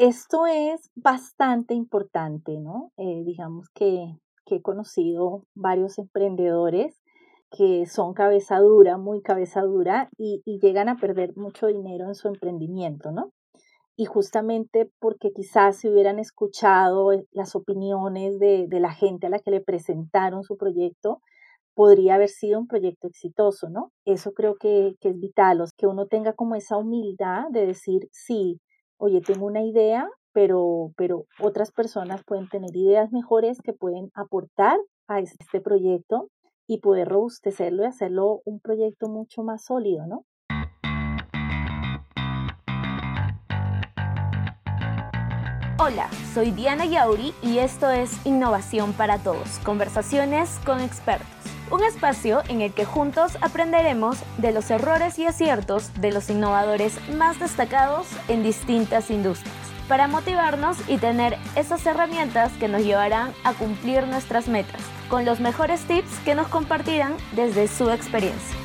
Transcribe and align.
esto 0.00 0.46
es 0.46 0.90
bastante 0.94 1.74
importante, 1.74 2.58
¿no? 2.58 2.90
Eh, 2.96 3.22
digamos 3.24 3.68
que, 3.74 4.16
que 4.46 4.56
he 4.56 4.62
conocido 4.62 5.44
varios 5.54 5.98
emprendedores 5.98 6.98
que 7.50 7.84
son 7.84 8.14
cabeza 8.14 8.60
dura, 8.60 8.96
muy 8.96 9.20
cabeza 9.20 9.60
dura, 9.60 10.08
y, 10.16 10.40
llegan 10.46 10.88
a 10.88 10.96
perder 10.96 11.36
mucho 11.36 11.66
dinero 11.66 12.06
en 12.06 12.14
su 12.14 12.28
emprendimiento, 12.28 13.12
¿no? 13.12 13.32
Y 13.94 14.06
justamente 14.06 14.90
porque 15.00 15.32
quizás 15.32 15.76
si 15.76 15.88
hubieran 15.90 16.18
escuchado 16.18 17.12
eh, 17.12 17.26
las 17.32 17.54
opiniones 17.54 18.38
de, 18.38 18.66
de 18.68 18.80
la 18.80 18.92
gente 18.92 19.26
a 19.26 19.30
la 19.30 19.40
que 19.40 19.50
le 19.50 19.60
presentaron 19.60 20.44
su 20.44 20.56
proyecto, 20.56 21.20
podría 21.74 22.14
haber 22.14 22.30
sido 22.30 22.58
un 22.58 22.68
proyecto 22.68 23.08
exitoso, 23.08 23.68
¿no? 23.68 23.92
Eso 24.06 24.32
creo 24.32 24.54
que 24.56 24.94
es 24.98 25.20
vital, 25.20 25.62
que 25.76 25.86
uno 25.86 26.06
tenga 26.06 26.32
como 26.32 26.54
esa 26.54 26.78
humildad 26.78 27.50
de 27.50 27.66
decir, 27.66 28.08
sí, 28.12 28.60
oye, 29.00 29.22
tengo 29.22 29.46
una 29.46 29.62
idea, 29.62 30.08
pero, 30.32 30.92
pero 30.96 31.24
otras 31.40 31.72
personas 31.72 32.22
pueden 32.24 32.48
tener 32.48 32.76
ideas 32.76 33.10
mejores 33.10 33.60
que 33.62 33.72
pueden 33.72 34.10
aportar 34.14 34.78
a 35.08 35.20
este 35.20 35.60
proyecto 35.60 36.28
y 36.68 36.78
poder 36.78 37.08
robustecerlo 37.08 37.82
y 37.82 37.86
hacerlo 37.86 38.42
un 38.44 38.60
proyecto 38.60 39.08
mucho 39.08 39.42
más 39.42 39.64
sólido, 39.64 40.06
¿no? 40.06 40.24
Hola, 45.82 46.10
soy 46.34 46.50
Diana 46.50 46.84
Yauri 46.84 47.32
y 47.42 47.58
esto 47.58 47.90
es 47.90 48.24
Innovación 48.26 48.92
para 48.92 49.16
Todos, 49.16 49.58
conversaciones 49.64 50.60
con 50.66 50.78
expertos. 50.80 51.49
Un 51.70 51.84
espacio 51.84 52.42
en 52.48 52.62
el 52.62 52.74
que 52.74 52.84
juntos 52.84 53.38
aprenderemos 53.40 54.18
de 54.38 54.50
los 54.50 54.72
errores 54.72 55.20
y 55.20 55.26
aciertos 55.26 55.92
de 56.00 56.10
los 56.10 56.28
innovadores 56.28 56.98
más 57.12 57.38
destacados 57.38 58.08
en 58.26 58.42
distintas 58.42 59.08
industrias, 59.08 59.54
para 59.88 60.08
motivarnos 60.08 60.76
y 60.88 60.98
tener 60.98 61.38
esas 61.54 61.86
herramientas 61.86 62.50
que 62.58 62.66
nos 62.66 62.82
llevarán 62.82 63.32
a 63.44 63.52
cumplir 63.52 64.04
nuestras 64.08 64.48
metas 64.48 64.80
con 65.08 65.24
los 65.24 65.38
mejores 65.38 65.82
tips 65.86 66.18
que 66.24 66.34
nos 66.34 66.48
compartirán 66.48 67.16
desde 67.36 67.68
su 67.68 67.88
experiencia. 67.88 68.56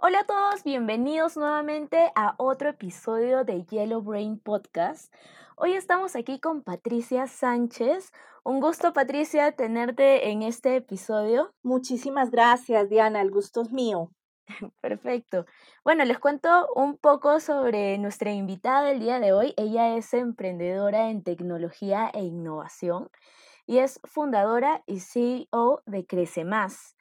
Hola 0.00 0.20
a 0.20 0.24
todos, 0.24 0.64
bienvenidos 0.64 1.36
nuevamente 1.36 2.10
a 2.16 2.34
otro 2.36 2.68
episodio 2.68 3.44
de 3.44 3.62
Yellow 3.62 4.02
Brain 4.02 4.40
Podcast. 4.40 5.14
Hoy 5.56 5.74
estamos 5.74 6.16
aquí 6.16 6.40
con 6.40 6.62
Patricia 6.62 7.28
Sánchez. 7.28 8.12
Un 8.46 8.60
gusto, 8.60 8.92
Patricia, 8.92 9.52
tenerte 9.52 10.28
en 10.28 10.42
este 10.42 10.76
episodio. 10.76 11.54
Muchísimas 11.62 12.30
gracias, 12.30 12.90
Diana. 12.90 13.22
El 13.22 13.30
gusto 13.30 13.62
es 13.62 13.72
mío. 13.72 14.10
Perfecto. 14.82 15.46
Bueno, 15.82 16.04
les 16.04 16.18
cuento 16.18 16.68
un 16.74 16.98
poco 16.98 17.40
sobre 17.40 17.96
nuestra 17.96 18.32
invitada 18.32 18.82
del 18.82 19.00
día 19.00 19.18
de 19.18 19.32
hoy. 19.32 19.54
Ella 19.56 19.96
es 19.96 20.12
emprendedora 20.12 21.08
en 21.08 21.22
tecnología 21.22 22.10
e 22.12 22.20
innovación 22.20 23.08
y 23.66 23.78
es 23.78 23.98
fundadora 24.04 24.82
y 24.86 25.00
CEO 25.00 25.82
de 25.86 26.04
Crece 26.04 26.44
Más. 26.44 26.96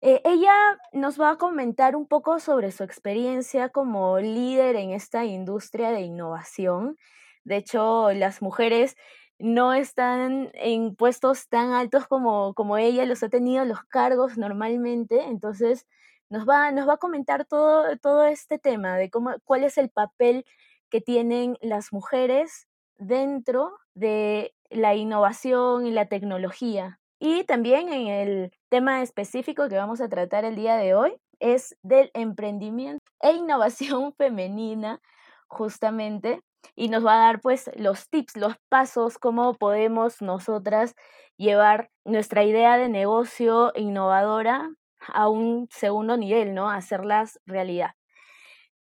Eh, 0.00 0.22
ella 0.24 0.54
nos 0.92 1.20
va 1.20 1.30
a 1.30 1.38
comentar 1.38 1.96
un 1.96 2.06
poco 2.06 2.38
sobre 2.38 2.70
su 2.70 2.84
experiencia 2.84 3.68
como 3.70 4.20
líder 4.20 4.76
en 4.76 4.90
esta 4.92 5.24
industria 5.24 5.90
de 5.90 6.02
innovación. 6.02 6.96
De 7.42 7.56
hecho, 7.56 8.12
las 8.12 8.42
mujeres 8.42 8.96
no 9.38 9.74
están 9.74 10.50
en 10.54 10.94
puestos 10.96 11.48
tan 11.48 11.72
altos 11.72 12.06
como, 12.06 12.54
como 12.54 12.76
ella 12.78 13.04
los 13.04 13.22
ha 13.22 13.28
tenido 13.28 13.64
los 13.64 13.82
cargos 13.84 14.38
normalmente. 14.38 15.24
Entonces, 15.24 15.86
nos 16.30 16.48
va, 16.48 16.72
nos 16.72 16.88
va 16.88 16.94
a 16.94 16.98
comentar 16.98 17.44
todo, 17.44 17.96
todo 17.98 18.24
este 18.24 18.58
tema 18.58 18.96
de 18.96 19.10
cómo, 19.10 19.34
cuál 19.44 19.64
es 19.64 19.78
el 19.78 19.90
papel 19.90 20.44
que 20.90 21.00
tienen 21.00 21.58
las 21.60 21.92
mujeres 21.92 22.68
dentro 22.98 23.72
de 23.94 24.54
la 24.70 24.94
innovación 24.94 25.86
y 25.86 25.90
la 25.90 26.06
tecnología. 26.06 27.00
Y 27.18 27.44
también 27.44 27.88
en 27.92 28.08
el 28.08 28.52
tema 28.68 29.02
específico 29.02 29.68
que 29.68 29.76
vamos 29.76 30.00
a 30.00 30.08
tratar 30.08 30.44
el 30.44 30.56
día 30.56 30.76
de 30.76 30.94
hoy 30.94 31.16
es 31.40 31.76
del 31.82 32.10
emprendimiento 32.14 33.04
e 33.20 33.32
innovación 33.32 34.12
femenina, 34.18 35.00
justamente, 35.46 36.40
y 36.74 36.88
nos 36.88 37.04
va 37.04 37.14
a 37.14 37.26
dar 37.26 37.40
pues 37.40 37.70
los 37.76 38.08
tips, 38.08 38.36
los 38.36 38.54
pasos, 38.68 39.18
cómo 39.18 39.54
podemos 39.54 40.22
nosotras 40.22 40.94
llevar 41.36 41.90
nuestra 42.04 42.44
idea 42.44 42.76
de 42.76 42.88
negocio 42.88 43.72
innovadora 43.74 44.70
a 45.08 45.28
un 45.28 45.68
segundo 45.70 46.16
nivel, 46.16 46.54
¿no? 46.54 46.70
Hacerlas 46.70 47.40
realidad. 47.46 47.90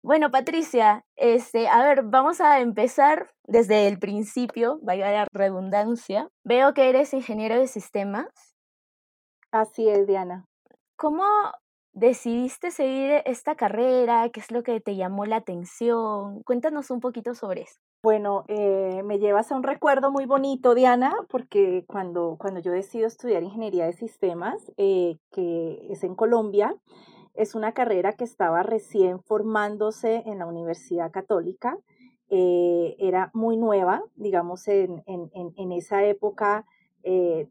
Bueno, 0.03 0.31
Patricia, 0.31 1.05
este, 1.17 1.69
a 1.69 1.83
ver, 1.83 2.03
vamos 2.05 2.41
a 2.41 2.61
empezar 2.61 3.31
desde 3.45 3.89
el 3.89 3.99
principio, 3.99 4.79
vaya 4.83 5.11
la 5.11 5.27
redundancia. 5.33 6.29
Veo 6.45 6.73
que 6.73 6.89
eres 6.89 7.13
ingeniero 7.13 7.59
de 7.59 7.67
sistemas. 7.67 8.29
Así 9.51 9.89
es, 9.89 10.07
Diana. 10.07 10.45
¿Cómo 10.97 11.25
decidiste 11.99 12.71
seguir 12.71 13.23
esta 13.25 13.55
carrera? 13.55 14.29
¿Qué 14.31 14.41
es 14.41 14.51
lo 14.51 14.63
que 14.63 14.81
te 14.81 14.97
llamó 14.97 15.27
la 15.27 15.37
atención? 15.37 16.43
Cuéntanos 16.45 16.91
un 16.91 17.01
poquito 17.01 17.35
sobre 17.35 17.63
eso. 17.63 17.81
Bueno, 18.03 18.45
eh, 18.47 19.03
me 19.05 19.19
llevas 19.19 19.51
a 19.51 19.57
un 19.57 19.65
recuerdo 19.65 20.13
muy 20.13 20.25
bonito, 20.25 20.75
Diana, 20.75 21.13
porque 21.29 21.85
cuando, 21.89 22.37
cuando 22.39 22.61
yo 22.61 22.71
decido 22.71 23.09
estudiar 23.09 23.43
ingeniería 23.43 23.87
de 23.87 23.93
sistemas, 23.93 24.73
eh, 24.77 25.19
que 25.33 25.89
es 25.91 26.05
en 26.05 26.15
Colombia, 26.15 26.77
es 27.35 27.55
una 27.55 27.73
carrera 27.73 28.13
que 28.13 28.25
estaba 28.25 28.63
recién 28.63 29.21
formándose 29.21 30.23
en 30.27 30.39
la 30.39 30.47
Universidad 30.47 31.11
Católica. 31.11 31.77
Eh, 32.31 32.95
era 32.99 33.31
muy 33.35 33.57
nueva, 33.57 34.03
digamos, 34.15 34.69
en, 34.69 35.03
en, 35.07 35.31
en 35.33 35.73
esa 35.73 36.05
época, 36.05 36.65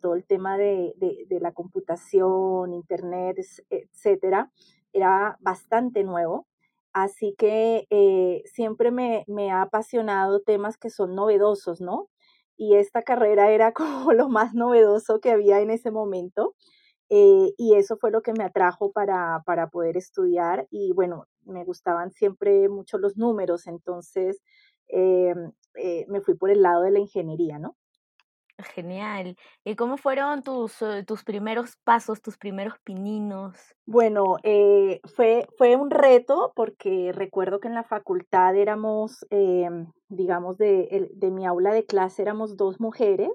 todo 0.01 0.15
el 0.15 0.25
tema 0.25 0.57
de, 0.57 0.93
de, 0.97 1.39
la 1.39 1.51
computación, 1.51 2.73
internet, 2.73 3.37
etcétera, 3.69 4.51
era 4.93 5.37
bastante 5.41 6.03
nuevo. 6.03 6.47
Así 6.93 7.35
que 7.37 7.85
eh, 7.91 8.41
siempre 8.45 8.89
me, 8.91 9.51
ha 9.51 9.61
apasionado 9.61 10.41
temas 10.41 10.77
que 10.77 10.89
son 10.89 11.13
novedosos, 11.15 11.79
¿no? 11.79 12.09
Y 12.57 12.75
esta 12.75 13.03
carrera 13.03 13.51
era 13.51 13.71
como 13.73 14.13
lo 14.13 14.29
más 14.29 14.53
novedoso 14.55 15.19
que 15.19 15.31
había 15.31 15.61
en 15.61 15.69
ese 15.69 15.91
momento. 15.91 16.55
Eh, 17.09 17.53
y 17.57 17.75
eso 17.75 17.97
fue 17.97 18.11
lo 18.11 18.21
que 18.21 18.33
me 18.33 18.43
atrajo 18.43 18.91
para, 18.91 19.43
para 19.45 19.69
poder 19.69 19.95
estudiar. 19.97 20.67
Y 20.71 20.91
bueno, 20.93 21.27
me 21.45 21.63
gustaban 21.65 22.11
siempre 22.11 22.67
mucho 22.67 22.97
los 22.97 23.15
números, 23.17 23.67
entonces 23.67 24.41
eh, 24.89 25.35
me 26.07 26.21
fui 26.21 26.33
por 26.35 26.49
el 26.49 26.63
lado 26.63 26.81
de 26.81 26.91
la 26.91 26.99
ingeniería, 26.99 27.59
¿no? 27.59 27.77
Genial. 28.57 29.35
¿Y 29.63 29.75
cómo 29.75 29.97
fueron 29.97 30.41
tus, 30.41 30.81
eh, 30.81 31.03
tus 31.05 31.23
primeros 31.23 31.75
pasos, 31.83 32.21
tus 32.21 32.37
primeros 32.37 32.73
pininos? 32.83 33.55
Bueno, 33.85 34.37
eh, 34.43 34.99
fue, 35.15 35.47
fue 35.57 35.75
un 35.75 35.91
reto 35.91 36.53
porque 36.55 37.11
recuerdo 37.13 37.59
que 37.59 37.67
en 37.67 37.75
la 37.75 37.83
facultad 37.83 38.55
éramos, 38.55 39.25
em, 39.29 39.91
digamos, 40.09 40.57
de, 40.57 41.09
de 41.13 41.31
mi 41.31 41.45
aula 41.45 41.71
de 41.71 41.85
clase 41.85 42.23
éramos 42.23 42.57
dos 42.57 42.79
mujeres, 42.79 43.29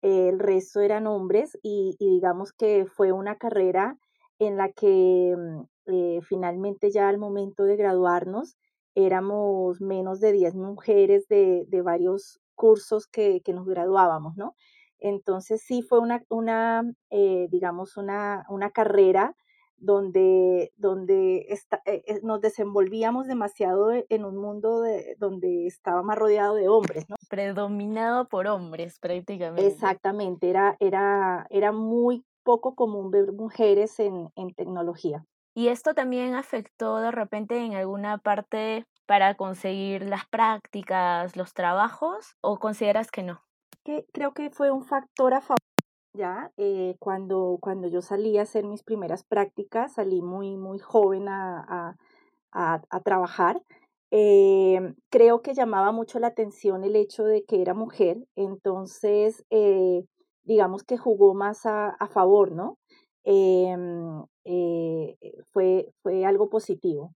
el 0.00 0.38
resto 0.38 0.80
eran 0.80 1.06
hombres 1.06 1.58
y, 1.62 1.96
y 1.98 2.14
digamos 2.14 2.52
que 2.52 2.86
fue 2.86 3.12
una 3.12 3.36
carrera 3.36 3.98
en 4.38 4.56
la 4.56 4.70
que 4.72 5.34
mm, 5.36 5.62
eh, 5.86 6.20
finalmente 6.22 6.90
ya 6.90 7.08
al 7.08 7.18
momento 7.18 7.64
de 7.64 7.76
graduarnos 7.76 8.56
éramos 8.94 9.80
menos 9.80 10.20
de 10.20 10.32
10 10.32 10.54
mujeres 10.54 11.28
de, 11.28 11.64
de 11.68 11.82
varios 11.82 12.40
cursos 12.56 13.06
que, 13.06 13.40
que 13.42 13.52
nos 13.52 13.66
graduábamos, 13.66 14.36
¿no? 14.36 14.56
Entonces 14.98 15.62
sí 15.62 15.82
fue 15.82 16.00
una, 16.00 16.24
una 16.28 16.82
eh, 17.10 17.46
digamos, 17.50 17.96
una, 17.96 18.44
una 18.48 18.70
carrera 18.70 19.36
donde, 19.78 20.72
donde 20.76 21.46
está, 21.50 21.82
eh, 21.84 22.02
eh, 22.06 22.20
nos 22.22 22.40
desenvolvíamos 22.40 23.26
demasiado 23.26 23.92
e, 23.92 24.06
en 24.08 24.24
un 24.24 24.36
mundo 24.36 24.80
de, 24.80 25.16
donde 25.18 25.66
estaba 25.66 26.02
más 26.02 26.18
rodeado 26.18 26.54
de 26.54 26.68
hombres, 26.68 27.08
¿no? 27.08 27.16
Predominado 27.28 28.26
por 28.28 28.46
hombres 28.46 28.98
prácticamente. 28.98 29.66
Exactamente, 29.66 30.48
era, 30.48 30.76
era, 30.80 31.46
era 31.50 31.72
muy 31.72 32.24
poco 32.42 32.74
común 32.74 33.10
ver 33.10 33.32
mujeres 33.32 34.00
en, 34.00 34.30
en 34.34 34.54
tecnología. 34.54 35.24
¿Y 35.54 35.68
esto 35.68 35.94
también 35.94 36.34
afectó 36.34 36.98
de 36.98 37.10
repente 37.10 37.58
en 37.58 37.74
alguna 37.74 38.18
parte 38.18 38.86
para 39.06 39.36
conseguir 39.36 40.02
las 40.02 40.26
prácticas, 40.26 41.36
los 41.36 41.54
trabajos, 41.54 42.36
o 42.40 42.58
consideras 42.58 43.10
que 43.10 43.22
no? 43.22 43.40
Que 43.84 44.04
creo 44.12 44.32
que 44.34 44.50
fue 44.50 44.70
un 44.70 44.84
factor 44.84 45.32
a 45.34 45.40
favor. 45.40 45.58
Ya, 46.12 46.50
eh, 46.56 46.96
cuando, 46.98 47.58
cuando 47.60 47.88
yo 47.88 48.00
salí 48.00 48.38
a 48.38 48.42
hacer 48.42 48.64
mis 48.64 48.82
primeras 48.82 49.22
prácticas, 49.22 49.94
salí 49.94 50.22
muy, 50.22 50.56
muy 50.56 50.78
joven 50.78 51.28
a, 51.28 51.94
a, 52.52 52.82
a, 52.90 53.00
trabajar. 53.00 53.62
Eh, 54.10 54.94
creo 55.10 55.42
que 55.42 55.52
llamaba 55.52 55.92
mucho 55.92 56.18
la 56.18 56.28
atención 56.28 56.84
el 56.84 56.96
hecho 56.96 57.24
de 57.24 57.44
que 57.44 57.60
era 57.60 57.74
mujer, 57.74 58.26
entonces 58.34 59.44
eh, 59.50 60.04
digamos 60.44 60.84
que 60.84 60.96
jugó 60.96 61.34
más 61.34 61.66
a, 61.66 61.88
a 61.90 62.06
favor, 62.08 62.52
¿no? 62.52 62.78
Em, 63.24 64.24
fue, 65.52 65.92
fue 66.02 66.24
algo 66.24 66.48
positivo. 66.48 67.12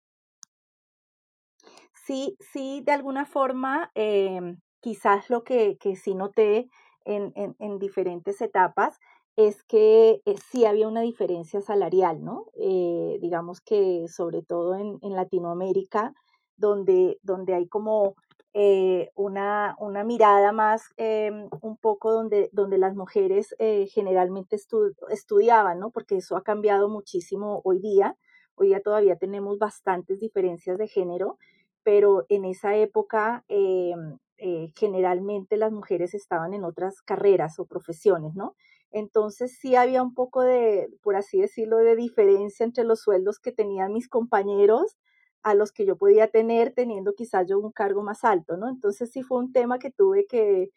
Sí, 2.11 2.37
sí, 2.41 2.83
de 2.85 2.93
alguna 2.93 3.25
forma, 3.27 3.91
em, 3.95 4.59
quizás 4.81 5.31
lo 5.31 5.45
que, 5.45 5.77
que 5.79 5.95
sí 5.97 6.15
noté 6.15 6.69
en, 7.05 7.33
en- 7.37 7.55
en 7.59 7.79
diferentes 7.79 8.41
etapas 8.41 8.99
es 9.37 9.63
que 9.65 10.21
eh, 10.25 10.35
sí 10.51 10.65
había 10.67 10.89
una 10.89 11.03
diferencia 11.03 11.61
salarial, 11.61 12.23
¿no? 12.25 12.47
Eh, 12.59 13.19
digamos 13.21 13.61
que 13.61 14.07
sobre 14.09 14.43
todo 14.43 14.75
en, 14.75 14.99
en 15.03 15.15
Latinoamérica, 15.15 16.13
donde, 16.57 17.19
donde 17.23 17.55
hay 17.55 17.69
como 17.69 18.17
eh, 18.55 19.11
una, 19.15 19.77
una 19.79 20.03
mirada 20.05 20.51
más 20.53 20.83
em, 20.97 21.49
un 21.63 21.77
poco 21.77 22.13
donde, 22.13 22.51
donde 22.53 22.79
las 22.79 22.95
mujeres 22.97 23.55
generalmente 23.93 24.57
estu- 24.57 24.95
estudiaban, 25.11 25.79
¿no? 25.79 25.91
Porque 25.91 26.17
eso 26.17 26.37
ha 26.37 26.43
cambiado 26.43 26.89
muchísimo 26.89 27.61
hoy 27.65 27.79
día. 27.81 28.17
Hoy 28.57 28.69
día 28.69 28.81
todavía 28.83 29.17
tenemos 29.17 29.59
bastantes 29.59 30.19
diferencias 30.21 30.77
de 30.79 30.89
género, 30.89 31.39
pero 31.83 32.27
en 32.29 32.45
esa 32.45 32.77
época 32.77 33.45
em, 33.49 34.19
eh, 34.39 34.73
generalmente 34.77 35.57
las 35.57 35.73
mujeres 35.73 36.15
estaban 36.15 36.55
en 36.55 36.65
otras 36.65 37.03
carreras 37.03 37.59
o 37.59 37.67
profesiones, 37.67 38.35
¿no? 38.35 38.55
Entonces 38.91 39.59
sí 39.59 39.77
había 39.77 40.03
un 40.03 40.15
poco 40.15 40.43
de, 40.43 40.89
por 41.03 41.17
así 41.17 41.41
decirlo, 41.41 41.79
de 41.79 41.97
diferencia 41.97 42.65
entre 42.65 42.85
los 42.85 43.01
sueldos 43.01 43.39
que 43.39 43.53
tenían 43.53 43.93
mis 43.93 44.09
compañeros 44.09 44.97
a 45.43 45.55
los 45.55 45.73
que 45.73 45.87
yo 45.87 45.97
podía 45.97 46.29
tener 46.29 46.73
teniendo 46.75 47.15
quizás 47.15 47.47
yo 47.49 47.59
un 47.59 47.73
cargo 47.73 48.03
más 48.03 48.25
alto, 48.25 48.57
¿no? 48.57 48.69
Entonces 48.69 49.11
sí 49.13 49.23
fue 49.23 49.39
un 49.39 49.53
tema 49.53 49.79
que 49.79 49.91
tuve 49.91 50.27
que, 50.27 50.71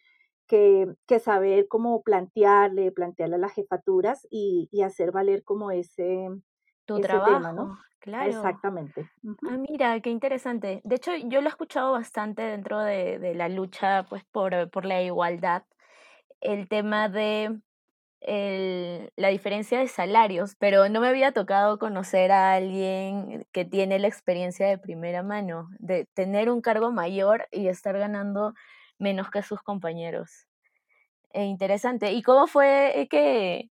que, 0.48 1.20
saber 1.20 1.68
cómo 1.68 2.04
plantearle, 2.04 2.92
plantearle 2.92 3.36
a 3.36 3.40
las 3.40 3.54
jefaturas 3.54 4.28
y 4.30 4.70
hacer 4.84 5.12
valer 5.12 5.44
como 5.44 5.72
ese, 5.72 6.30
Tu 6.86 7.00
ese 7.02 7.20
tema, 7.22 7.52
¿no? 7.54 7.64
trabajo, 7.64 7.78
claro. 8.00 8.62
Exactamente. 8.62 9.12
Ah, 9.46 9.58
mira, 9.58 10.00
qué 10.02 10.10
interesante. 10.12 10.82
De 10.86 10.96
hecho, 10.96 11.12
yo 11.16 11.42
lo 11.42 11.48
he 11.48 11.52
escuchado 11.52 11.92
bastante 11.94 12.42
dentro 12.44 12.80
de, 12.82 13.20
de 13.20 13.36
la 13.36 13.50
lucha, 13.50 14.04
pues, 14.10 14.24
por, 14.26 14.70
por 14.72 14.86
la 14.86 15.02
igualdad, 15.04 15.64
el 16.42 16.68
tema 16.70 17.10
de 17.10 17.60
el- 18.22 19.12
la 19.18 19.30
diferencia 19.30 19.80
de 19.80 19.88
salarios, 19.88 20.56
pero 20.60 20.90
no 20.90 21.02
me 21.02 21.10
había 21.10 21.34
tocado 21.34 21.80
conocer 21.80 22.32
a 22.34 22.54
alguien 22.56 23.46
que 23.54 23.66
tiene 23.66 24.00
la 24.00 24.08
experiencia 24.10 24.68
de 24.68 24.78
primera 24.80 25.24
mano, 25.24 25.70
de 25.80 26.06
tener 26.16 26.50
un 26.52 26.62
cargo 26.62 26.92
mayor 26.92 27.48
y 27.52 27.68
estar 27.70 27.98
ganando 28.00 28.54
menos 29.00 29.32
que 29.32 29.44
sus 29.44 29.62
compañeros. 29.64 30.48
Eh, 31.34 31.46
interesante. 31.46 32.12
¿Y 32.14 32.22
cómo 32.22 32.48
fue 32.48 33.08
que, 33.10 33.70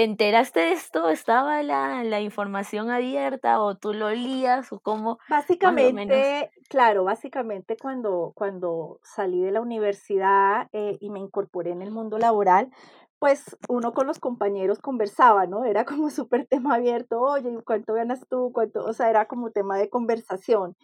te 0.00 0.04
enteraste 0.04 0.60
de 0.60 0.72
esto? 0.72 1.10
¿Estaba 1.10 1.62
la, 1.62 2.02
la 2.04 2.22
información 2.22 2.88
abierta 2.88 3.60
o 3.60 3.76
tú 3.76 3.92
lo 3.92 4.08
lías 4.08 4.72
o 4.72 4.80
cómo? 4.80 5.18
Básicamente, 5.28 6.50
claro, 6.70 7.04
básicamente 7.04 7.76
cuando, 7.76 8.32
cuando 8.34 8.98
salí 9.02 9.42
de 9.42 9.50
la 9.50 9.60
universidad 9.60 10.68
eh, 10.72 10.96
y 11.02 11.10
me 11.10 11.18
incorporé 11.18 11.72
en 11.72 11.82
el 11.82 11.90
mundo 11.90 12.16
laboral, 12.16 12.70
pues 13.18 13.58
uno 13.68 13.92
con 13.92 14.06
los 14.06 14.18
compañeros 14.18 14.78
conversaba, 14.78 15.44
¿no? 15.46 15.66
Era 15.66 15.84
como 15.84 16.08
súper 16.10 16.46
tema 16.46 16.76
abierto, 16.76 17.20
oye, 17.20 17.50
¿y 17.50 17.62
¿cuánto 17.62 17.92
ganas 17.92 18.26
tú? 18.26 18.52
¿Cuánto? 18.54 18.82
O 18.82 18.94
sea, 18.94 19.10
era 19.10 19.26
como 19.26 19.50
tema 19.50 19.76
de 19.76 19.90
conversación. 19.90 20.76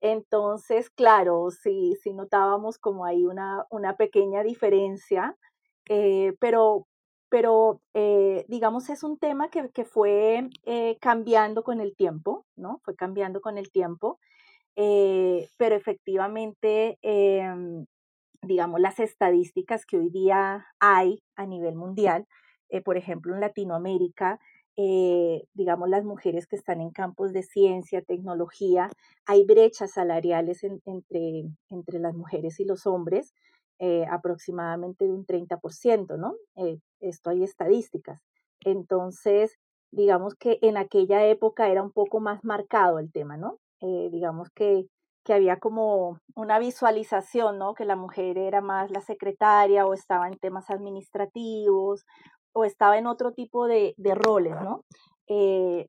Entonces, 0.00 0.90
claro, 0.90 1.50
sí, 1.52 1.94
sí 2.02 2.12
notábamos 2.12 2.78
como 2.78 3.04
ahí 3.04 3.26
una, 3.26 3.64
una 3.70 3.96
pequeña 3.96 4.42
diferencia, 4.42 5.36
eh, 5.88 6.34
pero, 6.40 6.88
pero 7.28 7.80
eh, 7.94 8.44
digamos 8.48 8.88
es 8.90 9.02
un 9.02 9.18
tema 9.18 9.50
que, 9.50 9.70
que 9.70 9.84
fue 9.84 10.48
eh, 10.64 10.98
cambiando 11.00 11.62
con 11.64 11.80
el 11.80 11.96
tiempo, 11.96 12.46
¿no? 12.56 12.80
Fue 12.84 12.94
cambiando 12.96 13.40
con 13.40 13.58
el 13.58 13.70
tiempo, 13.70 14.18
eh, 14.76 15.48
pero 15.58 15.76
efectivamente 15.76 16.98
em, 17.02 17.86
digamos, 18.42 18.80
las 18.80 19.00
estadísticas 19.00 19.86
que 19.86 19.98
hoy 19.98 20.10
día 20.10 20.66
hay 20.80 21.22
a 21.36 21.46
nivel 21.46 21.76
mundial, 21.76 22.26
por 22.84 22.96
ejemplo, 22.96 23.34
en 23.34 23.40
Latinoamérica, 23.40 24.40
digamos, 25.54 25.88
las 25.88 26.04
mujeres 26.04 26.46
que 26.46 26.56
están 26.56 26.80
en 26.80 26.90
campos 26.90 27.32
de 27.32 27.42
ciencia, 27.42 28.02
tecnología, 28.02 28.90
hay 29.26 29.44
brechas 29.44 29.92
salariales 29.92 30.62
en- 30.64 30.80
entre, 30.84 31.44
entre 31.70 31.98
las 31.98 32.14
mujeres 32.14 32.60
y 32.60 32.64
los 32.64 32.86
hombres, 32.86 33.34
eh, 33.78 34.06
aproximadamente 34.10 35.06
de 35.06 35.12
un 35.12 35.26
30%, 35.26 36.16
¿no? 36.16 36.34
Eh, 36.56 36.78
esto 37.00 37.30
hay 37.30 37.42
estadísticas. 37.44 38.20
Entonces, 38.64 39.56
digamos 39.92 40.34
que 40.34 40.58
en 40.62 40.76
aquella 40.76 41.24
época 41.26 41.68
era 41.68 41.82
un 41.82 41.92
poco 41.92 42.20
más 42.20 42.44
marcado 42.44 42.98
el 42.98 43.12
tema, 43.12 43.36
¿no? 43.36 43.58
Eh, 43.80 44.08
digamos 44.10 44.50
que 44.54 44.86
que 45.24 45.34
había 45.34 45.58
como 45.58 46.20
una 46.36 46.60
visualización, 46.60 47.58
¿no? 47.58 47.74
Que 47.74 47.84
la 47.84 47.96
mujer 47.96 48.38
era 48.38 48.60
más 48.60 48.92
la 48.92 49.00
secretaria 49.00 49.84
o 49.84 49.92
estaba 49.92 50.28
en 50.28 50.38
temas 50.38 50.70
administrativos 50.70 52.04
o 52.52 52.64
estaba 52.64 52.96
en 52.96 53.08
otro 53.08 53.32
tipo 53.32 53.66
de, 53.66 53.92
de 53.96 54.14
roles, 54.14 54.54
¿no? 54.62 54.84
Eh, 55.26 55.88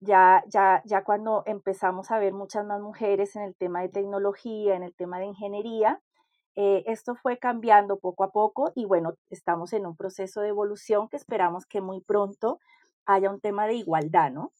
ya, 0.00 0.42
ya, 0.48 0.82
ya 0.84 1.04
cuando 1.04 1.44
empezamos 1.46 2.10
a 2.10 2.18
ver 2.18 2.34
muchas 2.34 2.66
más 2.66 2.80
mujeres 2.80 3.36
en 3.36 3.42
el 3.42 3.54
tema 3.56 3.80
de 3.82 3.88
tecnología, 3.88 4.74
en 4.74 4.82
el 4.82 4.94
tema 4.94 5.18
de 5.18 5.26
ingeniería, 5.26 6.00
eh, 6.56 6.84
esto 6.86 7.14
fue 7.16 7.38
cambiando 7.38 7.98
poco 7.98 8.24
a 8.24 8.30
poco 8.32 8.72
y 8.74 8.84
bueno, 8.86 9.14
estamos 9.30 9.72
en 9.72 9.86
un 9.86 9.96
proceso 9.96 10.40
de 10.42 10.48
evolución 10.48 11.08
que 11.08 11.16
esperamos 11.16 11.66
que 11.66 11.80
muy 11.80 12.00
pronto 12.00 12.60
haya 13.06 13.30
un 13.30 13.40
tema 13.40 13.66
de 13.66 13.74
igualdad, 13.74 14.30
¿no? 14.32 14.52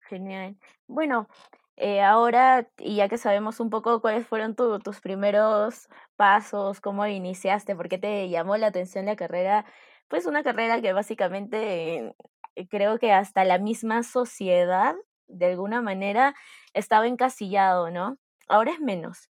Genial. 0.00 0.56
Bueno, 0.86 1.28
eh, 1.76 2.02
ahora, 2.02 2.68
y 2.78 2.96
ya 2.96 3.08
que 3.08 3.16
sabemos 3.18 3.58
un 3.60 3.70
poco 3.70 4.00
cuáles 4.00 4.26
fueron 4.26 4.54
tu- 4.54 4.78
tus 4.80 5.00
primeros 5.00 5.88
pasos, 6.16 6.80
cómo 6.80 7.06
iniciaste, 7.06 7.74
por 7.74 7.88
qué 7.88 7.98
te 7.98 8.28
llamó 8.28 8.56
la 8.56 8.66
atención 8.68 9.06
la 9.06 9.16
carrera, 9.16 9.64
pues 10.08 10.26
una 10.26 10.42
carrera 10.42 10.80
que 10.82 10.92
básicamente 10.92 12.14
eh, 12.56 12.68
creo 12.68 12.98
que 12.98 13.12
hasta 13.12 13.44
la 13.44 13.58
misma 13.58 14.02
sociedad, 14.02 14.94
de 15.26 15.46
alguna 15.46 15.80
manera, 15.82 16.34
estaba 16.74 17.06
encasillado, 17.08 17.90
¿no? 17.90 18.18
Ahora 18.48 18.72
es 18.72 18.80
menos, 18.80 19.30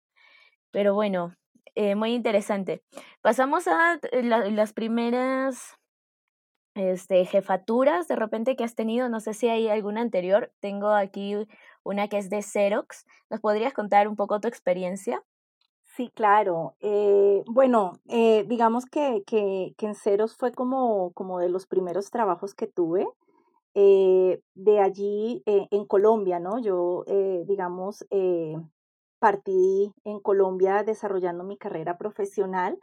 pero 0.71 0.93
bueno, 0.95 1.35
eh, 1.75 1.95
muy 1.95 2.13
interesante. 2.13 2.83
Pasamos 3.21 3.68
a 3.68 4.00
eh, 4.12 4.23
la- 4.23 4.50
las 4.50 4.73
primeras 4.73 5.77
este, 6.75 7.25
jefaturas 7.25 8.07
de 8.07 8.15
repente 8.15 8.56
que 8.56 8.63
has 8.63 8.75
tenido, 8.75 9.09
no 9.09 9.19
sé 9.19 9.33
si 9.33 9.50
hay 9.50 9.68
alguna 9.69 10.01
anterior, 10.01 10.53
tengo 10.59 10.89
aquí 10.89 11.35
una 11.83 12.07
que 12.07 12.18
es 12.18 12.29
de 12.29 12.41
Xerox, 12.41 13.06
¿nos 13.29 13.41
podrías 13.41 13.73
contar 13.73 14.07
un 14.07 14.15
poco 14.15 14.39
tu 14.39 14.47
experiencia? 14.47 15.23
Sí, 15.83 16.10
claro. 16.15 16.75
Eh, 16.79 17.43
bueno, 17.48 17.93
digamos 18.05 18.86
que, 18.86 19.24
que, 19.27 19.74
que 19.77 19.86
en 19.88 19.95
Ceros 19.95 20.36
fue 20.36 20.51
como, 20.53 21.12
como 21.13 21.39
de 21.39 21.50
los 21.50 21.67
primeros 21.67 22.10
trabajos 22.12 22.55
que 22.55 22.67
tuve. 22.67 23.07
De 23.74 24.79
allí 24.79 25.43
en 25.45 25.86
Colombia, 25.86 26.39
¿no? 26.39 26.60
Yo, 26.60 27.03
digamos, 27.45 28.05
partí 29.21 29.93
en 30.03 30.19
Colombia 30.19 30.83
desarrollando 30.83 31.43
mi 31.43 31.55
carrera 31.55 31.95
profesional. 31.99 32.79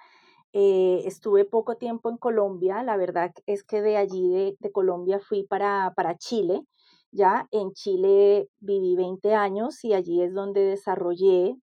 Eh, 0.53 1.03
estuve 1.05 1.45
poco 1.45 1.77
tiempo 1.77 2.11
en 2.11 2.17
Colombia, 2.17 2.85
la 2.85 2.97
verdad 2.97 3.33
es 3.47 3.65
que 3.65 3.83
de 3.83 3.97
allí, 3.97 4.57
de, 4.61 4.73
Colombia, 4.73 5.19
fui 5.19 5.43
para, 5.43 5.93
para 5.97 6.17
Chile. 6.17 6.63
Ya 7.11 7.49
en 7.51 7.73
Chile 7.73 8.49
viví 8.61 8.95
20 8.95 9.35
años 9.35 9.85
y 9.85 9.95
allí 9.95 10.23
es 10.23 10.33
donde 10.33 10.61
desarrollé 10.61 11.57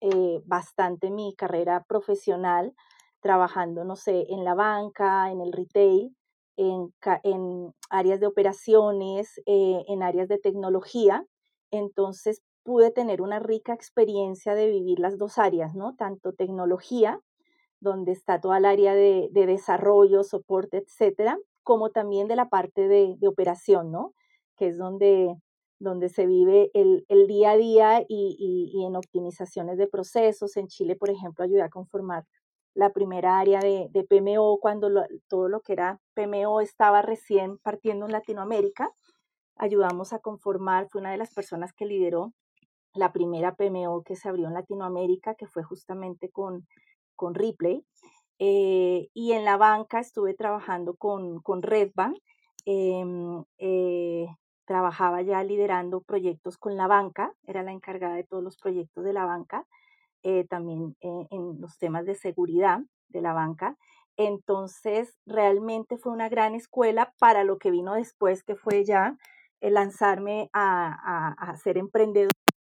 eh, 0.00 0.40
bastante 0.46 1.10
mi 1.10 1.34
carrera 1.36 1.84
profesional, 1.86 2.72
trabajando, 3.20 3.84
no 3.84 3.96
sé, 3.96 4.26
en 4.30 4.44
la 4.44 4.54
banca, 4.54 5.30
en 5.30 5.42
el 5.42 5.52
retail, 5.52 6.16
en, 6.56 6.94
en 7.22 7.74
áreas 7.90 8.20
de 8.20 8.26
operaciones, 8.28 9.42
eh, 9.44 9.84
en 9.88 10.02
áreas 10.02 10.28
de 10.28 10.38
tecnología. 10.38 11.22
Entonces 11.70 12.40
pude 12.66 12.90
tener 12.90 13.22
una 13.22 13.38
rica 13.38 13.72
experiencia 13.72 14.56
de 14.56 14.68
vivir 14.68 14.98
las 14.98 15.18
dos 15.18 15.38
áreas, 15.38 15.76
¿no? 15.76 15.94
Tanto 15.94 16.32
tecnología 16.32 17.20
donde 17.78 18.10
está 18.10 18.40
toda 18.40 18.58
el 18.58 18.64
área 18.64 18.92
de, 18.94 19.28
de 19.30 19.46
desarrollo, 19.46 20.24
soporte, 20.24 20.78
etcétera, 20.78 21.38
como 21.62 21.90
también 21.90 22.26
de 22.26 22.34
la 22.34 22.48
parte 22.48 22.88
de, 22.88 23.16
operación, 23.28 23.92
¿no? 23.92 24.14
Que 24.56 24.68
es 24.68 24.78
donde, 24.78 25.36
donde 25.78 26.08
se 26.08 26.26
vive 26.26 26.72
el, 26.74 27.04
día 27.28 27.52
a 27.52 27.56
día 27.56 28.04
y, 28.08 28.84
en 28.84 28.96
optimizaciones 28.96 29.78
de 29.78 29.86
procesos. 29.86 30.56
En 30.56 30.66
Chile, 30.66 30.96
por 30.96 31.10
ejemplo, 31.10 31.44
ayudé 31.44 31.62
a 31.62 31.68
conformar 31.68 32.24
la 32.74 32.90
primera 32.92 33.38
área 33.38 33.60
de, 33.60 33.88
de 33.90 34.04
PMO 34.04 34.58
cuando 34.60 34.90
todo 35.28 35.48
lo 35.48 35.60
que 35.60 35.74
era 35.74 36.00
PMO 36.14 36.60
estaba 36.60 37.00
recién 37.02 37.58
partiendo 37.58 38.06
en 38.06 38.12
Latinoamérica. 38.12 38.90
Ayudamos 39.54 40.12
a 40.12 40.18
conformar, 40.18 40.88
fue 40.88 41.00
una 41.00 41.12
de 41.12 41.18
las 41.18 41.32
personas 41.32 41.72
que 41.72 41.86
lideró 41.86 42.32
la 42.98 43.12
primera 43.12 43.54
PMO 43.54 44.02
que 44.02 44.16
se 44.16 44.28
abrió 44.28 44.46
en 44.48 44.54
Latinoamérica, 44.54 45.34
que 45.34 45.46
fue 45.46 45.62
justamente 45.62 46.30
con, 46.30 46.66
con 47.14 47.34
Ripley. 47.34 47.84
Eh, 48.38 49.08
y 49.14 49.32
en 49.32 49.44
la 49.44 49.56
banca 49.56 50.00
estuve 50.00 50.34
trabajando 50.34 50.94
con, 50.96 51.40
con 51.40 51.62
Redbank. 51.62 52.18
em, 52.66 53.44
eh, 53.58 54.26
trabajaba 54.66 55.22
ya 55.22 55.44
liderando 55.44 56.00
proyectos 56.00 56.58
con 56.58 56.76
la 56.76 56.88
banca, 56.88 57.32
era 57.46 57.62
la 57.62 57.70
encargada 57.72 58.16
de 58.16 58.24
todos 58.24 58.42
los 58.42 58.56
proyectos 58.56 59.04
de 59.04 59.12
la 59.12 59.24
banca, 59.24 59.64
eh, 60.24 60.44
también 60.48 60.96
en 61.00 61.60
los 61.60 61.78
temas 61.78 62.04
de 62.04 62.16
seguridad 62.16 62.80
de 63.08 63.20
la 63.20 63.32
banca. 63.32 63.76
Entonces, 64.16 65.14
realmente 65.26 65.98
fue 65.98 66.12
una 66.12 66.28
gran 66.28 66.54
escuela 66.54 67.12
para 67.20 67.44
lo 67.44 67.58
que 67.58 67.70
vino 67.70 67.94
después, 67.94 68.42
que 68.42 68.56
fue 68.56 68.84
ya 68.84 69.16
lanzarme 69.60 70.50
a, 70.52 71.32
a, 71.32 71.56
ser 71.56 71.78
emprendedor, 71.78 72.30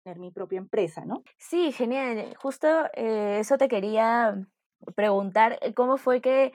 tener 0.09 0.19
mi 0.19 0.31
propia 0.31 0.59
empresa, 0.59 1.05
¿no? 1.05 1.23
Sí, 1.39 1.73
genial. 1.73 2.35
Justo 2.41 2.67
eso 2.95 3.59
te 3.59 3.69
quería 3.69 4.47
preguntar, 4.95 5.59
¿cómo 5.75 5.99
fue 5.99 6.21
que 6.21 6.53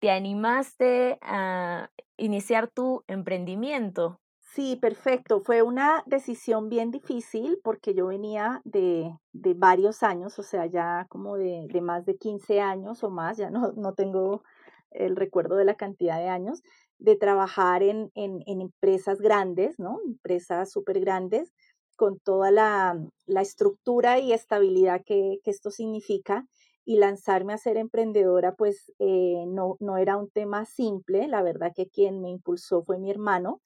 te 0.00 0.10
animaste 0.10 1.18
a 1.22 1.90
iniciar 2.16 2.68
tu 2.68 3.04
emprendimiento? 3.06 4.18
Sí, 4.40 4.76
perfecto. 4.76 5.40
Fue 5.40 5.60
una 5.60 6.02
decisión 6.06 6.70
bien 6.70 6.90
difícil 6.90 7.58
porque 7.62 7.92
yo 7.92 8.06
venía 8.06 8.62
de, 8.64 9.14
de 9.32 9.52
varios 9.54 10.02
años, 10.02 10.38
o 10.38 10.42
sea, 10.42 10.64
ya 10.64 11.06
como 11.10 11.36
de, 11.36 11.66
de, 11.70 11.80
más 11.82 12.06
de 12.06 12.16
15 12.16 12.60
años 12.60 13.04
o 13.04 13.10
más, 13.10 13.36
ya 13.36 13.50
no, 13.50 13.72
no 13.72 13.92
tengo 13.92 14.42
el 14.90 15.14
recuerdo 15.14 15.56
de 15.56 15.66
la 15.66 15.74
cantidad 15.74 16.18
de 16.18 16.28
años, 16.28 16.62
de 16.98 17.16
trabajar 17.16 17.82
en, 17.82 18.10
en, 18.14 18.42
en 18.46 18.62
empresas 18.62 19.20
grandes, 19.20 19.78
¿no? 19.78 19.98
Empresas 20.06 20.70
súper 20.70 21.00
grandes, 21.00 21.52
con 21.96 22.18
toda 22.20 22.50
la, 22.50 22.98
la, 23.26 23.40
estructura 23.40 24.18
y 24.18 24.32
estabilidad 24.32 25.02
que, 25.04 25.40
esto 25.44 25.70
significa. 25.70 26.46
Y 26.84 26.98
lanzarme 26.98 27.52
a 27.52 27.58
ser 27.58 27.78
emprendedora, 27.78 28.54
pues 28.54 28.92
eh, 29.00 29.44
no, 29.48 29.76
no 29.80 29.96
era 29.96 30.16
un 30.16 30.30
tema 30.30 30.64
simple. 30.66 31.26
La 31.26 31.42
verdad 31.42 31.72
que 31.74 31.88
quien 31.88 32.20
me 32.20 32.30
impulsó 32.30 32.84
fue 32.84 32.98
mi 32.98 33.10
hermano 33.10 33.60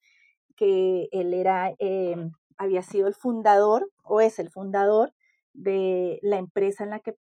que 0.57 1.09
él 1.13 1.33
era, 1.33 1.75
em, 1.79 2.33
había 2.59 2.83
sido 2.83 3.09
el 3.09 3.15
fundador 3.15 3.91
o 4.03 4.21
es 4.21 4.39
el 4.39 4.51
fundador 4.51 5.15
de 5.55 6.19
la 6.23 6.37
empresa 6.37 6.85
en 6.85 6.91
la 6.91 7.01
que 7.01 7.15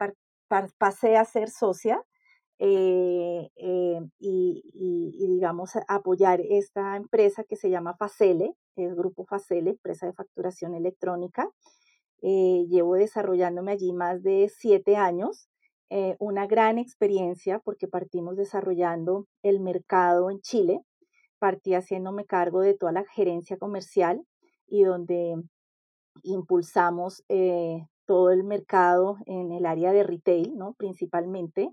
pasé 0.77 1.15
a 1.15 1.23
ser 1.23 1.49
socia 1.49 2.03
eh, 2.61 3.49
eh, 3.55 4.01
y, 4.19 5.27
digamos, 5.27 5.71
apoyar 5.87 6.41
esta 6.41 6.97
empresa 6.97 7.45
que 7.45 7.55
se 7.55 7.69
llama 7.69 7.95
Facele, 7.95 8.53
es 8.75 8.95
Grupo 8.95 9.25
Facele, 9.25 9.71
empresa 9.71 10.07
de 10.07 10.13
facturación 10.13 10.75
electrónica. 10.75 11.49
Eh, 12.21 12.65
llevo 12.69 12.95
desarrollándome 12.95 13.71
allí 13.71 13.93
más 13.93 14.23
de 14.23 14.51
siete 14.53 14.97
años, 14.97 15.49
una 16.19 16.45
gran 16.45 16.77
experiencia 16.77 17.57
porque 17.57 17.87
partimos 17.87 18.35
desarrollando 18.37 19.25
el 19.41 19.59
mercado 19.59 20.29
en 20.29 20.39
Chile, 20.39 20.81
partí 21.39 21.73
haciéndome 21.73 22.25
cargo 22.25 22.61
de 22.61 22.75
toda 22.75 22.91
la 22.91 23.05
gerencia 23.05 23.57
comercial 23.57 24.21
y 24.67 24.83
donde 24.83 25.41
impulsamos 26.21 27.23
todo 28.05 28.29
el 28.29 28.43
mercado 28.43 29.17
en 29.25 29.51
el 29.51 29.65
área 29.65 29.91
de 29.91 30.03
retail, 30.03 30.55
¿no? 30.55 30.73
principalmente 30.73 31.71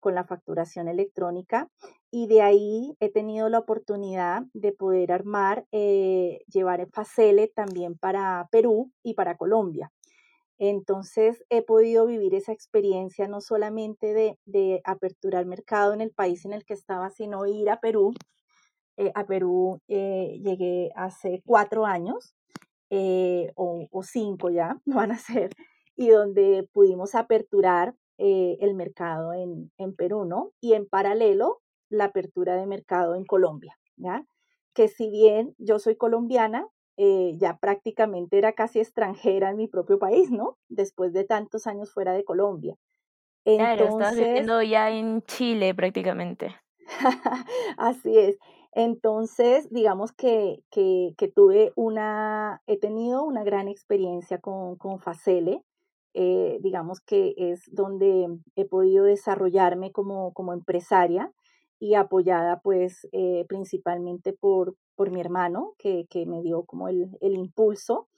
con 0.00 0.14
la 0.14 0.24
facturación 0.24 0.88
electrónica. 0.88 1.68
Y 2.10 2.26
de 2.26 2.42
ahí 2.42 2.96
he 3.00 3.10
tenido 3.10 3.48
la 3.48 3.58
oportunidad 3.58 4.42
de 4.54 4.72
poder 4.72 5.12
armar, 5.12 5.66
eh, 5.72 6.40
llevar 6.52 6.80
el 6.80 6.90
Facele 6.90 7.48
también 7.48 7.96
para 7.98 8.48
Perú 8.50 8.90
y 9.02 9.14
para 9.14 9.36
Colombia. 9.36 9.92
Entonces 10.58 11.44
he 11.50 11.62
podido 11.62 12.06
vivir 12.06 12.34
esa 12.34 12.52
experiencia 12.52 13.28
no 13.28 13.40
solamente 13.40 14.12
de, 14.12 14.38
de 14.44 14.80
aperturar 14.84 15.46
mercado 15.46 15.92
en 15.92 16.00
el 16.00 16.10
país 16.10 16.44
en 16.44 16.52
el 16.52 16.64
que 16.64 16.74
estaba, 16.74 17.10
sino 17.10 17.46
ir 17.46 17.70
a 17.70 17.80
Perú 17.80 18.12
eh, 18.98 19.12
a 19.14 19.24
Perú 19.26 19.80
eh, 19.86 20.40
llegué 20.42 20.90
hace 20.96 21.40
cuatro 21.46 21.86
años 21.86 22.34
eh, 22.90 23.52
o, 23.54 23.88
cinco 24.02 24.50
ya, 24.50 24.76
van 24.86 25.12
a 25.12 25.18
ser, 25.18 25.50
y 25.96 26.08
donde 26.08 26.68
pudimos 26.72 27.14
aperturar 27.14 27.94
el 28.18 28.74
mercado 28.74 29.32
en, 29.32 29.70
en, 29.78 29.94
Perú, 29.94 30.24
¿no? 30.24 30.52
Y 30.60 30.74
en 30.74 30.88
paralelo, 30.88 31.60
la 31.88 32.06
apertura 32.06 32.56
de 32.56 32.66
mercado 32.66 33.14
en 33.14 33.24
Colombia, 33.24 33.78
¿ya? 33.96 34.24
Que 34.74 34.88
si 34.88 35.08
bien 35.10 35.54
yo 35.58 35.78
soy 35.78 35.96
colombiana, 35.96 36.66
ya 36.96 37.58
prácticamente 37.58 38.38
era 38.38 38.52
casi 38.52 38.80
extranjera 38.80 39.50
en 39.50 39.56
mi 39.56 39.68
propio 39.68 39.98
país, 39.98 40.30
¿no? 40.32 40.58
Después 40.68 41.12
de 41.12 41.24
tantos 41.24 41.66
años 41.66 41.92
fuera 41.92 42.12
de 42.12 42.24
Colombia. 42.24 42.74
Entonces, 43.44 43.76
claro, 43.76 43.98
estás 43.98 44.16
viviendo 44.16 44.62
ya 44.62 44.90
en 44.90 45.22
Chile 45.22 45.74
prácticamente. 45.74 46.56
Así 47.78 48.18
es. 48.18 48.38
Entonces, 48.72 49.70
digamos 49.70 50.12
que, 50.12 50.62
que, 50.70 51.32
tuve 51.34 51.72
una, 51.74 52.62
he 52.66 52.78
tenido 52.78 53.22
una 53.24 53.42
gran 53.42 53.68
experiencia 53.68 54.38
con, 54.38 54.76
con 54.76 54.98
Facele, 54.98 55.62
eh, 56.14 56.58
digamos 56.60 57.00
que 57.00 57.34
es 57.36 57.62
donde 57.70 58.28
he 58.56 58.64
podido 58.64 59.04
desarrollarme 59.04 59.92
como, 59.92 60.32
como 60.32 60.52
empresaria 60.52 61.32
y 61.78 61.94
apoyada 61.94 62.60
pues 62.60 63.06
eh, 63.12 63.44
principalmente 63.48 64.32
por, 64.32 64.74
por 64.96 65.10
mi 65.10 65.20
hermano, 65.20 65.74
que, 65.78 66.06
que 66.10 66.26
me 66.26 66.42
dio 66.42 66.64
como 66.64 66.88
el, 66.88 67.10
el 67.20 67.34
impulso, 67.34 68.08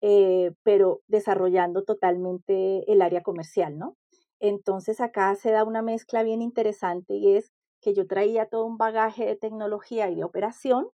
eh, 0.00 0.52
pero 0.62 1.00
desarrollando 1.08 1.82
totalmente 1.84 2.90
el 2.90 3.02
área 3.02 3.22
comercial, 3.22 3.76
¿no? 3.78 3.96
Entonces 4.40 5.00
acá 5.00 5.34
se 5.34 5.50
da 5.50 5.64
una 5.64 5.82
mezcla 5.82 6.22
bien 6.22 6.42
interesante 6.42 7.14
y 7.14 7.34
es 7.36 7.50
que 7.80 7.94
yo 7.94 8.06
traía 8.06 8.46
todo 8.46 8.64
un 8.66 8.78
bagaje 8.78 9.26
de 9.26 9.36
tecnología 9.36 10.10
y 10.10 10.14
de 10.14 10.24
operación 10.24 10.88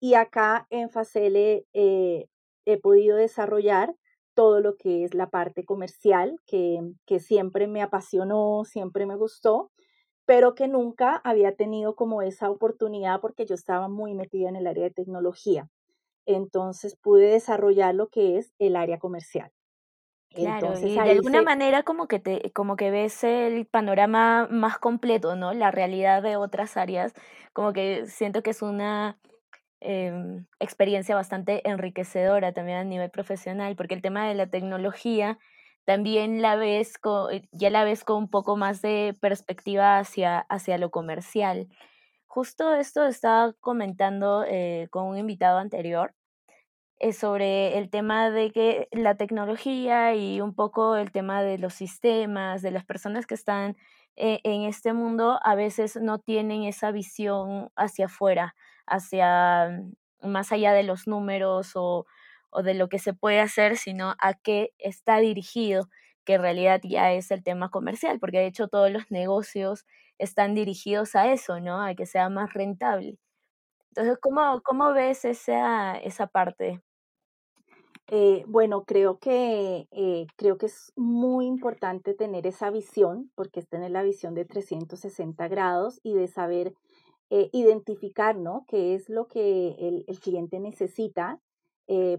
y 0.00 0.14
acá 0.14 0.66
en 0.70 0.90
Facele 0.90 1.66
he 1.72 2.76
podido 2.78 3.16
desarrollar 3.16 3.94
todo 4.40 4.60
lo 4.62 4.78
que 4.78 5.04
es 5.04 5.12
la 5.12 5.28
parte 5.28 5.66
comercial, 5.66 6.40
que, 6.46 6.80
que 7.04 7.20
siempre 7.20 7.66
me 7.66 7.82
apasionó, 7.82 8.64
siempre 8.64 9.04
me 9.04 9.14
gustó, 9.14 9.70
pero 10.24 10.54
que 10.54 10.66
nunca 10.66 11.20
había 11.24 11.56
tenido 11.56 11.94
como 11.94 12.22
esa 12.22 12.48
oportunidad 12.48 13.20
porque 13.20 13.44
yo 13.44 13.54
estaba 13.54 13.88
muy 13.88 14.14
metida 14.14 14.48
en 14.48 14.56
el 14.56 14.66
área 14.66 14.84
de 14.84 14.92
tecnología. 14.92 15.68
Entonces 16.24 16.96
pude 16.96 17.26
desarrollar 17.26 17.94
lo 17.94 18.08
que 18.08 18.38
es 18.38 18.54
el 18.58 18.76
área 18.76 18.98
comercial. 18.98 19.50
Claro, 20.30 20.72
y 20.80 20.94
de 20.94 21.10
alguna 21.10 21.42
manera 21.42 21.82
como 21.82 22.08
que 22.08 22.18
te, 22.18 22.50
como 22.52 22.76
que 22.76 22.90
ves 22.90 23.22
el 23.24 23.66
panorama 23.66 24.48
más 24.50 24.78
completo, 24.78 25.36
¿no? 25.36 25.52
La 25.52 25.70
realidad 25.70 26.22
de 26.22 26.36
otras 26.36 26.78
áreas, 26.78 27.12
como 27.52 27.74
que 27.74 28.06
siento 28.06 28.42
que 28.42 28.50
es 28.50 28.62
una 28.62 29.18
em, 29.80 30.46
experiencia 30.60 31.14
bastante 31.14 31.68
enriquecedora 31.68 32.52
también 32.52 32.78
a 32.78 32.84
nivel 32.84 33.10
profesional, 33.10 33.76
porque 33.76 33.94
el 33.94 34.02
tema 34.02 34.28
de 34.28 34.34
la 34.34 34.48
tecnología 34.48 35.38
también 35.84 36.42
la 36.42 36.56
ves 36.56 36.98
con, 36.98 37.32
eh, 37.32 37.48
ya 37.52 37.70
la 37.70 37.84
ves 37.84 38.04
con 38.04 38.16
un 38.18 38.30
poco 38.30 38.56
más 38.56 38.82
de 38.82 39.16
perspectiva 39.20 39.98
hacia, 39.98 40.40
hacia 40.40 40.78
lo 40.78 40.90
comercial. 40.90 41.68
Justo 42.26 42.74
esto 42.74 43.06
estaba 43.06 43.54
comentando 43.60 44.44
eh, 44.46 44.88
con 44.90 45.06
un 45.06 45.18
invitado 45.18 45.58
anterior 45.58 46.14
eh, 47.00 47.12
sobre 47.14 47.78
el 47.78 47.88
tema 47.90 48.30
de 48.30 48.52
que 48.52 48.88
la 48.92 49.16
tecnología 49.16 50.14
y 50.14 50.40
un 50.42 50.54
poco 50.54 50.96
el 50.96 51.12
tema 51.12 51.42
de 51.42 51.56
los 51.58 51.72
sistemas, 51.72 52.60
de 52.60 52.70
las 52.70 52.84
personas 52.84 53.26
que 53.26 53.34
están 53.34 53.76
eh, 54.16 54.40
en 54.44 54.62
este 54.64 54.92
mundo, 54.92 55.40
a 55.42 55.54
veces 55.54 55.96
no 55.96 56.18
tienen 56.18 56.64
esa 56.64 56.90
visión 56.92 57.70
hacia 57.74 58.06
afuera, 58.06 58.54
hacia 58.90 59.70
mm, 60.22 60.28
más 60.28 60.52
allá 60.52 60.72
de 60.74 60.82
los 60.84 61.06
números 61.08 61.72
o, 61.76 62.06
o 62.50 62.62
de 62.62 62.74
lo 62.74 62.88
que 62.88 62.98
se 62.98 63.14
puede 63.14 63.40
hacer, 63.40 63.76
sino 63.76 64.14
a 64.20 64.34
qué 64.34 64.72
está 64.78 65.18
dirigido, 65.18 65.88
que 66.24 66.34
en 66.34 66.42
realidad 66.42 66.80
ya 66.84 67.12
es 67.12 67.30
el 67.30 67.42
tema 67.42 67.70
comercial, 67.70 68.18
porque 68.20 68.38
de 68.38 68.46
hecho 68.46 68.68
todos 68.68 68.90
los 68.90 69.10
negocios 69.10 69.86
están 70.18 70.54
dirigidos 70.54 71.14
a 71.16 71.32
eso, 71.32 71.60
¿no? 71.60 71.82
A 71.82 71.94
que 71.94 72.06
sea 72.06 72.28
más 72.28 72.52
rentable. 72.54 73.18
Entonces, 73.90 74.18
¿cómo, 74.20 74.62
cómo 74.64 74.92
ves 74.92 75.24
esa, 75.24 75.96
esa 75.98 76.26
parte? 76.28 76.82
Eh, 78.08 78.44
bueno, 78.48 78.84
creo 78.84 79.18
que, 79.18 79.86
eh, 79.92 80.26
creo 80.36 80.58
que 80.58 80.66
es 80.66 80.92
muy 80.96 81.46
importante 81.46 82.12
tener 82.14 82.46
esa 82.46 82.70
visión, 82.70 83.30
porque 83.36 83.60
es 83.60 83.68
tener 83.68 83.92
la 83.92 84.02
visión 84.02 84.34
de 84.34 84.44
360 84.44 85.46
grados 85.48 86.00
y 86.02 86.14
de 86.14 86.26
saber 86.26 86.74
eh, 87.30 87.48
identificar, 87.52 88.36
¿no? 88.36 88.64
Qué 88.68 88.94
es 88.94 89.08
lo 89.08 89.26
que 89.26 89.76
el, 89.78 90.04
el 90.06 90.20
cliente 90.20 90.60
necesita, 90.60 91.40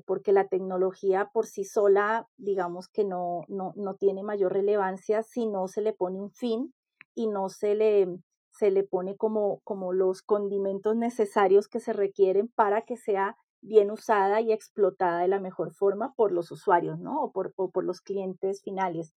porque 0.06 0.34
la 0.34 0.50
tecnología 0.50 1.30
por 1.34 1.46
sí 1.46 1.64
sola, 1.64 2.28
digamos 2.36 2.90
que 2.90 3.06
no, 3.06 3.46
no, 3.48 3.72
no 3.78 3.96
tiene 3.96 4.22
mayor 4.22 4.52
relevancia 4.52 5.24
si 5.24 5.48
no 5.48 5.70
se 5.70 5.80
le 5.80 5.94
pone 5.94 6.20
un 6.20 6.30
fin 6.30 6.74
y 7.16 7.28
no 7.28 7.48
se 7.48 7.76
le, 7.76 8.08
se 8.52 8.72
le 8.72 8.84
pone 8.84 9.16
como, 9.16 9.62
como 9.64 9.94
los 9.94 10.22
condimentos 10.22 10.96
necesarios 10.96 11.68
que 11.68 11.80
se 11.80 11.94
requieren 11.94 12.50
para 12.50 12.82
que 12.82 12.98
sea 12.98 13.38
bien 13.62 13.92
usada 13.92 14.42
y 14.42 14.52
explotada 14.52 15.22
de 15.22 15.28
la 15.28 15.40
mejor 15.40 15.74
forma 15.74 16.14
por 16.16 16.32
los 16.32 16.52
usuarios, 16.52 17.00
¿no? 17.00 17.24
O 17.24 17.32
por, 17.32 17.54
por 17.54 17.84
los 17.84 18.02
clientes 18.02 18.62
finales. 18.64 19.14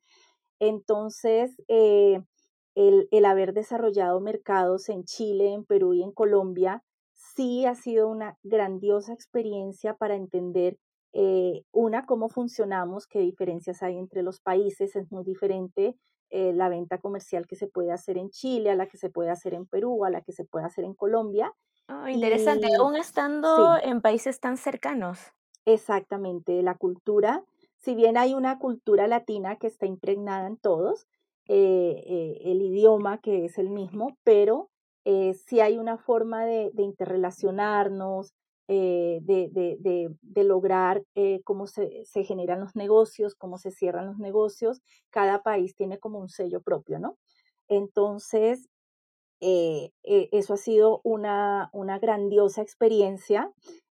Entonces, 0.61 1.61
eh, 1.69 2.23
el, 2.75 3.09
el, 3.11 3.25
haber 3.25 3.53
desarrollado 3.55 4.21
mercados 4.21 4.89
en 4.89 5.05
Chile, 5.05 5.53
en 5.53 5.65
Perú 5.65 5.95
y 5.95 6.03
en 6.03 6.13
Colombia 6.13 6.83
sí 7.13 7.67
ha 7.67 7.75
sido 7.75 8.09
una 8.09 8.39
grandiosa 8.43 9.13
experiencia 9.13 9.95
para 9.97 10.15
entender, 10.17 10.79
eh, 11.13 11.63
una, 11.73 12.07
cómo 12.07 12.29
funcionamos, 12.29 13.07
qué 13.07 13.21
diferencias 13.21 13.83
hay 13.83 13.97
entre 13.99 14.23
los 14.23 14.41
países, 14.41 14.97
es 14.97 15.11
muy 15.13 15.25
diferente 15.25 15.97
eh, 16.31 16.53
la 16.53 16.69
venta 16.69 16.99
comercial 16.99 17.47
que 17.47 17.57
se 17.57 17.69
puede 17.69 17.93
hacer 17.93 18.19
en 18.19 18.31
Chile, 18.31 18.71
a 18.71 18.75
la 18.77 18.89
que 18.89 18.97
se 18.99 19.11
puede 19.11 19.31
hacer 19.31 19.55
en 19.55 19.67
Perú, 19.67 20.05
a 20.05 20.11
la 20.11 20.23
que 20.23 20.33
se 20.33 20.45
puede 20.45 20.65
hacer 20.67 20.85
en 20.85 20.95
Colombia. 20.95 21.55
Oh, 21.89 22.07
interesante, 22.09 22.67
Y 22.67 22.75
aún 22.79 22.95
estando 22.97 23.49
sí, 23.55 23.81
en 23.83 24.01
países 24.03 24.39
tan 24.41 24.57
cercanos. 24.59 25.33
exactamente, 25.65 26.63
la 26.63 26.77
cultura, 26.77 27.45
si 27.77 27.95
bien 27.95 28.17
hay 28.17 28.35
una 28.35 28.59
cultura 28.59 29.07
latina 29.09 29.57
que 29.57 29.67
está 29.67 29.87
impregnada 29.87 30.47
en 30.47 30.57
todos, 30.57 31.07
eh, 31.49 32.03
eh, 32.07 32.39
el 32.45 32.63
idioma 32.63 33.19
que 33.19 33.45
es 33.47 33.59
el 33.59 33.71
mismo, 33.71 34.17
pero 34.25 34.71
eh, 35.05 35.35
sí 35.35 35.61
hay 35.61 35.79
una 35.79 35.99
forma 35.99 36.45
de, 36.47 36.71
interrelacionarnos, 36.79 38.33
de, 38.67 39.21
de- 39.53 39.77
de- 39.79 40.45
lograr 40.45 41.03
cómo 41.45 41.67
se, 41.67 42.05
se 42.07 42.25
generan 42.25 42.61
los 42.61 42.75
negocios, 42.77 43.35
cómo 43.35 43.59
se 43.59 43.71
cierran 43.71 44.07
los 44.07 44.19
negocios. 44.19 44.81
Cada 45.11 45.43
país 45.43 45.75
tiene 45.77 45.99
como 45.99 46.19
un 46.19 46.29
sello 46.31 46.63
propio, 46.63 46.99
¿no? 46.99 47.19
Entonces, 47.69 48.69
eso 49.41 50.55
ha 50.55 50.57
sido 50.57 51.01
una, 51.05 51.71
una 51.73 51.99
grandiosa 51.99 52.63
experiencia. 52.63 53.53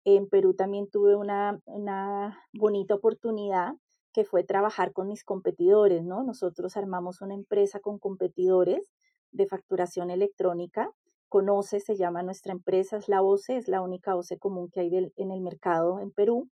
En 0.05 0.27
Perú 0.29 0.53
también 0.53 0.89
tuve 0.89 1.15
una, 1.15 1.59
una 1.65 2.39
bonita 2.53 2.95
oportunidad 2.95 3.73
que 4.13 4.23
fue 4.23 4.43
trabajar 4.43 4.93
con 4.93 5.07
mis 5.07 5.23
competidores, 5.23 6.03
¿no? 6.03 6.23
Nosotros 6.23 6.77
armamos 6.77 7.21
una 7.21 7.33
empresa 7.35 7.79
con 7.79 7.99
competidores 7.99 8.89
de 9.31 9.47
facturación 9.47 10.09
electrónica. 10.11 10.91
Conoce, 11.29 11.79
se 11.79 11.95
llama 11.97 12.23
nuestra 12.23 12.53
empresa, 12.53 12.97
es 12.97 13.09
la 13.09 13.21
OCE, 13.21 13.57
es 13.57 13.67
la 13.67 13.81
única 13.81 14.15
OCE 14.15 14.37
común 14.39 14.69
que 14.69 14.81
hay 14.81 15.11
en 15.15 15.31
el 15.31 15.41
mercado 15.41 15.99
en 15.99 16.11
Perú. 16.11 16.49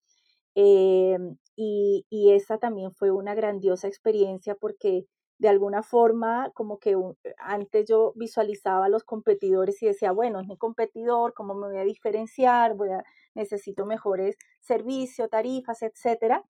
Em, 0.55 1.37
y, 1.57 2.07
y 2.11 2.33
esa 2.33 2.59
también 2.59 2.93
fue 2.93 3.11
una 3.11 3.35
grandiosa 3.35 3.89
experiencia 3.89 4.55
porque 4.57 5.07
de 5.41 5.49
alguna 5.49 5.83
forma 5.83 6.51
como 6.55 6.79
que 6.79 6.95
antes 7.39 7.87
yo 7.89 8.13
visualizaba 8.15 8.87
a 8.87 8.89
los 8.91 9.05
competidores 9.05 9.83
y 9.83 9.87
decía, 9.87 10.13
bueno, 10.13 10.41
es 10.41 10.47
mi 10.47 10.59
competidor, 10.59 11.33
¿cómo 11.35 11.55
me 11.55 11.69
voy 11.69 11.79
a 11.79 11.85
diferenciar? 11.85 12.75
Voy 12.75 12.91
a, 12.91 13.03
necesito 13.35 13.87
mejores 13.87 14.37
servicios, 14.61 15.31
tarifas, 15.31 15.81
etcétera. 15.83 16.45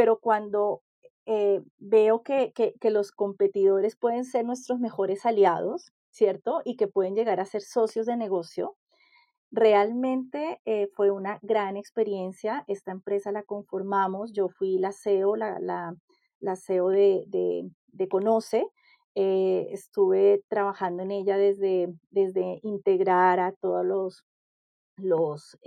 Pero 0.00 0.18
cuando 0.18 0.80
eh, 1.26 1.60
veo 1.76 2.22
que, 2.22 2.54
que, 2.54 2.90
los 2.90 3.12
competidores 3.12 3.96
pueden 3.96 4.24
ser 4.24 4.46
nuestros 4.46 4.80
mejores 4.80 5.26
aliados, 5.26 5.92
¿cierto? 6.10 6.62
Y 6.64 6.76
que 6.76 6.88
pueden 6.88 7.14
llegar 7.14 7.38
a 7.38 7.44
ser 7.44 7.60
socios 7.60 8.06
de 8.06 8.16
negocio, 8.16 8.78
Realmente 9.50 10.58
eh, 10.64 10.88
fue 10.94 11.10
una 11.10 11.38
gran 11.42 11.76
experiencia. 11.76 12.64
Esta 12.66 12.92
empresa 12.92 13.30
la 13.30 13.42
conformamos. 13.42 14.32
Yo 14.32 14.48
fui 14.48 14.78
la 14.78 14.92
CEO, 14.92 15.36
la, 15.36 15.58
la, 15.60 16.56
CEO 16.56 16.88
de, 16.88 17.24
de, 17.26 17.68
de 17.88 18.08
Conoce. 18.08 18.66
Eh, 19.14 19.66
estuve 19.70 20.42
trabajando 20.48 21.02
en 21.02 21.10
ella 21.10 21.36
desde, 21.36 21.92
desde 22.10 22.60
integrar 22.62 23.38
a 23.38 23.52
todos 23.52 23.84
los, 23.84 24.24
los, 24.96 25.58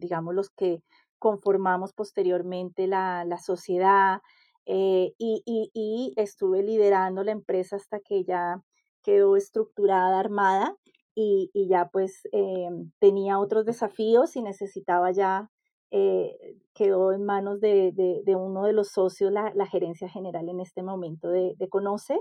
digamos, 0.00 0.34
los 0.34 0.50
que 0.50 0.82
conformamos 1.22 1.92
posteriormente 1.92 2.88
la, 2.88 3.24
la 3.24 3.38
sociedad 3.38 4.18
eh, 4.66 5.12
y, 5.18 5.42
y- 5.46 6.12
estuve 6.16 6.62
liderando 6.62 7.22
la 7.24 7.30
empresa 7.32 7.76
hasta 7.76 8.00
que 8.00 8.24
ya 8.24 8.60
quedó 9.02 9.36
estructurada, 9.36 10.18
armada 10.20 10.76
y, 11.14 11.50
y 11.54 11.68
ya 11.68 11.88
pues 11.92 12.22
eh, 12.32 12.68
tenía 12.98 13.38
otros 13.38 13.64
desafíos 13.66 14.34
y 14.36 14.42
necesitaba 14.42 15.12
ya, 15.12 15.48
eh, 15.92 16.56
quedó 16.74 17.12
en 17.12 17.24
manos 17.24 17.60
de, 17.60 17.92
de- 17.92 18.36
uno 18.36 18.64
de 18.64 18.72
los 18.72 18.88
socios 18.88 19.30
la, 19.32 19.52
la 19.54 19.66
gerencia 19.66 20.08
general 20.08 20.48
en 20.48 20.60
este 20.60 20.82
momento 20.82 21.28
de, 21.28 21.54
de 21.56 21.68
Conoce, 21.68 22.18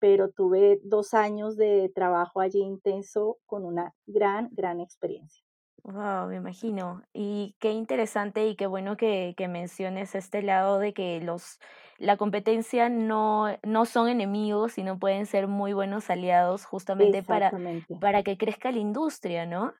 pero 0.00 0.30
tuve 0.30 0.80
dos 0.84 1.14
años 1.14 1.56
de 1.56 1.90
trabajo 1.94 2.40
allí 2.40 2.60
intenso 2.60 3.38
con 3.46 3.64
una 3.64 3.94
gran, 4.06 4.48
gran 4.52 4.80
experiencia. 4.80 5.42
Wow, 5.82 6.28
me 6.28 6.36
imagino. 6.36 7.02
Y 7.14 7.56
qué 7.58 7.70
interesante 7.72 8.46
y 8.46 8.54
qué 8.54 8.66
bueno 8.66 8.96
que, 8.98 9.34
que 9.36 9.48
menciones 9.48 10.14
este 10.14 10.42
lado 10.42 10.78
de 10.78 10.92
que 10.92 11.20
los, 11.22 11.58
la 11.98 12.18
competencia 12.18 12.90
no, 12.90 13.46
no 13.62 13.86
son 13.86 14.08
enemigos, 14.10 14.72
sino 14.72 14.98
pueden 14.98 15.24
ser 15.26 15.48
muy 15.48 15.72
buenos 15.72 16.10
aliados 16.10 16.66
justamente 16.66 17.22
para, 17.22 17.54
para 17.98 18.22
que 18.22 18.36
crezca 18.36 18.70
la 18.72 18.78
industria, 18.78 19.46
¿no? 19.46 19.74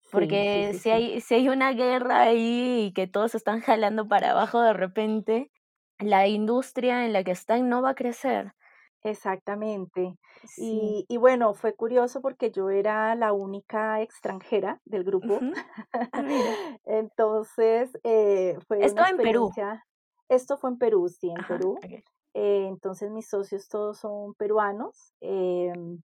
Sí, 0.00 0.44
sí, 0.44 0.62
Porque 0.62 0.72
sí, 0.72 0.80
si 0.80 0.90
hay, 0.90 1.20
si 1.20 1.34
hay 1.36 1.48
una 1.50 1.72
guerra 1.72 2.22
ahí 2.22 2.86
y 2.88 2.92
que 2.94 3.06
todos 3.08 3.34
están 3.34 3.60
jalando 3.62 4.08
para 4.08 4.32
abajo 4.32 4.60
de 4.62 4.74
repente, 4.74 5.52
la 5.98 6.28
industria 6.28 7.06
en 7.06 7.12
la 7.14 7.24
que 7.24 7.32
están 7.32 7.68
no 7.68 7.82
va 7.82 7.90
a 7.90 7.94
crecer. 7.96 8.54
Exactamente. 9.02 10.14
Sí. 10.44 10.56
Y, 10.56 11.06
y 11.08 11.16
bueno, 11.16 11.54
fue 11.54 11.74
curioso 11.74 12.20
porque 12.20 12.50
yo 12.50 12.68
era 12.70 13.14
la 13.14 13.32
única 13.32 14.00
extranjera 14.02 14.80
del 14.84 15.04
grupo. 15.04 15.46
Ah. 16.12 16.80
Entonces, 16.84 17.90
eh, 18.04 18.58
fue 18.68 18.84
una 18.86 18.86
Esto 18.86 19.06
en 19.06 19.20
Perú. 19.20 19.52
experiencia. 19.52 19.84
Esto 20.28 20.58
fue 20.58 20.70
en 20.70 20.78
Perú, 20.78 21.08
sí, 21.08 21.30
en 21.30 21.44
Ajá, 21.44 21.46
Perú. 21.46 21.86
Eh, 22.34 22.66
entonces, 22.68 23.10
mis 23.10 23.28
socios 23.28 23.68
todos 23.68 23.98
son 23.98 24.34
peruanos. 24.34 25.12
em, 25.20 26.02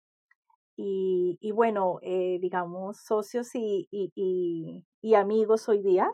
y, 0.76 1.38
y 1.40 1.52
bueno, 1.52 1.98
eh, 2.02 2.38
digamos, 2.40 2.98
socios 3.04 3.54
y, 3.54 3.88
y, 3.90 4.12
y- 4.16 4.86
y 5.02 5.14
amigos 5.14 5.68
hoy 5.68 5.82
día. 5.82 6.10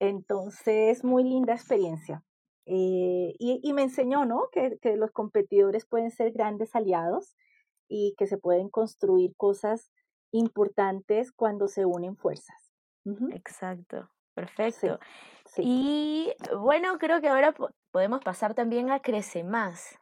Entonces, 0.00 1.04
muy 1.04 1.24
linda 1.24 1.54
experiencia. 1.54 2.24
Eh, 2.66 3.34
y, 3.38 3.60
y 3.62 3.72
me 3.72 3.82
enseñó, 3.82 4.24
¿no? 4.24 4.48
Que, 4.52 4.78
que 4.80 4.96
los 4.96 5.10
competidores 5.10 5.86
pueden 5.86 6.10
ser 6.10 6.32
grandes 6.32 6.74
aliados 6.76 7.36
y 7.88 8.14
que 8.16 8.26
se 8.26 8.38
pueden 8.38 8.68
construir 8.68 9.34
cosas 9.36 9.90
importantes 10.32 11.32
cuando 11.32 11.66
se 11.68 11.84
unen 11.84 12.16
fuerzas. 12.16 12.72
Exacto. 13.32 14.02
Sí, 14.02 14.34
Perfecto. 14.34 14.98
sí. 15.46 15.62
Y 15.64 16.32
bueno, 16.56 16.98
creo 16.98 17.20
que 17.20 17.28
ahora 17.28 17.52
po- 17.52 17.70
podemos 17.90 18.20
pasar 18.22 18.54
también 18.54 18.90
a 18.90 19.00
Crece 19.00 19.42
Más. 19.42 19.98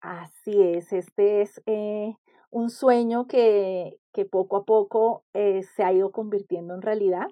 Así 0.00 0.60
es. 0.62 0.92
Este 0.92 1.40
es 1.42 1.62
eh, 1.66 2.14
un 2.50 2.68
sueño 2.68 3.26
que, 3.26 3.98
que 4.12 4.24
poco 4.24 4.56
a 4.58 4.64
poco 4.64 5.24
eh, 5.32 5.62
se 5.62 5.84
ha 5.84 5.92
ido 5.92 6.12
convirtiendo 6.12 6.74
en 6.74 6.82
realidad. 6.82 7.28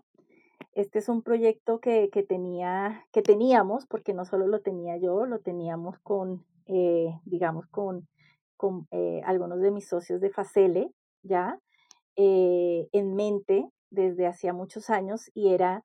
Este 0.73 1.01
es 1.01 1.09
un 1.09 1.23
proyecto 1.23 1.81
que, 1.81 2.11
que 2.11 2.23
tenía, 2.23 3.05
que 3.13 3.23
teníamos, 3.23 3.87
porque 3.87 4.15
no 4.15 4.25
solo 4.25 4.47
lo 4.47 4.61
tenía 4.61 4.97
yo, 4.97 5.27
lo 5.27 5.41
teníamos 5.41 5.99
con, 6.01 6.45
eh, 6.67 7.19
digamos, 7.25 7.67
con, 7.67 8.07
con 8.57 8.87
eh, 8.93 9.21
algunos 9.25 9.61
de 9.61 9.73
mis 9.73 9.89
socios 9.89 10.21
de 10.21 10.31
Facele, 10.31 10.93
¿ya? 11.23 11.59
Eh, 12.17 12.89
en 12.93 13.15
mente 13.17 13.69
desde 13.91 14.29
hacía 14.29 14.53
muchos 14.53 14.91
años 14.91 15.31
y 15.35 15.53
era, 15.53 15.83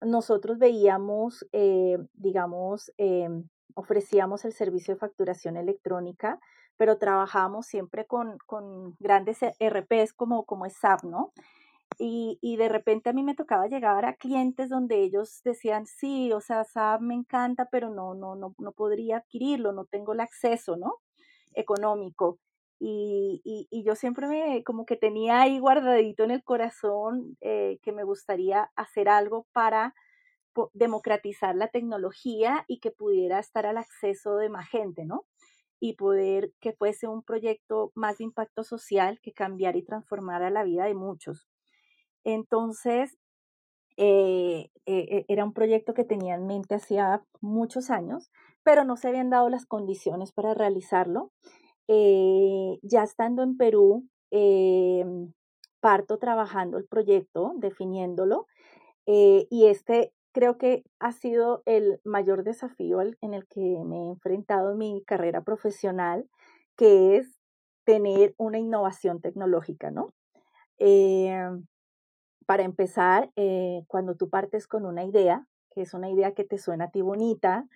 nosotros 0.00 0.58
veíamos, 0.58 1.46
digamos, 2.14 2.90
ofrecíamos 3.74 4.44
el 4.44 4.52
servicio 4.52 4.94
de 4.94 5.00
facturación 5.00 5.56
electrónica, 5.56 6.40
pero 6.78 6.98
trabajamos 6.98 7.66
siempre 7.66 8.06
con, 8.06 8.38
con 8.46 8.96
grandes 8.98 9.38
ERPs 9.58 10.14
como, 10.14 10.44
como 10.44 10.66
es 10.66 10.74
SAP, 10.78 11.04
¿no? 11.04 11.32
Y, 11.98 12.38
y 12.40 12.56
de 12.56 12.68
repente 12.68 13.10
a 13.10 13.12
mí 13.12 13.22
me 13.22 13.34
tocaba 13.34 13.68
llegar 13.68 14.04
a 14.04 14.14
clientes 14.16 14.68
donde 14.68 15.02
ellos 15.02 15.40
decían, 15.44 15.86
sí, 15.86 16.32
o 16.32 16.40
sea, 16.40 16.64
SAP 16.64 17.00
me 17.02 17.14
encanta, 17.14 17.68
pero 17.70 17.90
no, 17.90 18.14
no, 18.14 18.34
no, 18.34 18.54
no 18.58 18.72
podría 18.72 19.18
adquirirlo, 19.18 19.72
no 19.72 19.84
tengo 19.86 20.12
el 20.14 20.20
acceso, 20.20 20.76
¿no? 20.76 20.96
Económico. 21.54 22.38
Y, 22.80 23.40
y, 23.44 23.68
y 23.70 23.84
yo 23.84 23.94
siempre 23.94 24.26
me, 24.26 24.64
como 24.64 24.86
que 24.86 24.96
tenía 24.96 25.42
ahí 25.42 25.58
guardadito 25.60 26.24
en 26.24 26.32
el 26.32 26.42
corazón 26.44 27.36
eh, 27.40 27.78
que 27.82 27.92
me 27.92 28.04
gustaría 28.04 28.70
hacer 28.76 29.08
algo 29.08 29.46
para 29.52 29.94
democratizar 30.74 31.54
la 31.56 31.68
tecnología 31.68 32.64
y 32.68 32.80
que 32.80 32.90
pudiera 32.90 33.38
estar 33.38 33.66
al 33.66 33.78
acceso 33.78 34.36
de 34.36 34.48
más 34.50 34.68
gente, 34.68 35.04
¿no? 35.06 35.26
Y 35.80 35.94
poder 35.94 36.52
que 36.60 36.72
fuese 36.74 37.08
un 37.08 37.22
proyecto 37.22 37.92
más 37.94 38.18
de 38.18 38.24
impacto 38.24 38.64
social 38.64 39.20
que 39.22 39.32
cambiara 39.32 39.78
y 39.78 39.84
transformara 39.84 40.50
la 40.50 40.64
vida 40.64 40.84
de 40.86 40.94
muchos. 40.94 41.51
Entonces, 42.24 43.16
eh, 43.98 44.70
eh, 44.86 45.24
era 45.28 45.44
un 45.44 45.52
proyecto 45.52 45.94
que 45.94 46.04
tenía 46.04 46.34
en 46.34 46.46
mente 46.46 46.74
hacía 46.76 47.22
muchos 47.40 47.90
años, 47.90 48.30
pero 48.64 48.84
no 48.84 48.96
se 48.96 49.08
habían 49.08 49.30
dado 49.30 49.48
las 49.48 49.66
condiciones 49.66 50.32
para 50.32 50.54
realizarlo. 50.54 51.32
Eh, 51.88 52.78
ya 52.82 53.02
estando 53.04 53.42
en 53.42 53.56
Perú, 53.56 54.08
parto 55.80 56.18
trabajando 56.18 56.78
el 56.78 56.86
proyecto, 56.86 57.52
definiéndolo, 57.56 58.46
y 59.06 59.66
este 59.66 60.12
creo 60.32 60.58
que 60.58 60.84
ha 61.00 61.12
sido 61.12 61.62
el 61.66 62.00
mayor 62.04 62.44
desafío 62.44 63.00
al- 63.00 63.18
en 63.22 63.34
el 63.34 63.46
que 63.48 63.60
me 63.84 63.98
he 63.98 64.10
enfrentado 64.10 64.72
en 64.72 64.78
mi 64.78 65.02
carrera 65.04 65.42
profesional, 65.42 66.28
que 66.76 67.16
es 67.16 67.38
tener 67.84 68.34
una 68.38 68.58
innovación 68.58 69.20
tecnológica, 69.20 69.90
¿no? 69.90 70.08
Para 72.46 72.62
empezar, 72.62 73.30
eh, 73.36 73.82
cuando 73.88 74.14
tú 74.16 74.28
partes 74.28 74.66
con 74.66 74.86
una 74.86 75.04
idea, 75.04 75.46
que 75.74 75.82
es 75.82 75.94
una 75.94 76.10
idea 76.10 76.32
que 76.32 76.44
te 76.44 76.58
suena 76.58 76.84
a 76.84 76.90
ti 76.90 77.00
bonita, 77.00 77.66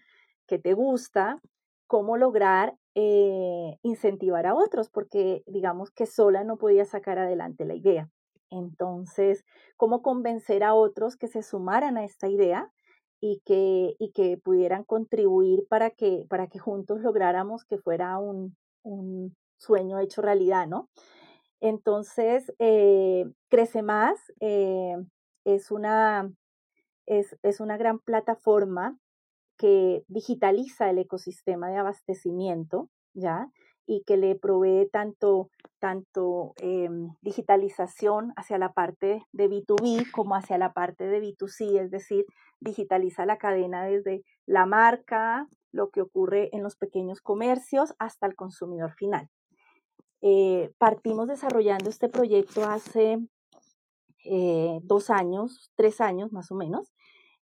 que 0.46 0.58
te 0.58 0.74
gusta, 0.74 1.40
cómo 1.86 2.16
lograr 2.16 2.76
eh, 2.94 3.78
incentivar 3.82 4.46
a 4.46 4.54
otros, 4.54 4.90
porque 4.90 5.42
digamos 5.46 5.90
que 5.90 6.06
sola 6.06 6.44
no 6.44 6.56
podía 6.56 6.84
sacar 6.84 7.18
adelante 7.18 7.64
la 7.64 7.74
idea. 7.74 8.08
Entonces, 8.50 9.44
cómo 9.76 10.02
convencer 10.02 10.62
a 10.64 10.74
otros 10.74 11.16
que 11.16 11.28
se 11.28 11.42
sumaran 11.42 11.96
a 11.96 12.04
esta 12.04 12.28
idea 12.28 12.70
y 13.20 13.40
que, 13.44 13.94
y 13.98 14.12
que 14.12 14.38
pudieran 14.38 14.84
contribuir 14.84 15.66
para 15.68 15.90
que, 15.90 16.24
para 16.28 16.46
que 16.48 16.58
juntos 16.58 17.00
lográramos 17.00 17.64
que 17.64 17.78
fuera 17.78 18.18
un, 18.18 18.56
un 18.82 19.34
sueño 19.58 19.98
hecho 19.98 20.22
realidad, 20.22 20.66
¿no? 20.66 20.88
Entonces, 21.60 22.52
eh, 22.58 23.24
Crece 23.48 23.82
Más 23.82 24.18
eh, 24.40 24.96
es, 25.44 25.70
una, 25.70 26.30
es, 27.06 27.36
es 27.42 27.60
una 27.60 27.76
gran 27.76 27.98
plataforma 27.98 28.98
que 29.56 30.04
digitaliza 30.08 30.90
el 30.90 30.98
ecosistema 30.98 31.68
de 31.68 31.78
abastecimiento, 31.78 32.90
¿ya? 33.14 33.50
Y 33.86 34.02
que 34.04 34.16
le 34.16 34.34
provee 34.34 34.88
tanto, 34.90 35.48
tanto 35.78 36.52
em, 36.56 37.14
digitalización 37.22 38.32
hacia 38.36 38.58
la 38.58 38.72
parte 38.72 39.22
de 39.32 39.48
B2B 39.48 40.10
como 40.10 40.34
hacia 40.34 40.58
la 40.58 40.72
parte 40.72 41.06
de 41.06 41.20
B2C, 41.22 41.80
es 41.80 41.90
decir, 41.90 42.26
digitaliza 42.60 43.26
la 43.26 43.38
cadena 43.38 43.84
desde 43.84 44.22
la 44.44 44.66
marca, 44.66 45.46
lo 45.72 45.90
que 45.90 46.02
ocurre 46.02 46.50
en 46.52 46.62
los 46.62 46.76
pequeños 46.76 47.20
comercios, 47.20 47.94
hasta 47.98 48.26
el 48.26 48.34
consumidor 48.34 48.92
final. 48.94 49.28
Eh, 50.28 50.72
partimos 50.78 51.28
desarrollando 51.28 51.88
este 51.88 52.08
proyecto 52.08 52.64
hace 52.64 53.20
eh, 54.24 54.80
dos 54.82 55.08
años, 55.08 55.70
tres 55.76 56.00
años 56.00 56.32
más 56.32 56.50
o 56.50 56.56
menos, 56.56 56.92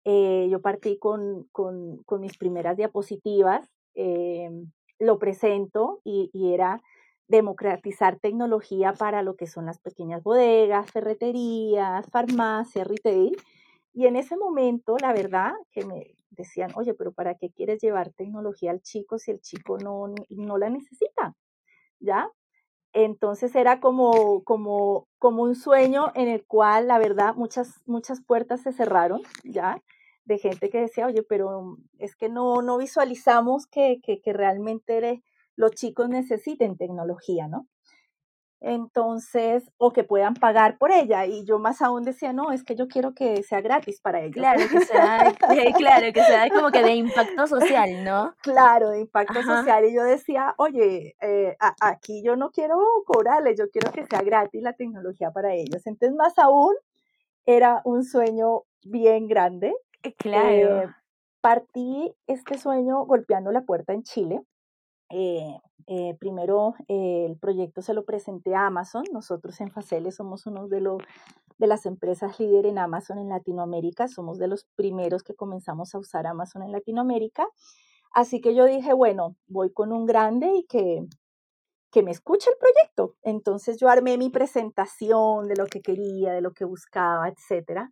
eh, 0.06 0.48
yo 0.50 0.62
partí 0.62 0.98
con, 0.98 1.44
con, 1.52 2.06
mis 2.22 2.38
primeras 2.38 2.78
diapositivas, 2.78 3.70
lo 4.98 5.20
presento 5.20 6.00
y, 6.06 6.30
y, 6.32 6.54
era 6.54 6.82
democratizar 7.28 8.18
tecnología 8.18 8.94
para 8.94 9.24
lo 9.24 9.36
que 9.36 9.48
son 9.48 9.66
las 9.66 9.80
pequeñas 9.80 10.24
bodegas, 10.24 10.90
ferreterías, 10.90 12.10
farmacias, 12.10 12.88
retail. 12.88 13.36
Y 13.94 14.06
en 14.06 14.16
ese 14.16 14.38
momento, 14.38 14.96
la 15.02 15.12
verdad, 15.12 15.52
que 15.74 15.84
me 15.84 16.16
decían, 16.30 16.72
oye, 16.76 16.94
pero 16.94 17.12
¿para 17.12 17.36
qué 17.36 17.50
quieres 17.50 17.82
llevar 17.82 18.14
tecnología 18.14 18.72
al 18.72 18.82
chico 18.82 19.18
si 19.18 19.32
el 19.32 19.42
chico 19.42 19.78
no, 19.80 20.14
no 20.30 20.58
la 20.58 20.70
necesita? 20.70 21.36
¿Ya? 22.00 22.32
Entonces 22.94 23.56
era 23.56 23.80
como, 23.80 24.44
como, 24.44 25.08
como 25.20 25.44
un 25.44 25.56
sueño 25.56 26.12
en 26.16 26.28
el 26.28 26.46
cual, 26.46 26.88
la 26.88 26.98
verdad, 26.98 27.36
muchas, 27.36 27.82
muchas 27.86 28.22
puertas 28.22 28.62
se 28.62 28.74
cerraron, 28.74 29.22
¿ya? 29.44 29.82
de 30.30 30.38
gente 30.38 30.70
que 30.70 30.80
decía, 30.80 31.08
oye, 31.08 31.24
pero 31.24 31.78
es 31.98 32.16
que 32.16 32.30
no, 32.30 32.62
no 32.62 32.78
visualizamos 32.78 33.66
que, 33.66 34.00
que, 34.02 34.22
que 34.22 34.32
realmente 34.32 35.24
los 35.56 35.72
chicos 35.72 36.08
necesiten 36.08 36.78
tecnología, 36.78 37.48
¿no? 37.48 37.68
Entonces, 38.62 39.72
o 39.78 39.94
que 39.94 40.04
puedan 40.04 40.34
pagar 40.34 40.78
por 40.78 40.92
ella. 40.92 41.26
Y 41.26 41.46
yo 41.46 41.60
más 41.60 41.82
aún 41.82 42.04
decía, 42.04 42.34
no, 42.34 42.52
es 42.52 42.64
que 42.64 42.76
yo 42.76 42.88
quiero 42.88 43.14
que 43.14 43.42
sea 43.44 43.62
gratis 43.62 44.02
para 44.02 44.20
ellos. 44.22 44.36
Claro, 44.36 44.62
que 44.70 44.82
sea, 44.82 45.34
claro, 45.78 46.14
que 46.14 46.24
sea 46.24 46.50
como 46.50 46.70
que 46.70 46.84
de 46.84 46.96
impacto 46.96 47.48
social, 47.48 48.04
¿no? 48.04 48.36
Claro, 48.42 48.90
de 48.90 49.02
impacto 49.02 49.42
social. 49.44 49.86
Y 49.86 49.94
yo 49.94 50.04
decía, 50.04 50.54
oye, 50.58 51.16
eh, 51.22 51.56
aquí 51.80 52.22
yo 52.24 52.36
no 52.36 52.52
quiero 52.52 52.78
cobrarles, 53.06 53.58
yo 53.58 53.70
quiero 53.70 53.92
que 53.92 54.06
sea 54.06 54.22
gratis 54.22 54.62
la 54.62 54.74
tecnología 54.74 55.32
para 55.32 55.54
ellos. 55.54 55.86
Entonces, 55.88 56.16
más 56.16 56.38
aún, 56.38 56.76
era 57.46 57.82
un 57.86 58.04
sueño 58.04 58.64
bien 58.84 59.28
grande 59.28 59.74
eh, 60.04 60.14
claro. 60.16 60.82
Eh, 60.84 60.88
partí 61.42 62.14
este 62.28 62.58
sueño 62.58 63.06
golpeando 63.06 63.52
la 63.52 63.62
puerta 63.62 63.94
en 63.94 64.04
Chile. 64.04 64.42
Eh, 65.10 65.58
eh, 65.88 66.16
primero 66.20 66.76
el 66.88 67.38
proyecto 67.38 67.82
se 67.82 67.94
lo 67.94 68.06
presenté 68.06 68.56
a 68.56 68.68
Amazon. 68.68 69.04
Nosotros 69.12 69.60
en 69.62 69.72
Facele 69.72 70.12
somos 70.12 70.46
uno 70.46 70.68
de, 70.68 70.82
los 70.82 71.02
de 71.58 71.68
las 71.68 71.86
empresas 71.86 72.40
líder 72.40 72.66
en 72.66 72.78
Amazon 72.78 73.20
en 73.20 73.30
Latinoamérica. 73.30 74.08
Somos 74.08 74.38
de 74.38 74.48
los 74.48 74.66
primeros 74.76 75.24
que 75.24 75.36
comenzamos 75.36 75.96
a 75.96 76.00
usar 76.00 76.28
Amazon 76.28 76.64
en 76.64 76.72
Latinoamérica. 76.72 77.48
Así 78.12 78.42
que 78.42 78.56
yo 78.56 78.66
dije, 78.66 78.94
bueno, 78.94 79.36
voy 79.48 79.72
con 79.72 79.92
un 79.92 80.06
grande 80.06 80.52
y 80.54 80.66
que, 80.66 81.06
que 81.92 82.04
me 82.04 82.12
escuche 82.12 82.50
el 82.50 82.58
proyecto. 82.58 83.16
Entonces 83.24 83.78
yo 83.78 83.90
armé 83.90 84.18
mi 84.18 84.30
presentación 84.30 85.48
de 85.48 85.56
lo 85.56 85.66
que 85.66 85.82
quería, 85.82 86.34
de 86.34 86.42
lo 86.42 86.52
que 86.54 86.66
buscaba, 86.66 87.30
etcétera 87.30 87.92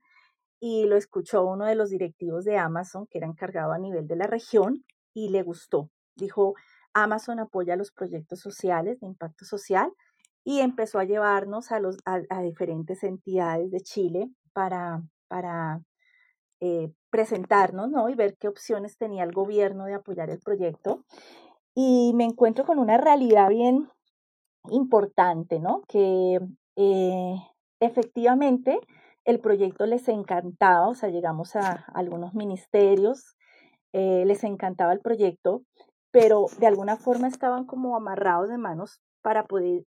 y 0.59 0.85
lo 0.85 0.97
escuchó 0.97 1.45
uno 1.45 1.65
de 1.65 1.75
los 1.75 1.89
directivos 1.89 2.43
de 2.45 2.57
Amazon, 2.57 3.07
que 3.07 3.19
era 3.19 3.27
encargado 3.27 3.73
a 3.73 3.77
nivel 3.77 4.07
de 4.07 4.15
la 4.15 4.27
región, 4.27 4.83
y 5.13 5.29
le 5.29 5.43
gustó. 5.43 5.89
Dijo, 6.15 6.55
Amazon 7.03 7.39
apoya 7.39 7.75
los 7.75 7.91
proyectos 7.91 8.39
sociales 8.39 8.99
de 8.99 9.07
impacto 9.07 9.45
social 9.45 9.91
y 10.43 10.61
empezó 10.61 10.99
a 10.99 11.03
llevarnos 11.03 11.71
a, 11.71 11.79
los, 11.79 11.97
a, 12.05 12.41
diferentes 12.41 13.03
entidades 13.03 13.69
de 13.69 13.81
Chile 13.81 14.29
para, 14.53 15.01
para 15.27 15.81
eh, 16.61 16.91
presentarnos 17.09 17.89
¿no? 17.89 18.09
y 18.09 18.15
ver 18.15 18.37
qué 18.37 18.47
opciones 18.47 18.97
tenía 18.97 19.23
el 19.23 19.33
gobierno 19.33 19.85
de 19.85 19.95
apoyar 19.95 20.29
el 20.29 20.39
proyecto. 20.39 21.03
Y 21.75 22.13
me 22.15 22.23
encuentro 22.23 22.65
con 22.65 22.79
una 22.79 22.97
realidad 22.97 23.49
bien 23.49 23.89
importante, 24.69 25.59
¿no? 25.59 25.81
Que 25.87 26.39
eh, 26.75 27.35
efectivamente 27.79 28.79
el 29.25 29.39
proyecto 29.39 29.85
les 29.85 30.07
encantaba, 30.07 30.87
o 30.87 30.95
sea, 30.95 31.09
llegamos 31.09 31.55
a 31.55 31.85
algunos 31.93 32.33
ministerios, 32.33 33.35
eh, 33.93 34.23
les 34.25 34.43
encantaba 34.43 34.93
el 34.93 35.01
proyecto, 35.01 35.63
pero 36.11 36.47
de 36.59 36.67
alguna 36.67 36.97
forma 36.97 37.27
estaban 37.27 37.65
como 37.65 37.95
amarrados 37.95 38.49
de 38.49 38.57
manos 38.57 39.01
para 39.21 39.45
poder 39.45 39.83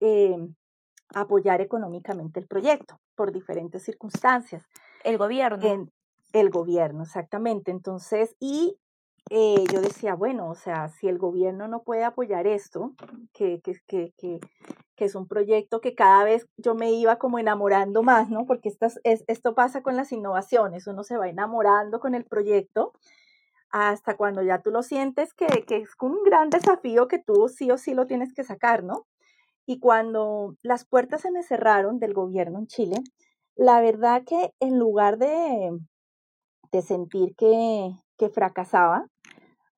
eh, 0.00 0.36
apoyar 1.14 1.60
económicamente 1.60 2.40
el 2.40 2.46
proyecto 2.46 2.98
por 3.14 3.32
diferentes 3.32 3.82
circunstancias. 3.82 4.64
El 5.04 5.18
gobierno. 5.18 5.88
el 6.32 6.50
gobierno, 6.50 7.02
exactamente. 7.02 7.70
Entonces, 7.70 8.34
y 8.40 8.76
eh, 9.30 9.64
yo 9.72 9.80
decía, 9.80 10.14
bueno, 10.14 10.48
o 10.48 10.54
sea, 10.54 10.88
si 10.88 11.08
el 11.08 11.18
gobierno 11.18 11.68
no 11.68 11.82
puede 11.82 12.04
apoyar 12.04 12.46
esto, 12.46 12.92
que, 13.32 13.60
que, 13.60 13.80
que, 13.86 14.12
que, 14.16 14.40
es 14.96 15.14
un 15.16 15.26
proyecto 15.26 15.80
que 15.80 15.96
cada 15.96 16.22
vez 16.22 16.46
yo 16.56 16.76
me 16.76 16.92
iba 16.92 17.16
como 17.16 17.40
enamorando 17.40 18.04
más, 18.04 18.30
¿no? 18.30 18.46
Porque 18.46 18.68
estas, 18.68 19.00
es, 19.02 19.24
esto 19.26 19.52
pasa 19.54 19.82
con 19.82 19.96
las 19.96 20.12
innovaciones, 20.12 20.86
uno 20.86 21.02
se 21.02 21.16
va 21.16 21.28
enamorando 21.28 21.98
con 21.98 22.14
el 22.14 22.24
proyecto 22.24 22.92
hasta 23.72 24.16
cuando 24.16 24.42
ya 24.42 24.60
tú 24.60 24.70
lo 24.70 24.82
sientes 24.82 25.34
que, 25.34 25.46
que 25.66 25.78
es 25.78 25.90
un 26.00 26.22
gran 26.24 26.50
desafío 26.50 27.08
que 27.08 27.18
tú 27.18 27.48
sí 27.48 27.70
o 27.70 27.78
sí 27.78 27.94
lo 27.94 28.06
tienes 28.06 28.34
que 28.34 28.44
sacar, 28.44 28.84
¿no? 28.84 29.06
Y 29.66 29.80
cuando 29.80 30.56
las 30.62 30.84
puertas 30.84 31.22
se 31.22 31.30
me 31.30 31.42
cerraron 31.42 31.98
del 31.98 32.14
gobierno 32.14 32.58
en 32.58 32.66
Chile, 32.66 32.96
la 33.56 33.80
verdad 33.80 34.24
que 34.24 34.52
en 34.60 34.78
lugar 34.78 35.18
de, 35.18 35.70
de 36.70 36.82
sentir 36.82 37.34
que, 37.36 37.92
que 38.18 38.28
fracasaba, 38.28 39.06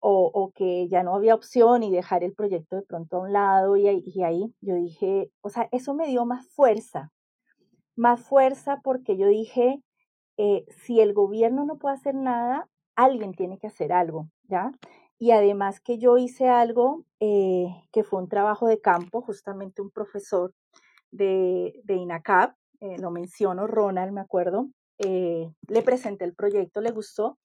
o, 0.07 0.53
que 0.55 0.87
ya 0.89 1.03
no 1.03 1.15
había 1.15 1.35
opción 1.35 1.83
y 1.83 1.91
dejar 1.91 2.23
el 2.25 2.35
proyecto 2.35 2.77
de 2.77 2.83
pronto 2.83 3.17
a 3.17 3.21
un 3.21 3.33
lado 3.33 3.77
y, 3.79 3.89
y 4.05 4.23
ahí 4.23 4.55
yo 4.61 4.75
dije, 4.75 5.31
o 5.41 5.49
sea, 5.49 5.67
eso 5.73 5.95
me 5.95 6.07
dio 6.07 6.27
más 6.27 6.47
fuerza, 6.49 7.11
más 7.97 8.21
fuerza 8.21 8.81
porque 8.85 9.17
yo 9.17 9.27
dije, 9.29 9.83
eh, 10.37 10.67
si 10.69 11.01
el 11.01 11.15
gobierno 11.15 11.65
no 11.65 11.79
puede 11.79 11.95
hacer 11.95 12.15
nada, 12.15 12.69
alguien 12.97 13.33
tiene 13.35 13.59
que 13.59 13.67
hacer 13.67 13.93
algo, 13.93 14.29
¿ya? 14.45 14.73
Y 15.19 15.31
además 15.31 15.81
que 15.81 15.99
yo 15.99 16.19
hice 16.19 16.49
algo 16.49 17.05
eh, 17.21 17.67
que 17.93 18.05
fue 18.05 18.21
un 18.21 18.29
trabajo 18.29 18.67
de 18.67 18.81
campo, 18.81 19.23
justamente 19.23 19.83
un 19.83 19.91
profesor 19.91 20.53
de, 21.11 21.81
de 21.85 21.95
INACAP, 21.95 22.57
eh, 22.81 22.99
lo 22.99 23.11
menciono, 23.11 23.67
Ronald, 23.67 24.13
me 24.13 24.21
acuerdo, 24.21 24.69
le 24.99 25.83
presenté 25.83 26.25
el 26.25 26.35
proyecto, 26.35 26.81
le 26.81 26.93
gustó 26.93 27.39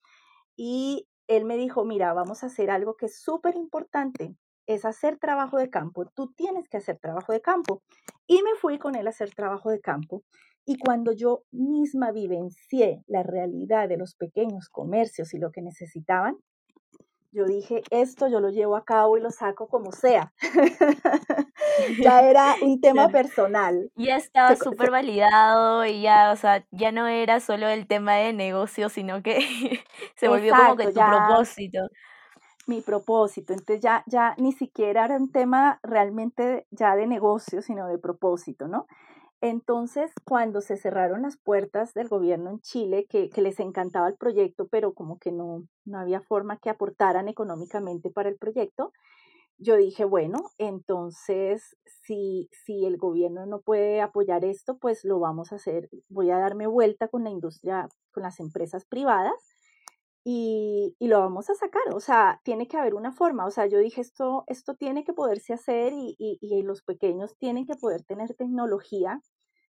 y 0.55 1.07
él 1.29 1.45
me 1.45 1.57
dijo, 1.57 1.85
mira, 1.85 2.11
vamos 2.13 2.43
a 2.43 2.47
hacer 2.47 2.71
algo 2.71 2.95
que 2.95 3.05
es 3.05 3.21
súper 3.21 3.55
importante, 3.55 4.35
es 4.65 4.83
hacer 4.83 5.17
trabajo 5.19 5.57
de 5.57 5.69
campo. 5.69 6.05
Tú 6.05 6.33
tienes 6.33 6.67
que 6.67 6.77
hacer 6.77 6.97
trabajo 6.99 7.31
de 7.31 7.39
campo. 7.39 7.81
Y 8.27 8.41
me 8.43 8.55
fui 8.55 8.77
con 8.79 8.95
él 8.95 9.07
a 9.07 9.11
hacer 9.11 9.33
trabajo 9.33 9.69
de 9.69 9.79
campo. 9.79 10.23
Y 10.69 10.77
cuando 10.77 11.13
yo 11.13 11.45
misma 11.51 12.11
vivencié 12.11 13.03
la 13.07 13.23
realidad 13.23 13.89
de 13.89 13.97
los 13.97 14.13
pequeños 14.13 14.69
comercios 14.69 15.33
y 15.33 15.39
lo 15.39 15.51
que 15.51 15.63
necesitaban, 15.63 16.37
yo 17.31 17.45
dije, 17.45 17.81
esto 17.89 18.27
yo 18.27 18.39
lo 18.39 18.51
llevo 18.51 18.75
a 18.75 18.85
cabo 18.85 19.17
y 19.17 19.21
lo 19.21 19.31
saco 19.31 19.67
como 19.67 19.91
sea. 19.91 20.31
ya 22.03 22.21
era 22.21 22.53
un 22.61 22.79
tema 22.81 23.09
personal. 23.09 23.89
Ya 23.95 24.17
estaba 24.17 24.55
súper 24.55 24.91
validado 24.91 25.85
y 25.85 26.03
ya, 26.03 26.31
o 26.31 26.35
sea, 26.35 26.63
ya 26.69 26.91
no 26.91 27.07
era 27.07 27.39
solo 27.39 27.67
el 27.67 27.87
tema 27.87 28.13
de 28.17 28.31
negocio, 28.33 28.89
sino 28.89 29.23
que 29.23 29.39
se 30.17 30.27
volvió 30.27 30.53
como 30.53 30.75
que 30.75 30.89
tu 30.89 30.99
propósito. 30.99 31.79
Mi 32.67 32.81
propósito. 32.81 33.53
Entonces 33.53 33.81
ya, 33.81 34.03
ya 34.05 34.35
ni 34.37 34.51
siquiera 34.51 35.05
era 35.05 35.17
un 35.17 35.31
tema 35.31 35.79
realmente 35.81 36.67
ya 36.69 36.95
de 36.95 37.07
negocio, 37.07 37.63
sino 37.63 37.87
de 37.87 37.97
propósito, 37.97 38.67
¿no? 38.67 38.85
Entonces, 39.41 40.11
cuando 40.25 40.59
se 40.59 40.75
cerraron 40.75 41.21
las 41.21 41.37
puertas 41.37 41.93
del 41.93 42.09
gobierno 42.09 42.49
en 42.49 42.59
Chile, 42.59 43.05
que, 43.09 43.29
les 43.37 43.59
encantaba 43.59 44.09
el 44.09 44.17
proyecto, 44.17 44.67
pero 44.67 44.93
como 44.93 45.17
que 45.17 45.31
no, 45.31 45.63
no 45.85 45.99
había 45.99 46.21
forma 46.21 46.57
que 46.57 46.69
aportaran 46.69 47.29
económicamente 47.29 48.09
para 48.09 48.29
el 48.29 48.37
proyecto, 48.37 48.91
yo 49.57 49.75
dije, 49.77 50.05
bueno, 50.05 50.39
entonces 50.57 51.77
si, 52.03 52.49
si 52.51 52.85
el 52.85 52.97
gobierno 52.97 53.45
no 53.45 53.61
puede 53.61 54.01
apoyar 54.01 54.45
esto, 54.45 54.77
pues 54.77 55.03
lo 55.03 55.19
vamos 55.19 55.51
a 55.51 55.55
hacer, 55.55 55.89
voy 56.09 56.31
a 56.31 56.37
darme 56.37 56.67
vuelta 56.67 57.07
con 57.07 57.23
la 57.23 57.29
industria, 57.29 57.87
con 58.11 58.23
las 58.23 58.39
empresas 58.39 58.85
privadas 58.85 59.48
y, 60.31 61.07
lo 61.07 61.19
vamos 61.19 61.49
a 61.49 61.55
sacar. 61.55 61.93
O 61.93 61.99
sea, 61.99 62.39
tiene 62.43 62.67
que 62.67 62.77
haber 62.77 62.93
una 62.93 63.11
forma. 63.11 63.45
O 63.45 63.51
sea, 63.51 63.65
yo 63.65 63.79
dije, 63.79 64.01
esto, 64.01 64.43
esto 64.47 64.75
tiene 64.75 65.03
que 65.03 65.13
poderse 65.13 65.53
hacer 65.53 65.93
y, 65.93 66.15
y, 66.19 66.61
los 66.61 66.83
pequeños 66.83 67.35
tienen 67.37 67.65
que 67.65 67.75
poder 67.75 68.03
tener 68.03 68.35
tecnología 68.35 69.21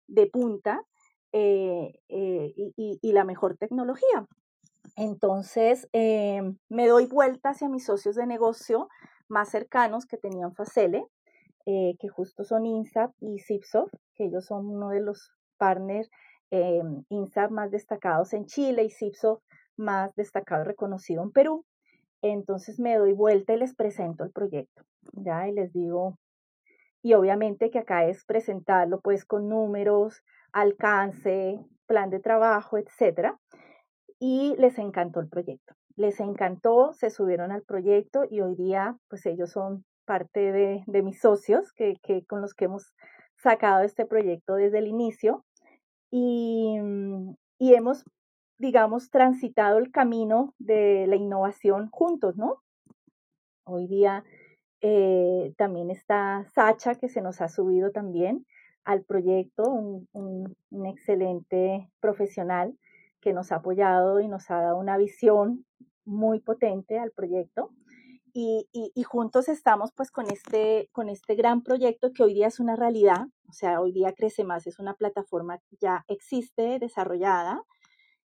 de 0.08 0.28
punta 0.28 0.84
eh, 1.32 1.94
eh, 2.10 2.54
y, 2.76 3.12
la 3.14 3.24
mejor 3.24 3.58
tecnología. 3.58 4.28
Entonces, 4.98 5.88
eh, 5.94 6.42
me 6.68 6.88
doy 6.88 7.06
vuelta 7.06 7.50
hacia 7.52 7.70
mis 7.70 7.86
socios 7.86 8.16
de 8.16 8.26
negocio 8.26 8.90
más 9.30 9.50
cercanos 9.50 10.06
que 10.08 10.18
tenían 10.18 10.56
Facele, 10.56 11.06
eh, 11.66 11.96
que 12.00 12.10
justo 12.10 12.44
son 12.44 12.66
INSAP 12.66 13.14
y 13.22 13.40
Zipsoft, 13.40 13.94
que 14.16 14.26
ellos 14.26 14.46
son 14.46 14.66
uno 14.68 14.90
de 14.90 15.02
los 15.02 15.32
partners 15.58 16.10
eh, 16.52 16.82
INSAP 17.10 17.52
más 17.52 17.70
destacados 17.70 18.34
en 18.34 18.46
Chile 18.46 18.84
y 18.84 18.90
Zipsoft 18.90 19.44
más 19.80 20.14
destacado 20.16 20.64
y 20.64 20.68
reconocido 20.68 21.24
en 21.24 21.32
Perú. 21.32 21.66
Entonces 22.22 22.80
me 22.80 22.98
doy 22.98 23.14
vuelta 23.14 23.54
y 23.54 23.58
les 23.58 23.76
presento 23.76 24.24
el 24.24 24.32
proyecto, 24.32 24.84
¿ya? 25.14 25.48
Y 25.48 25.54
les 25.54 25.72
digo, 25.74 26.18
y 27.02 27.14
obviamente 27.14 27.72
que 27.72 27.80
acá 27.80 28.06
es 28.06 28.26
presentarlo 28.26 29.00
pues 29.02 29.26
con 29.26 29.48
números, 29.48 30.22
alcance, 30.52 31.60
plan 31.88 32.10
de 32.10 32.20
trabajo, 32.20 32.78
etcétera. 32.78 33.40
Y 34.20 34.56
les 34.58 34.78
encantó 34.78 35.22
el 35.22 35.30
proyecto 35.30 35.76
les 36.00 36.22
encantó, 36.22 36.94
se 36.94 37.10
subieron 37.10 37.52
al 37.52 37.64
proyecto 37.64 38.24
y 38.30 38.40
hoy 38.40 38.56
día 38.56 38.98
pues 39.10 39.26
ellos 39.26 39.52
son 39.52 39.84
parte 40.06 40.54
de, 40.54 41.02
mis 41.04 41.20
socios 41.20 41.74
que, 41.74 41.98
con 42.26 42.42
los 42.42 42.54
que 42.54 42.66
hemos 42.66 42.94
sacado 43.36 43.84
este 43.84 44.06
proyecto 44.06 44.56
desde 44.56 44.80
el 44.80 44.88
inicio 44.88 45.44
y, 46.10 46.78
y 47.60 47.74
hemos, 47.74 48.06
digamos, 48.60 49.10
transitado 49.10 49.80
el 49.80 49.90
camino 49.90 50.54
de 50.60 51.08
la 51.08 51.16
innovación 51.16 51.90
juntos, 51.90 52.38
¿no? 52.38 52.62
Hoy 53.64 53.88
día 53.88 54.24
eh, 54.82 55.54
también 55.58 55.90
está 55.90 56.46
Sacha, 56.54 56.96
que 56.96 57.08
se 57.08 57.22
nos 57.22 57.42
ha 57.42 57.48
subido 57.48 57.92
también 57.92 58.46
al 58.84 59.04
proyecto, 59.04 59.64
un, 59.64 60.56
excelente 60.86 61.90
profesional 62.02 62.78
que 63.22 63.34
nos 63.34 63.52
ha 63.52 63.58
apoyado 63.58 64.20
y 64.20 64.28
nos 64.28 64.50
ha 64.52 64.62
dado 64.62 64.78
una 64.78 64.98
visión 64.98 65.66
muy 66.06 66.40
potente 66.40 67.00
al 67.00 67.12
proyecto. 67.12 67.72
Y, 68.34 68.68
y, 68.72 68.92
y, 68.94 69.04
juntos 69.04 69.50
estamos 69.50 69.92
pues 69.94 70.12
con 70.12 70.30
este, 70.32 70.90
con 70.92 71.10
este 71.10 71.36
gran 71.36 71.64
proyecto 71.64 72.12
que 72.14 72.24
hoy 72.24 72.34
día 72.34 72.48
es 72.48 72.60
una 72.60 72.76
realidad, 72.76 73.28
o 73.48 73.54
sea, 73.54 73.82
hoy 73.82 73.92
día 73.92 74.14
Crece 74.14 74.44
Más 74.44 74.68
es 74.68 74.80
una 74.80 74.94
plataforma 74.94 75.58
que 75.58 75.78
ya 75.80 76.06
existe, 76.08 76.78
desarrollada. 76.80 77.64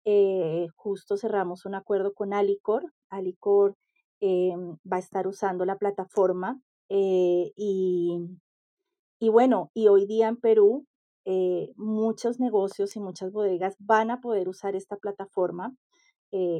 Eh, 0.04 0.68
justo 0.76 1.16
cerramos 1.16 1.64
un 1.66 1.74
acuerdo 1.74 2.14
con 2.14 2.32
Alicor. 2.32 2.92
Alicor 3.08 3.76
eh, 4.20 4.54
va 4.90 4.98
a 4.98 5.00
estar 5.00 5.26
usando 5.26 5.64
la 5.64 5.78
plataforma 5.78 6.60
eh, 6.88 7.52
y, 7.56 8.18
y, 9.18 9.28
bueno, 9.30 9.70
y 9.74 9.88
hoy 9.88 10.06
día 10.06 10.28
en 10.28 10.36
Perú 10.36 10.86
eh, 11.24 11.72
muchos 11.76 12.38
negocios 12.38 12.94
y 12.96 13.00
muchas 13.00 13.32
bodegas 13.32 13.74
van 13.80 14.10
a 14.10 14.20
poder 14.20 14.48
usar 14.48 14.76
esta 14.76 14.96
plataforma 14.96 15.74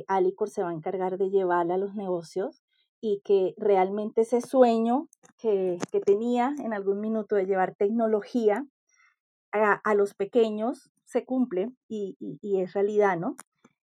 Alicor 0.07 0.51
se 0.51 0.63
va 0.63 0.69
a 0.69 0.75
encargar 0.75 1.17
de 1.17 1.31
llevarla 1.31 1.77
a 1.77 1.79
los 1.79 1.95
negocios 1.95 2.63
y 3.01 3.21
que 3.25 3.55
realmente 3.57 4.21
ese 4.21 4.43
sueño 4.43 5.09
que, 5.39 5.79
que 5.91 6.01
tenía 6.01 6.55
en 6.63 6.75
algún 6.75 7.01
minuto 7.01 7.37
de 7.37 7.47
llevar 7.47 7.75
tecnología 7.75 8.67
a, 9.51 9.73
a 9.73 9.95
los 9.95 10.13
pequeños 10.13 10.92
se 11.13 11.25
cumple 11.25 11.71
y, 11.89 12.17
es 12.43 12.73
realidad, 12.73 13.19
¿no? 13.19 13.37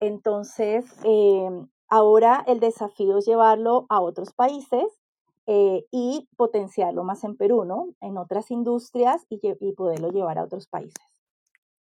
Entonces, 0.01 0.85
eh, 1.05 1.49
ahora 1.89 2.43
el 2.47 2.59
desafío 2.59 3.19
es 3.19 3.27
llevarlo 3.27 3.87
a 3.89 4.01
otros 4.01 4.33
países 4.33 4.85
eh, 5.47 5.85
y 5.91 6.29
potenciarlo 6.37 7.05
más 7.05 7.23
en 7.25 7.37
Perú, 7.37 7.65
¿no? 7.65 7.89
En 8.01 8.17
otras 8.17 8.51
industrias 8.51 9.25
y, 9.29 9.41
y 9.61 9.73
poderlo 9.73 10.11
llevar 10.11 10.39
a 10.39 10.45
otros 10.45 10.67
países. 10.67 11.05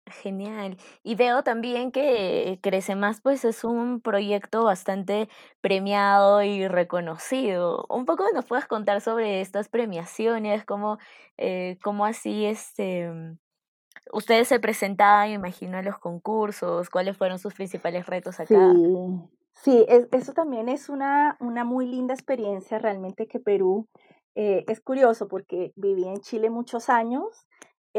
Genial. 0.10 0.78
Y 1.04 1.16
veo 1.16 1.44
también 1.44 1.92
que 1.92 2.60
Crece 2.62 2.96
Más, 2.96 3.20
pues 3.22 3.44
es 3.44 3.64
un 3.64 4.00
proyecto 4.00 4.64
bastante 4.64 5.28
premiado 5.62 6.42
y 6.44 6.68
reconocido. 6.68 7.86
Un 7.90 8.06
poco 8.06 8.26
nos 8.34 8.46
puedes 8.46 8.68
contar 8.68 9.02
sobre 9.02 9.42
estas 9.42 9.68
premiaciones, 9.68 10.64
cómo, 10.64 10.98
eh, 11.38 11.78
cómo 11.84 12.06
así 12.06 12.46
este, 12.46 13.12
ustedes 14.14 14.48
se 14.48 14.60
presentaban, 14.60 15.30
imagino, 15.30 15.78
a 15.78 15.82
los 15.82 15.98
concursos, 15.98 16.90
cuáles 16.90 17.18
fueron 17.18 17.40
sus 17.40 17.54
principales 17.54 18.06
retos 18.06 18.40
acá. 18.40 18.74
Sí, 18.74 19.30
sí 19.54 19.86
es, 19.88 20.08
eso 20.12 20.34
también 20.34 20.70
es 20.70 20.90
una, 20.90 21.38
una 21.40 21.64
muy 21.64 21.86
linda 21.88 22.14
experiencia, 22.14 22.80
realmente 22.80 23.28
que 23.28 23.40
Perú 23.40 23.88
eh, 24.36 24.66
es 24.68 24.82
curioso 24.82 25.28
porque 25.28 25.72
viví 25.76 26.04
en 26.04 26.22
Chile 26.22 26.50
muchos 26.50 26.90
años 26.90 27.48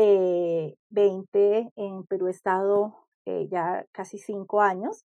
eh, 0.00 0.76
20 0.90 1.72
en 1.74 2.04
Perú 2.04 2.28
he 2.28 2.30
estado 2.30 2.94
eh, 3.24 3.48
ya 3.50 3.84
casi 3.90 4.18
cinco 4.18 4.60
años. 4.60 5.04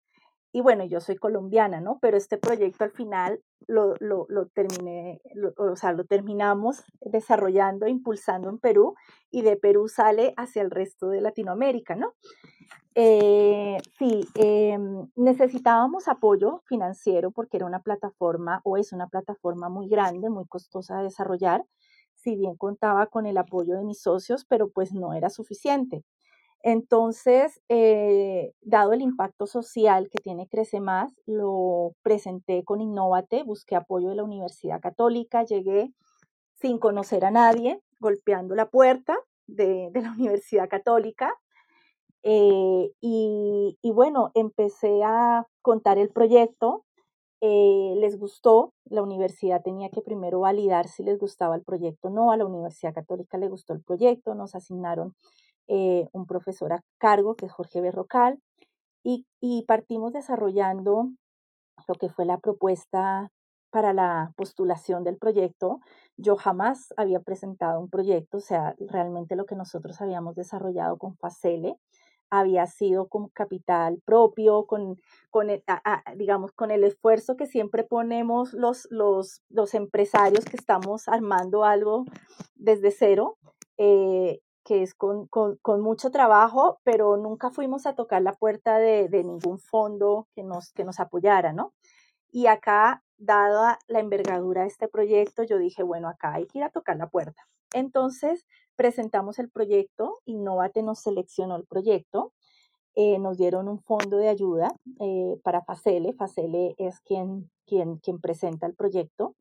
Y 0.55 0.61
bueno, 0.61 0.85
yo 0.85 1.01
soy 1.01 1.15
colombiana, 1.15 1.81
¿no? 1.81 1.97
Pero 1.99 2.15
este 2.15 2.37
proyecto 2.37 2.83
al 2.83 2.91
final 2.91 3.41
lo, 3.67 3.95
lo, 3.99 4.45
terminé, 4.53 5.19
o 5.57 5.75
sea, 5.75 5.93
lo 5.93 6.05
terminamos 6.05 6.83
desarrollando, 7.01 7.87
impulsando 7.87 8.49
en 8.49 8.59
Perú 8.59 8.93
y 9.31 9.41
de 9.41 9.57
Perú 9.57 9.87
sale 9.87 10.35
hacia 10.37 10.61
el 10.61 10.69
resto 10.69 11.09
de 11.09 11.21
Latinoamérica, 11.21 11.95
¿no? 11.95 12.13
Eh, 12.93 13.77
sí, 13.97 14.27
eh, 14.35 14.77
necesitábamos 15.15 16.07
apoyo 16.07 16.61
financiero 16.67 17.31
porque 17.31 17.57
era 17.57 17.65
una 17.65 17.81
plataforma 17.81 18.61
o 18.63 18.77
es 18.77 18.93
una 18.93 19.07
plataforma 19.07 19.69
muy 19.69 19.89
grande, 19.89 20.29
muy 20.29 20.45
costosa 20.45 20.97
de 20.97 21.05
desarrollar 21.05 21.65
si 22.13 22.35
bien 22.35 22.55
contaba 22.55 23.07
con 23.07 23.25
el 23.25 23.37
apoyo 23.37 23.75
de 23.75 23.83
mis 23.83 24.01
socios, 24.01 24.45
pero 24.45 24.69
pues 24.69 24.93
no 24.93 25.13
era 25.13 25.29
suficiente. 25.29 26.03
Entonces, 26.63 27.62
eh, 27.67 28.54
dado 28.62 28.93
el 28.93 29.02
impacto 29.02 29.47
social 29.47 30.10
que 30.10 30.19
tiene 30.19 30.47
Crece 30.47 30.80
Más, 30.80 31.13
lo 31.26 31.91
presenté 32.02 32.63
con 32.63 32.80
Innovate, 32.80 33.43
busqué 33.43 33.76
apoyo 33.76 34.10
de 34.10 34.15
la 34.15 34.23
Universidad 34.23 34.80
Católica, 34.80 35.43
llegué 35.43 35.93
sin 36.56 36.80
conocer 36.80 37.26
a 37.26 37.32
nadie, 37.32 37.82
golpeando 37.99 38.56
la 38.56 38.69
puerta 38.69 39.17
de, 39.45 39.91
la 39.93 40.12
Universidad 40.17 40.69
Católica. 40.69 41.36
Eh, 42.23 42.91
y, 43.02 43.78
y, 43.82 43.91
bueno, 43.91 44.32
empecé 44.34 45.04
a 45.04 45.45
contar 45.62 45.97
el 45.97 46.10
proyecto, 46.10 46.86
eh, 47.41 47.95
les 47.97 48.17
gustó, 48.17 48.71
la 48.86 49.04
universidad 49.04 49.62
tenía 49.62 49.89
que 49.89 50.02
primero 50.02 50.39
validar 50.39 50.88
si 50.88 51.04
les 51.04 51.19
gustaba 51.19 51.58
el 51.58 51.63
proyecto 51.63 52.08
o 52.08 52.12
no, 52.12 52.32
a 52.32 52.38
la 52.38 52.45
Universidad 52.45 52.93
Católica 52.93 53.38
le 53.38 53.49
gustó 53.49 53.73
el 53.73 53.84
proyecto, 53.84 54.34
nos 54.34 54.56
asignaron 54.56 55.13
eh, 55.67 56.08
un 56.12 56.26
profesor 56.26 56.73
a 56.73 56.82
cargo, 56.99 57.36
que 57.36 57.45
es 57.45 57.52
Jorge 57.52 57.82
Berrocal, 57.82 58.39
y, 59.04 59.26
y 59.41 59.63
partimos 59.65 60.13
desarrollando 60.13 61.10
lo 61.88 61.95
que 61.95 62.10
fue 62.10 62.26
la 62.26 62.38
propuesta 62.38 63.30
para 63.69 63.91
la 63.91 64.32
postulación 64.36 65.04
del 65.04 65.17
proyecto. 65.17 65.80
Yo 66.15 66.36
jamás 66.36 66.93
había 66.95 67.19
presentado 67.19 67.80
un 67.80 67.89
proyecto, 67.89 68.38
o 68.38 68.41
sea, 68.41 68.76
realmente 68.80 69.36
lo 69.36 69.45
que 69.45 69.56
nosotros 69.56 69.99
habíamos 69.99 70.36
desarrollado 70.36 70.97
con 70.97 71.15
Facele 71.17 71.78
había 72.30 72.65
sido 72.65 73.08
con 73.08 73.30
capital 73.30 73.99
propio, 74.06 74.65
con, 74.65 74.97
con 75.30 75.52
el, 75.52 75.63
digamos, 76.15 76.52
con 76.52 76.71
el 76.71 76.84
esfuerzo 76.84 77.36
que 77.36 77.45
siempre 77.45 77.84
ponemos 77.84 78.54
los, 78.54 78.88
los, 78.89 79.43
los 79.49 79.76
empresarios 79.76 80.45
que 80.45 80.58
estamos 80.58 81.08
armando 81.08 81.63
algo 81.63 82.06
desde 82.56 82.89
cero, 82.89 83.38
eh, 83.78 84.39
que 84.63 84.84
es 84.84 84.93
con, 84.93 85.28
con, 85.28 85.58
con, 85.58 85.82
mucho 85.82 86.12
trabajo, 86.12 86.80
pero 86.84 87.17
nunca 87.17 87.52
fuimos 87.52 87.86
a 87.86 87.95
tocar 87.95 88.21
la 88.21 88.34
puerta 88.34 88.78
de, 88.78 89.10
de 89.10 89.23
ningún 89.23 89.60
fondo 89.60 90.28
que 90.36 90.43
nos, 90.43 90.71
que 90.71 90.86
nos 90.86 90.99
apoyara, 90.99 91.54
¿no? 91.54 91.73
Y 92.32 92.47
acá, 92.47 93.04
dada 93.17 93.80
la 93.88 93.99
envergadura 93.99 94.62
de 94.62 94.67
este 94.67 94.88
proyecto, 94.88 95.43
yo 95.43 95.58
dije, 95.58 95.84
bueno, 95.84 96.08
acá 96.08 96.34
hay 96.34 96.47
que 96.47 96.60
ir 96.60 96.63
a 96.63 96.71
tocar 96.71 96.97
la 96.97 97.08
puerta. 97.08 97.47
Entonces, 97.73 98.45
presentamos 98.76 99.39
el 99.39 99.49
proyecto, 99.49 100.19
Innovate 100.26 100.84
nos 100.84 100.99
seleccionó 100.99 101.56
el 101.56 101.65
proyecto, 101.65 102.34
eh, 102.95 103.17
nos 103.19 103.38
dieron 103.38 103.67
un 103.67 103.80
fondo 103.82 104.17
de 104.17 104.30
ayuda 104.30 104.71
eh, 104.99 105.39
para 105.43 105.63
Facele, 105.63 106.13
Facele 106.13 106.76
es 106.78 106.99
quien, 107.02 107.49
quien, 107.65 107.97
quien 107.97 108.19
presenta 108.19 108.67
el 108.67 108.76
proyecto, 108.76 109.36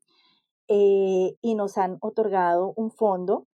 eh, 0.67 1.35
y 1.41 1.55
nos 1.55 1.77
han 1.77 1.97
otorgado 2.01 2.73
un 2.75 2.91
fondo. 2.91 3.47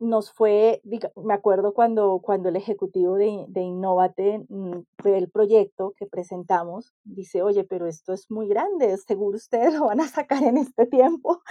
Nos 0.00 0.32
fue, 0.32 0.80
me 1.16 1.34
acuerdo 1.34 1.74
cuando, 1.74 2.20
cuando 2.20 2.48
el 2.48 2.56
ejecutivo 2.56 3.16
de, 3.16 3.46
de 3.48 3.60
Innovate 3.62 4.44
mm, 4.48 4.80
el 5.04 5.30
proyecto 5.30 5.92
que 5.96 6.06
presentamos, 6.06 6.94
dice, 7.04 7.42
oye, 7.42 7.64
pero 7.64 7.86
esto 7.86 8.12
es 8.12 8.30
muy 8.30 8.48
grande, 8.48 8.96
seguro 8.98 9.36
ustedes 9.36 9.74
lo 9.78 9.86
van 9.86 10.00
a 10.00 10.08
sacar 10.08 10.42
en 10.42 10.56
este 10.56 10.86
tiempo. 10.86 11.42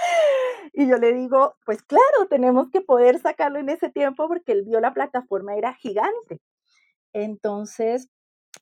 Y 0.73 0.88
yo 0.88 0.97
le 0.97 1.13
digo, 1.13 1.55
pues 1.65 1.81
claro, 1.83 2.27
tenemos 2.29 2.69
que 2.69 2.81
poder 2.81 3.19
sacarlo 3.19 3.60
en 3.60 3.69
ese 3.69 3.89
tiempo 3.89 4.27
porque 4.27 4.51
él 4.51 4.63
vio 4.63 4.79
la 4.79 4.93
plataforma 4.93 5.55
era 5.55 5.73
gigante. 5.73 6.41
Entonces, 7.13 8.10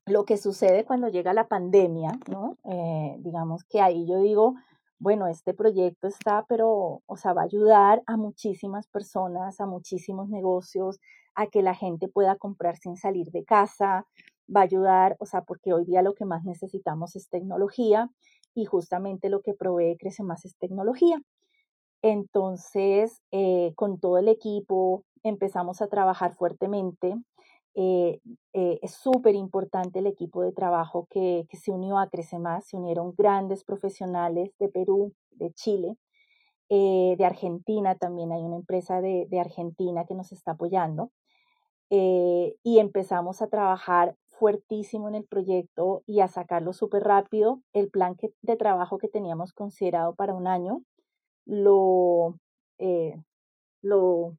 lo 0.05 0.25
que 0.25 0.37
sucede 0.37 0.85
cuando 0.85 1.09
llega 1.09 1.33
la 1.33 1.47
pandemia, 1.47 2.11
¿no? 2.29 2.57
Eh, 2.63 3.15
digamos 3.19 3.63
que 3.63 3.81
ahí 3.81 4.07
yo 4.07 4.19
digo, 4.19 4.55
bueno, 4.99 5.27
este 5.27 5.53
proyecto 5.53 6.07
está, 6.07 6.45
pero, 6.47 7.01
o 7.05 7.17
sea, 7.17 7.33
va 7.33 7.41
a 7.41 7.45
ayudar 7.45 8.03
a 8.07 8.17
muchísimas 8.17 8.87
personas, 8.87 9.59
a 9.59 9.65
muchísimos 9.65 10.29
negocios, 10.29 10.99
a 11.35 11.47
que 11.47 11.61
la 11.61 11.75
gente 11.75 12.07
pueda 12.07 12.37
comprar 12.37 12.77
sin 12.77 12.97
salir 12.97 13.31
de 13.31 13.43
casa, 13.43 14.05
va 14.53 14.61
a 14.61 14.63
ayudar, 14.63 15.15
o 15.19 15.25
sea, 15.25 15.41
porque 15.41 15.73
hoy 15.73 15.85
día 15.85 16.01
lo 16.01 16.13
que 16.13 16.25
más 16.25 16.45
necesitamos 16.45 17.15
es 17.15 17.29
tecnología 17.29 18.09
y 18.53 18.65
justamente 18.65 19.29
lo 19.29 19.41
que 19.41 19.53
provee 19.53 19.97
Crece 19.97 20.23
Más 20.23 20.45
es 20.45 20.55
tecnología. 20.57 21.21
Entonces, 22.01 23.21
eh, 23.31 23.73
con 23.75 23.99
todo 23.99 24.17
el 24.19 24.27
equipo 24.29 25.03
empezamos 25.23 25.81
a 25.81 25.87
trabajar 25.87 26.35
fuertemente. 26.35 27.15
Eh, 27.75 28.21
eh, 28.53 28.79
es 28.81 28.93
súper 28.95 29.35
importante 29.35 29.99
el 29.99 30.07
equipo 30.07 30.41
de 30.41 30.51
trabajo 30.53 31.07
que, 31.09 31.47
se 31.53 31.71
unió 31.71 31.99
a 31.99 32.09
Crece 32.09 32.39
Más. 32.39 32.67
Se 32.67 32.77
unieron 32.77 33.13
grandes 33.17 33.63
profesionales 33.63 34.51
de 34.59 34.69
Perú, 34.69 35.13
de 35.31 35.51
Chile, 35.51 35.97
de 36.69 37.25
Argentina. 37.25 37.95
También 37.95 38.31
hay 38.31 38.41
una 38.41 38.55
empresa 38.55 39.01
de, 39.01 39.27
Argentina 39.39 40.05
que 40.05 40.15
nos 40.15 40.31
está 40.31 40.51
apoyando. 40.51 41.11
y 41.89 42.79
empezamos 42.79 43.41
a 43.41 43.47
trabajar 43.47 44.15
fuertísimo 44.39 45.07
en 45.07 45.15
el 45.15 45.25
proyecto 45.25 46.03
y 46.05 46.19
a 46.19 46.27
sacarlo 46.27 46.73
súper 46.73 47.03
rápido. 47.03 47.61
El 47.73 47.89
plan 47.89 48.17
de 48.41 48.55
trabajo 48.57 48.97
que 48.97 49.07
teníamos 49.07 49.53
considerado 49.53 50.15
para 50.15 50.33
un 50.33 50.47
año 50.47 50.81
lo, 51.45 52.37
eh, 52.79 53.15
lo, 53.81 54.37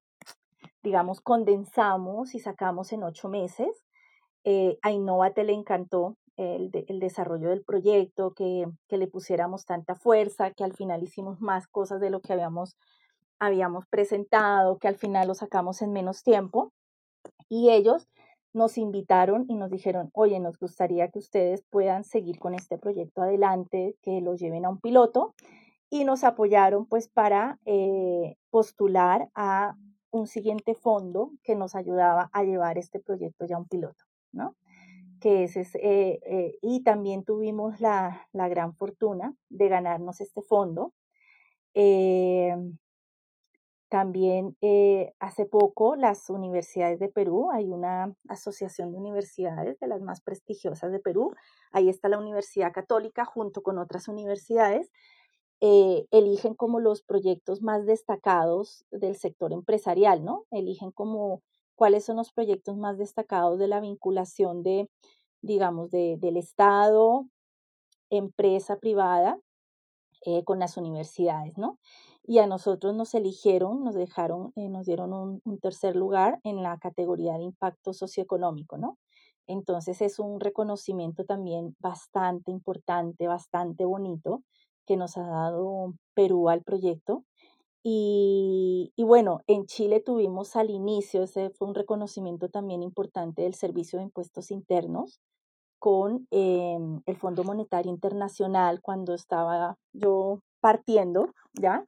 digamos, 0.86 1.20
condensamos 1.20 2.36
y 2.36 2.38
sacamos 2.38 2.92
en 2.92 3.02
ocho 3.02 3.28
meses. 3.28 3.82
Eh, 4.44 4.78
a 4.82 4.92
Innovate 4.92 5.42
le 5.42 5.52
encantó 5.52 6.16
el, 6.36 6.70
el 6.86 7.00
desarrollo 7.00 7.48
del 7.48 7.64
proyecto, 7.64 8.34
que, 8.34 8.66
que, 8.86 8.96
le 8.96 9.08
pusiéramos 9.08 9.64
tanta 9.64 9.96
fuerza, 9.96 10.52
que 10.52 10.62
al 10.62 10.74
final 10.74 11.02
hicimos 11.02 11.40
más 11.40 11.66
cosas 11.66 12.00
de 12.00 12.10
lo 12.10 12.20
que 12.20 12.32
habíamos, 12.34 12.76
habíamos 13.40 13.84
presentado, 13.86 14.78
que 14.78 14.86
al 14.86 14.94
final 14.94 15.26
lo 15.26 15.34
sacamos 15.34 15.82
en 15.82 15.92
menos 15.92 16.22
tiempo. 16.22 16.72
Y 17.48 17.70
ellos 17.70 18.06
nos 18.52 18.78
invitaron 18.78 19.44
y 19.48 19.56
nos 19.56 19.72
dijeron, 19.72 20.10
oye, 20.12 20.38
nos 20.38 20.56
gustaría 20.56 21.08
que 21.08 21.18
ustedes 21.18 21.64
puedan 21.68 22.04
seguir 22.04 22.38
con 22.38 22.54
este 22.54 22.78
proyecto 22.78 23.22
adelante, 23.22 23.96
que 24.02 24.20
lo 24.20 24.36
lleven 24.36 24.64
a 24.64 24.68
un 24.68 24.78
piloto 24.78 25.34
y 25.90 26.04
nos 26.04 26.22
apoyaron 26.22 26.86
pues 26.86 27.08
para 27.08 27.58
eh, 27.64 28.36
postular 28.50 29.28
a 29.34 29.74
un 30.10 30.26
siguiente 30.26 30.74
fondo 30.74 31.32
que 31.42 31.54
nos 31.54 31.74
ayudaba 31.74 32.30
a 32.32 32.44
llevar 32.44 32.78
este 32.78 33.00
proyecto 33.00 33.46
ya 33.46 33.56
a 33.56 33.58
un 33.58 33.68
piloto, 33.68 34.04
¿no? 34.32 34.56
Que 35.20 35.44
ese 35.44 35.60
es, 35.60 35.74
eh, 35.76 36.20
eh, 36.26 36.58
y 36.62 36.82
también 36.82 37.24
tuvimos 37.24 37.80
la, 37.80 38.28
la, 38.32 38.48
gran 38.48 38.74
fortuna 38.74 39.34
de 39.48 39.68
ganarnos 39.68 40.20
este 40.20 40.42
fondo. 40.42 40.92
también 43.88 44.56
hace 45.20 45.46
poco 45.46 45.96
las 45.96 46.28
universidades 46.30 46.98
de 46.98 47.08
Perú, 47.08 47.50
hay 47.52 47.70
una 47.70 48.14
asociación 48.28 48.90
de 48.90 48.98
universidades 48.98 49.78
de 49.78 49.86
las 49.86 50.00
más 50.02 50.20
prestigiosas 50.20 50.90
de 50.90 50.98
Perú, 50.98 51.34
ahí 51.72 51.88
está 51.88 52.08
la 52.08 52.18
Universidad 52.18 52.72
Católica 52.72 53.24
junto 53.24 53.62
con 53.62 53.78
otras 53.78 54.08
universidades 54.08 54.90
eh, 55.60 56.06
eligen 56.10 56.54
como 56.54 56.80
los 56.80 57.02
proyectos 57.02 57.62
más 57.62 57.86
destacados 57.86 58.84
del 58.90 59.16
sector 59.16 59.52
empresarial, 59.52 60.24
¿no? 60.24 60.44
Eligen 60.50 60.90
como 60.90 61.42
cuáles 61.76 62.04
son 62.04 62.16
los 62.16 62.32
proyectos 62.32 62.76
más 62.76 62.98
destacados 62.98 63.58
de 63.58 63.68
la 63.68 63.80
vinculación 63.80 64.62
de, 64.62 64.90
digamos, 65.42 65.90
de, 65.90 66.16
del 66.18 66.36
Estado, 66.36 67.26
empresa 68.10 68.78
privada, 68.78 69.38
eh, 70.26 70.44
con 70.44 70.58
las 70.58 70.76
universidades, 70.76 71.56
¿no? 71.56 71.78
Y 72.24 72.38
a 72.38 72.46
nosotros 72.46 72.94
nos 72.94 73.14
eligieron, 73.14 73.84
nos 73.84 73.94
dejaron, 73.94 74.52
eh, 74.56 74.68
nos 74.68 74.86
dieron 74.86 75.12
un, 75.12 75.40
un, 75.44 75.58
tercer 75.60 75.94
lugar 75.96 76.40
en 76.42 76.62
la 76.62 76.78
categoría 76.78 77.34
de 77.38 77.44
impacto 77.44 77.92
socioeconómico, 77.92 78.78
¿no? 78.78 78.98
Entonces 79.46 80.02
es 80.02 80.18
un 80.18 80.40
reconocimiento 80.40 81.24
también 81.24 81.76
bastante 81.78 82.50
importante, 82.50 83.28
bastante 83.28 83.84
bonito, 83.84 84.42
que 84.86 84.96
nos 84.96 85.16
ha 85.16 85.26
dado 85.26 85.94
Perú 86.14 86.48
al 86.48 86.62
proyecto. 86.62 87.24
Y, 87.88 88.92
bueno, 88.98 89.42
en 89.46 89.66
Chile 89.66 90.00
tuvimos 90.00 90.56
al 90.56 90.70
inicio, 90.70 91.22
ese 91.22 91.50
fue 91.50 91.68
un 91.68 91.74
reconocimiento 91.76 92.48
también 92.48 92.82
importante 92.82 93.42
del 93.42 93.54
Servicio 93.54 94.00
de 94.00 94.06
Impuestos 94.06 94.50
Internos 94.50 95.20
con 95.78 96.26
em, 96.32 97.00
el 97.06 97.16
Fondo 97.16 97.44
Monetario 97.44 97.92
Internacional 97.92 98.80
cuando 98.80 99.14
estaba 99.14 99.78
yo 99.92 100.40
partiendo, 100.60 101.32
¿ya? 101.54 101.84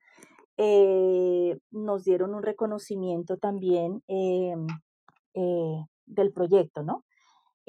Eh, 0.56 1.58
nos 1.72 2.04
dieron 2.04 2.34
un 2.34 2.44
reconocimiento 2.44 3.36
también 3.36 4.02
em, 4.06 4.68
eh, 5.34 5.84
del 6.06 6.32
proyecto, 6.32 6.84
¿no? 6.84 7.02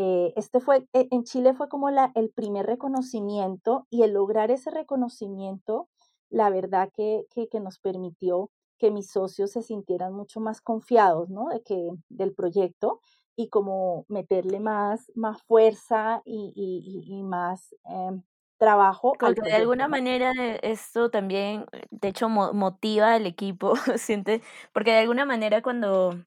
Eh, 0.02 0.32
este 0.38 0.62
fue, 0.62 0.88
eh, 0.94 1.10
en 1.12 1.26
Chile 1.26 1.54
fue 1.54 1.68
como 1.68 1.90
la, 1.90 2.14
el 2.16 2.30
primer 2.30 2.66
reconocimiento 2.66 3.86
y 3.90 4.04
el 4.04 4.14
lograr 4.14 4.50
ese 4.50 4.72
reconocimiento, 4.72 5.90
la 6.30 6.50
verdad 6.50 6.90
que, 6.96 7.26
que, 7.34 7.60
nos 7.60 7.80
permitió 7.80 8.50
que 8.78 8.92
mis 8.92 9.12
socios 9.12 9.52
se 9.52 9.62
sintieran 9.62 10.14
mucho 10.14 10.40
más 10.40 10.62
confiados, 10.62 11.30
¿no? 11.30 11.50
De 11.50 11.62
que, 11.64 11.90
del 12.08 12.34
proyecto 12.34 13.02
y 13.36 13.50
como 13.50 14.06
meterle 14.08 14.62
más, 14.62 15.12
más 15.16 15.44
fuerza 15.44 16.22
y, 16.24 16.54
y, 17.06 17.22
más 17.24 17.76
em, 17.84 18.24
trabajo. 18.58 19.16
Porque 19.20 19.42
de 19.42 19.56
alguna 19.56 19.90
manera 19.90 20.32
esto 20.62 21.10
también, 21.10 21.66
de 21.92 22.08
hecho, 22.08 22.30
motiva 22.30 23.16
al 23.16 23.26
equipo, 23.26 23.74
siente, 23.98 24.42
porque 24.72 24.92
de 24.92 25.00
alguna 25.00 25.26
manera 25.26 25.62
cuando 25.62 26.24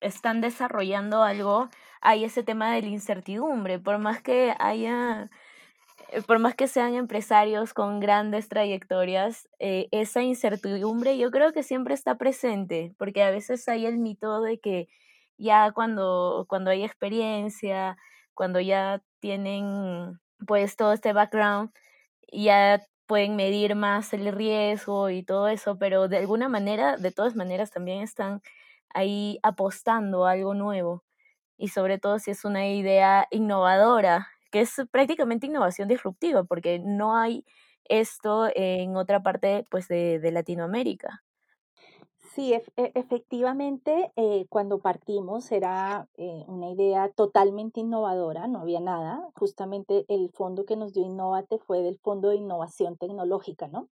están 0.00 0.40
desarrollando 0.40 1.22
algo, 1.22 1.68
hay 2.02 2.24
ese 2.24 2.42
tema 2.42 2.74
de 2.74 2.82
la 2.82 2.88
incertidumbre, 2.88 3.78
por 3.78 3.98
más 3.98 4.22
que 4.22 4.54
haya, 4.58 5.30
eh, 6.10 6.22
por 6.26 6.40
más 6.40 6.54
que 6.56 6.68
sean 6.68 6.94
empresarios 6.94 7.74
con 7.74 8.00
grandes 8.00 8.48
trayectorias, 8.48 9.48
eh, 9.60 9.88
esa 9.92 10.22
incertidumbre 10.22 11.16
yo 11.18 11.30
creo 11.30 11.52
que 11.52 11.62
siempre 11.62 11.94
está 11.94 12.16
presente, 12.18 12.94
porque 12.98 13.22
a 13.22 13.30
veces 13.30 13.68
hay 13.68 13.86
el 13.86 13.98
mito 13.98 14.42
de 14.42 14.58
que 14.60 14.88
ya 15.38 15.72
cuando, 15.72 16.46
cuando 16.48 16.70
hay 16.70 16.84
experiencia, 16.84 17.96
cuando 18.34 18.60
ya 18.60 19.02
tienen 19.20 20.20
pues 20.46 20.76
todo 20.76 20.92
este 20.92 21.12
background, 21.12 21.70
ya 22.32 22.82
pueden 23.06 23.36
medir 23.36 23.76
más 23.76 24.12
el 24.14 24.32
riesgo 24.32 25.10
y 25.10 25.22
todo 25.24 25.48
eso, 25.48 25.78
pero 25.78 26.08
de 26.08 26.18
alguna 26.18 26.48
manera, 26.48 26.96
de 26.96 27.12
todas 27.12 27.36
maneras, 27.36 27.70
también 27.70 28.02
están 28.02 28.42
ahí 28.90 29.38
apostando 29.42 30.26
a 30.26 30.32
algo 30.32 30.54
nuevo 30.54 31.04
y 31.56 31.68
sobre 31.68 31.98
todo 31.98 32.18
si 32.18 32.30
es 32.30 32.44
una 32.44 32.68
idea 32.68 33.26
innovadora, 33.30 34.28
que 34.50 34.60
es 34.60 34.74
prácticamente 34.90 35.46
innovación 35.46 35.88
disruptiva, 35.88 36.44
porque 36.44 36.78
no 36.78 37.16
hay 37.16 37.44
esto 37.84 38.48
en 38.54 38.96
otra 38.96 39.22
parte 39.22 39.66
pues, 39.70 39.88
de, 39.88 40.30
Latinoamérica. 40.32 41.22
Sí, 42.34 42.54
e, 42.54 42.62
efectivamente, 42.76 44.10
eh, 44.16 44.46
cuando 44.48 44.78
partimos 44.78 45.52
era 45.52 46.08
eh, 46.16 46.44
una 46.46 46.70
idea 46.70 47.10
totalmente 47.10 47.80
innovadora, 47.80 48.46
no 48.46 48.60
había 48.60 48.80
nada. 48.80 49.28
Justamente 49.34 50.06
el 50.08 50.30
fondo 50.30 50.64
que 50.64 50.76
nos 50.76 50.94
dio 50.94 51.04
Innovate 51.04 51.58
fue 51.58 51.82
del 51.82 51.98
Fondo 51.98 52.30
de 52.30 52.36
Innovación 52.36 52.96
Tecnológica, 52.96 53.68
¿no? 53.68 53.88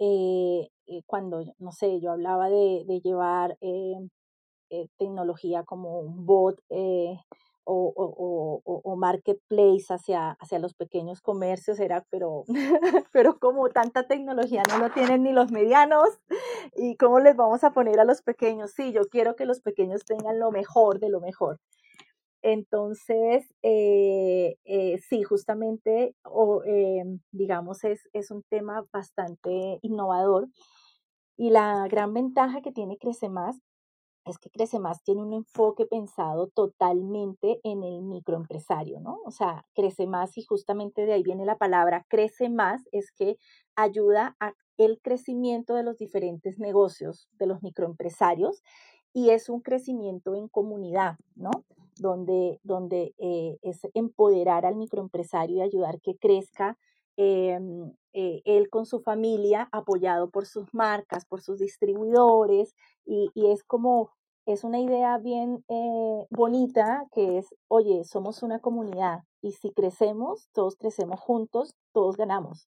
Eh, 0.00 0.70
cuando, 1.06 1.44
no 1.58 1.70
sé, 1.70 2.00
yo 2.00 2.10
hablaba 2.10 2.50
de, 2.50 2.84
llevar 3.04 3.56
eh, 4.74 4.88
tecnología 4.96 5.64
como 5.64 6.00
un 6.00 6.24
bot 6.24 6.58
eh, 6.70 7.18
o, 7.64 8.96
marketplace 8.96 9.84
hacia, 9.90 10.30
hacia 10.40 10.58
los 10.58 10.72
pequeños 10.72 11.20
comercios, 11.20 11.78
era, 11.78 12.06
pero, 12.08 12.44
pero 13.12 13.38
como 13.38 13.68
tanta 13.68 14.06
tecnología 14.06 14.62
no 14.70 14.78
lo 14.78 14.90
tienen 14.90 15.24
ni 15.24 15.32
los 15.34 15.52
medianos, 15.52 16.08
¿y 16.74 16.96
cómo 16.96 17.20
les 17.20 17.36
vamos 17.36 17.64
a 17.64 17.72
poner 17.72 18.00
a 18.00 18.06
los 18.06 18.22
pequeños? 18.22 18.72
Sí, 18.72 18.92
yo 18.92 19.02
quiero 19.10 19.36
que 19.36 19.44
los 19.44 19.60
pequeños 19.60 20.06
tengan 20.06 20.38
lo 20.38 20.50
mejor 20.50 21.00
de 21.00 21.10
lo 21.10 21.20
mejor. 21.20 21.60
Entonces, 22.40 23.44
eh, 23.62 24.56
sí, 25.06 25.22
justamente, 25.22 26.14
o, 26.24 26.62
digamos, 27.30 27.84
es, 27.84 28.08
es 28.14 28.30
un 28.30 28.42
tema 28.48 28.86
bastante 28.90 29.78
innovador. 29.82 30.48
Y 31.36 31.50
la 31.50 31.86
gran 31.88 32.14
ventaja 32.14 32.62
que 32.62 32.72
tiene 32.72 32.96
Crece 32.96 33.28
Más 33.28 33.60
es 34.24 34.38
que 34.38 34.50
Crece 34.50 34.78
Más 34.78 35.02
tiene 35.02 35.22
un 35.22 35.32
enfoque 35.32 35.86
pensado 35.86 36.48
totalmente 36.48 37.60
en 37.64 37.82
el 37.82 38.02
microempresario, 38.02 39.00
¿no? 39.00 39.18
O 39.24 39.30
sea, 39.30 39.66
Crece 39.74 40.06
Más 40.06 40.38
y 40.38 40.42
justamente 40.42 41.06
de 41.06 41.12
ahí 41.12 41.22
viene 41.22 41.44
la 41.44 41.58
palabra 41.58 42.06
Crece 42.08 42.48
Más, 42.48 42.82
es 42.92 43.10
que 43.12 43.36
ayuda 43.74 44.36
a 44.40 44.54
el 44.78 45.00
crecimiento 45.00 45.74
de 45.74 45.82
los 45.82 45.98
diferentes 45.98 46.58
negocios 46.58 47.28
de 47.38 47.46
los 47.46 47.62
microempresarios 47.62 48.62
y 49.12 49.30
es 49.30 49.48
un 49.48 49.60
crecimiento 49.60 50.34
en 50.34 50.48
comunidad, 50.48 51.16
¿no? 51.34 51.50
Donde, 51.96 52.58
donde 52.62 53.14
eh, 53.18 53.58
es 53.62 53.80
empoderar 53.94 54.64
al 54.64 54.76
microempresario 54.76 55.58
y 55.58 55.62
ayudar 55.62 56.00
que 56.00 56.16
crezca 56.16 56.78
em, 57.16 57.92
eh, 58.12 58.42
él 58.44 58.68
con 58.70 58.86
su 58.86 59.00
familia, 59.00 59.68
apoyado 59.72 60.30
por 60.30 60.46
sus 60.46 60.72
marcas, 60.74 61.24
por 61.26 61.40
sus 61.42 61.58
distribuidores, 61.58 62.74
y, 63.04 63.30
es 63.34 63.64
como, 63.64 64.10
es 64.46 64.64
una 64.64 64.80
idea 64.80 65.18
bien 65.18 65.64
eh, 65.68 66.26
bonita 66.30 67.06
que 67.12 67.38
es, 67.38 67.54
oye, 67.68 68.04
somos 68.04 68.42
una 68.42 68.60
comunidad 68.60 69.24
y 69.40 69.52
si 69.52 69.72
crecemos, 69.72 70.48
todos 70.52 70.76
crecemos 70.76 71.20
juntos, 71.20 71.74
todos 71.92 72.16
ganamos. 72.16 72.68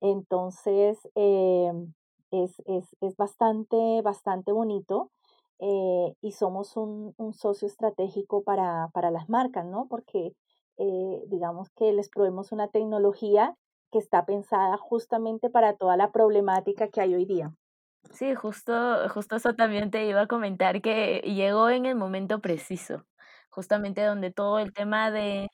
Entonces, 0.00 0.98
em, 1.14 1.92
es, 2.30 3.16
bastante, 3.16 4.02
bastante 4.02 4.52
bonito 4.52 5.10
eh, 5.58 6.14
y 6.20 6.32
somos 6.32 6.76
un, 6.76 7.14
socio 7.32 7.66
estratégico 7.66 8.42
para, 8.42 8.90
las 9.10 9.28
marcas, 9.28 9.66
¿no? 9.66 9.86
Porque 9.88 10.34
eh, 10.78 11.22
digamos 11.28 11.70
que 11.70 11.92
les 11.92 12.08
probemos 12.08 12.52
una 12.52 12.68
tecnología 12.68 13.54
que 13.90 13.98
está 13.98 14.26
pensada 14.26 14.76
justamente 14.76 15.50
para 15.50 15.76
toda 15.76 15.96
la 15.96 16.12
problemática 16.12 16.88
que 16.88 17.00
hay 17.00 17.14
hoy 17.14 17.24
día. 17.24 17.52
Sí, 18.12 18.34
justo, 18.34 19.08
justo 19.10 19.36
eso 19.36 19.54
también 19.54 19.90
te 19.90 20.06
iba 20.06 20.22
a 20.22 20.26
comentar 20.26 20.80
que 20.80 21.20
llegó 21.20 21.68
en 21.70 21.86
el 21.86 21.94
momento 21.96 22.40
preciso, 22.40 23.04
justamente 23.50 24.02
donde 24.02 24.30
todo 24.30 24.58
el 24.58 24.72
tema 24.72 25.10
de 25.10 25.48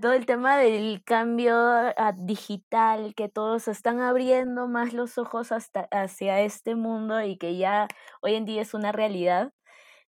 todo 0.00 0.12
el 0.12 0.26
tema 0.26 0.56
del 0.58 1.02
cambio 1.04 1.54
digital, 2.16 3.14
que 3.14 3.28
todos 3.28 3.68
están 3.68 4.00
abriendo 4.00 4.68
más 4.68 4.92
los 4.92 5.18
ojos 5.18 5.52
hasta 5.52 5.88
hacia 5.90 6.40
este 6.42 6.74
mundo 6.76 7.20
y 7.22 7.36
que 7.38 7.56
ya 7.56 7.88
hoy 8.22 8.34
en 8.34 8.44
día 8.44 8.62
es 8.62 8.74
una 8.74 8.92
realidad. 8.92 9.52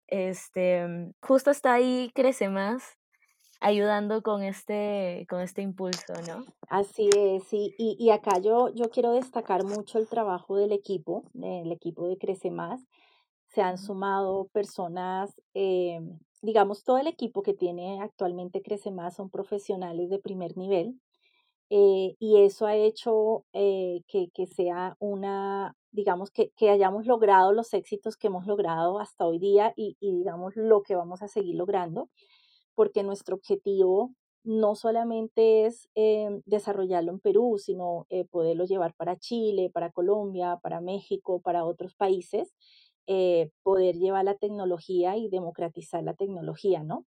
Este, 0.07 0.87
justo 1.21 1.51
está 1.51 1.73
ahí 1.73 2.11
Crece 2.15 2.49
Más, 2.49 2.96
ayudando 3.59 4.21
con 4.21 4.43
este, 4.43 5.25
con 5.29 5.41
este 5.41 5.61
impulso, 5.61 6.13
¿no? 6.27 6.45
Así 6.69 7.09
es, 7.15 7.43
sí. 7.45 7.73
Y, 7.77 7.95
y 7.99 8.11
acá 8.11 8.39
yo, 8.39 8.69
yo 8.73 8.89
quiero 8.89 9.11
destacar 9.11 9.63
mucho 9.63 9.99
el 9.99 10.07
trabajo 10.07 10.55
del 10.55 10.71
equipo, 10.71 11.23
del 11.33 11.71
equipo 11.71 12.07
de 12.07 12.17
Crece 12.17 12.51
Más. 12.51 12.81
Se 13.47 13.61
han 13.61 13.77
sumado 13.77 14.47
personas 14.53 15.33
eh, 15.53 15.99
digamos, 16.41 16.83
todo 16.83 16.97
el 16.97 17.07
equipo 17.07 17.41
que 17.41 17.53
tiene 17.53 18.01
actualmente 18.01 18.61
Crece 18.61 18.91
Más 18.91 19.15
son 19.15 19.29
profesionales 19.29 20.09
de 20.09 20.19
primer 20.19 20.57
nivel 20.57 20.99
eh, 21.69 22.15
y 22.19 22.41
eso 22.43 22.65
ha 22.65 22.75
hecho 22.75 23.45
eh, 23.53 24.01
que, 24.07 24.29
sea 24.47 24.95
una, 24.99 25.75
digamos, 25.91 26.31
que, 26.31 26.51
hayamos 26.69 27.05
logrado 27.05 27.51
los 27.51 27.73
éxitos 27.73 28.15
que 28.15 28.27
hemos 28.27 28.45
logrado 28.45 28.99
hasta 28.99 29.25
hoy 29.25 29.39
día 29.39 29.73
y, 29.75 29.97
digamos, 29.99 30.55
lo 30.55 30.81
que 30.83 30.95
vamos 30.95 31.21
a 31.21 31.27
seguir 31.27 31.55
logrando, 31.55 32.09
porque 32.77 33.03
nuestro 33.03 33.35
objetivo 33.35 34.13
no 34.45 34.75
solamente 34.75 35.65
es 35.65 35.89
eh, 35.95 36.29
desarrollarlo 36.45 37.11
en 37.11 37.19
Perú, 37.19 37.57
sino 37.57 38.07
poderlo 38.31 38.63
llevar 38.65 38.93
para 38.95 39.17
Chile, 39.17 39.69
para 39.73 39.91
Colombia, 39.91 40.59
para 40.63 40.79
México, 40.79 41.41
para 41.41 41.65
otros 41.65 41.95
países. 41.95 42.53
Eh, 43.09 43.51
poder 43.63 43.95
llevar 43.95 44.25
la 44.25 44.35
tecnología 44.35 45.15
y 45.15 45.29
democratizar 45.29 46.03
la 46.03 46.13
tecnología, 46.13 46.83
¿no? 46.83 47.05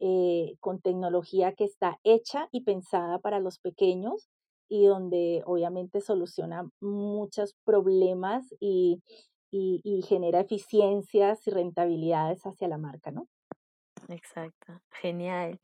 Eh, 0.00 0.56
con 0.60 0.80
tecnología 0.80 1.52
que 1.52 1.64
está 1.64 2.00
hecha 2.04 2.48
y 2.52 2.62
pensada 2.62 3.18
para 3.18 3.38
los 3.38 3.58
pequeños 3.58 4.30
y 4.70 4.86
donde 4.86 5.42
obviamente 5.44 6.00
soluciona 6.00 6.70
muchos 6.80 7.54
problemas 7.64 8.46
y, 8.60 9.02
y 9.50 10.02
genera 10.08 10.40
eficiencias 10.40 11.46
y 11.46 11.50
rentabilidades 11.50 12.46
hacia 12.46 12.68
la 12.68 12.78
marca, 12.78 13.10
¿no? 13.10 13.28
Exacto, 14.08 14.80
genial. 14.90 15.60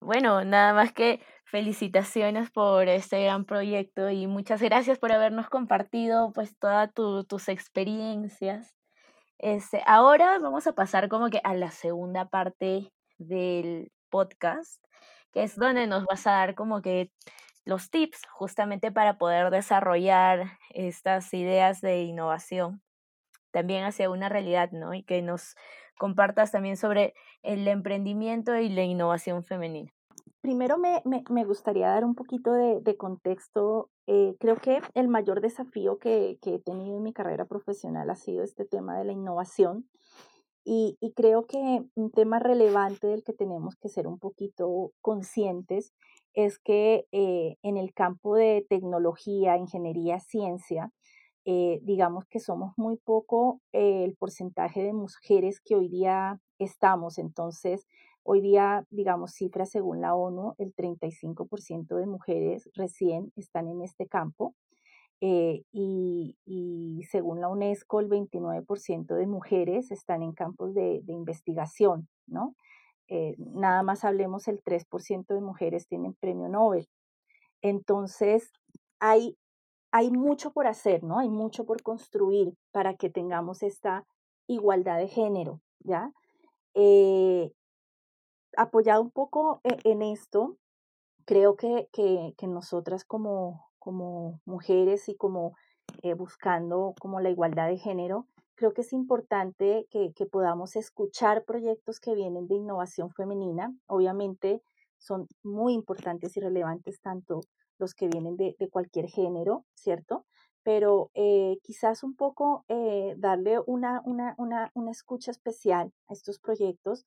Bueno, 0.00 0.44
nada 0.44 0.74
más 0.74 0.92
que 0.92 1.20
felicitaciones 1.46 2.50
por 2.50 2.88
este 2.88 3.22
gran 3.24 3.44
proyecto 3.44 4.10
y 4.10 4.26
muchas 4.26 4.62
gracias 4.62 4.98
por 4.98 5.12
habernos 5.12 5.48
compartido 5.50 6.32
pues 6.34 6.56
todas 6.58 6.92
tus 6.94 7.48
experiencias 7.48 8.74
este, 9.38 9.82
ahora 9.86 10.38
vamos 10.38 10.66
a 10.66 10.74
pasar 10.74 11.08
como 11.08 11.30
que 11.30 11.40
a 11.44 11.54
la 11.54 11.70
segunda 11.70 12.26
parte 12.28 12.92
del 13.18 13.92
podcast, 14.10 14.82
que 15.32 15.42
es 15.44 15.56
donde 15.56 15.86
nos 15.86 16.04
vas 16.06 16.26
a 16.26 16.32
dar 16.32 16.54
como 16.54 16.82
que 16.82 17.10
los 17.64 17.90
tips 17.90 18.22
justamente 18.32 18.92
para 18.92 19.18
poder 19.18 19.50
desarrollar 19.50 20.58
estas 20.70 21.34
ideas 21.34 21.80
de 21.82 22.02
innovación 22.02 22.82
también 23.52 23.84
hacia 23.84 24.10
una 24.10 24.28
realidad, 24.28 24.70
¿no? 24.72 24.94
Y 24.94 25.02
que 25.04 25.22
nos 25.22 25.54
compartas 25.98 26.52
también 26.52 26.76
sobre 26.76 27.14
el 27.42 27.66
emprendimiento 27.68 28.56
y 28.56 28.68
la 28.68 28.82
innovación 28.82 29.44
femenina. 29.44 29.92
Primero 30.44 30.76
me, 30.76 31.44
gustaría 31.46 31.88
dar 31.88 32.04
un 32.04 32.14
poquito 32.14 32.52
de, 32.52 32.96
contexto. 32.98 33.88
Eh, 34.06 34.36
creo 34.38 34.56
que 34.56 34.82
el 34.92 35.08
mayor 35.08 35.40
desafío 35.40 35.98
que, 35.98 36.38
he 36.44 36.58
tenido 36.58 36.98
en 36.98 37.02
mi 37.02 37.14
carrera 37.14 37.46
profesional 37.46 38.10
ha 38.10 38.14
sido 38.14 38.44
este 38.44 38.66
tema 38.66 38.98
de 38.98 39.06
la 39.06 39.12
innovación. 39.12 39.88
Y, 40.62 40.98
creo 41.16 41.46
que 41.46 41.84
un 41.94 42.10
tema 42.10 42.40
relevante 42.40 43.06
del 43.06 43.24
que 43.24 43.32
tenemos 43.32 43.76
que 43.76 43.88
ser 43.88 44.06
un 44.06 44.18
poquito 44.18 44.92
conscientes 45.00 45.94
es 46.34 46.58
que 46.58 47.06
eh, 47.12 47.56
en 47.62 47.78
el 47.78 47.94
campo 47.94 48.36
de 48.36 48.66
tecnología, 48.68 49.56
ingeniería, 49.56 50.20
ciencia, 50.20 50.90
eh, 51.44 51.80
digamos 51.82 52.26
que 52.26 52.40
somos 52.40 52.72
muy 52.76 52.96
poco 52.96 53.60
el 53.72 54.16
porcentaje 54.16 54.82
de 54.82 54.92
mujeres 54.92 55.60
que 55.60 55.76
hoy 55.76 55.88
día 55.88 56.40
estamos. 56.58 57.18
Entonces, 57.18 57.86
Hoy 58.26 58.40
día, 58.40 58.86
digamos, 58.88 59.34
cifras 59.34 59.68
según 59.68 60.00
la 60.00 60.14
ONU, 60.14 60.54
el 60.56 60.74
35% 60.74 61.94
de 61.96 62.06
mujeres 62.06 62.70
recién 62.72 63.30
están 63.36 63.68
en 63.68 63.82
este 63.82 64.06
campo 64.06 64.54
eh, 65.20 65.62
y, 65.72 67.02
según 67.10 67.42
la 67.42 67.48
UNESCO, 67.48 68.00
el 68.00 68.08
29% 68.08 69.14
de 69.14 69.26
mujeres 69.26 69.90
están 69.90 70.22
en 70.22 70.32
campos 70.32 70.72
de, 70.72 71.02
investigación, 71.06 72.08
¿no? 72.26 72.54
Eh, 73.08 73.34
nada 73.36 73.82
más 73.82 74.04
hablemos, 74.04 74.48
el 74.48 74.62
3% 74.62 75.34
de 75.34 75.40
mujeres 75.42 75.86
tienen 75.86 76.14
premio 76.14 76.48
Nobel. 76.48 76.88
Entonces, 77.60 78.50
hay, 79.00 79.36
hay 79.94 80.10
mucho 80.10 80.52
por 80.52 80.66
hacer, 80.66 81.04
¿no? 81.04 81.20
Hay 81.20 81.28
mucho 81.28 81.64
por 81.64 81.80
construir 81.80 82.52
para 82.72 82.96
que 82.96 83.10
tengamos 83.10 83.62
esta 83.62 84.04
igualdad 84.48 84.98
de 84.98 85.06
género, 85.06 85.60
¿ya? 85.78 86.10
Eh, 86.74 87.52
apoyado 88.56 89.02
un 89.02 89.12
poco 89.12 89.60
e, 89.62 89.78
en 89.88 90.02
esto, 90.02 90.56
creo 91.24 91.54
que, 91.54 91.86
nosotras 92.42 93.04
como, 93.04 93.68
como 93.78 94.40
mujeres 94.44 95.08
y 95.08 95.14
como 95.14 95.52
eh, 96.02 96.14
buscando 96.14 96.96
como 97.00 97.20
la 97.20 97.30
igualdad 97.30 97.68
de 97.68 97.78
género, 97.78 98.26
creo 98.56 98.72
que 98.74 98.80
es 98.80 98.92
importante 98.92 99.86
que, 99.92 100.12
podamos 100.26 100.74
escuchar 100.74 101.44
proyectos 101.44 102.00
que 102.00 102.16
vienen 102.16 102.48
de 102.48 102.56
innovación 102.56 103.12
femenina. 103.12 103.72
Obviamente 103.86 104.60
son 104.98 105.28
muy 105.44 105.72
importantes 105.72 106.36
y 106.36 106.40
relevantes 106.40 107.00
tanto 107.00 107.42
los 107.78 107.94
que 107.94 108.08
vienen 108.08 108.36
de, 108.36 108.56
cualquier 108.70 109.08
género, 109.08 109.64
¿cierto? 109.74 110.26
Pero 110.62 111.10
eh, 111.14 111.58
quizás 111.62 112.02
un 112.02 112.16
poco 112.16 112.64
eh, 112.68 113.14
darle 113.18 113.58
una, 113.66 114.00
una, 114.04 114.34
una, 114.38 114.70
una 114.74 114.90
escucha 114.90 115.30
especial 115.30 115.92
a 116.08 116.14
estos 116.14 116.38
proyectos 116.38 117.04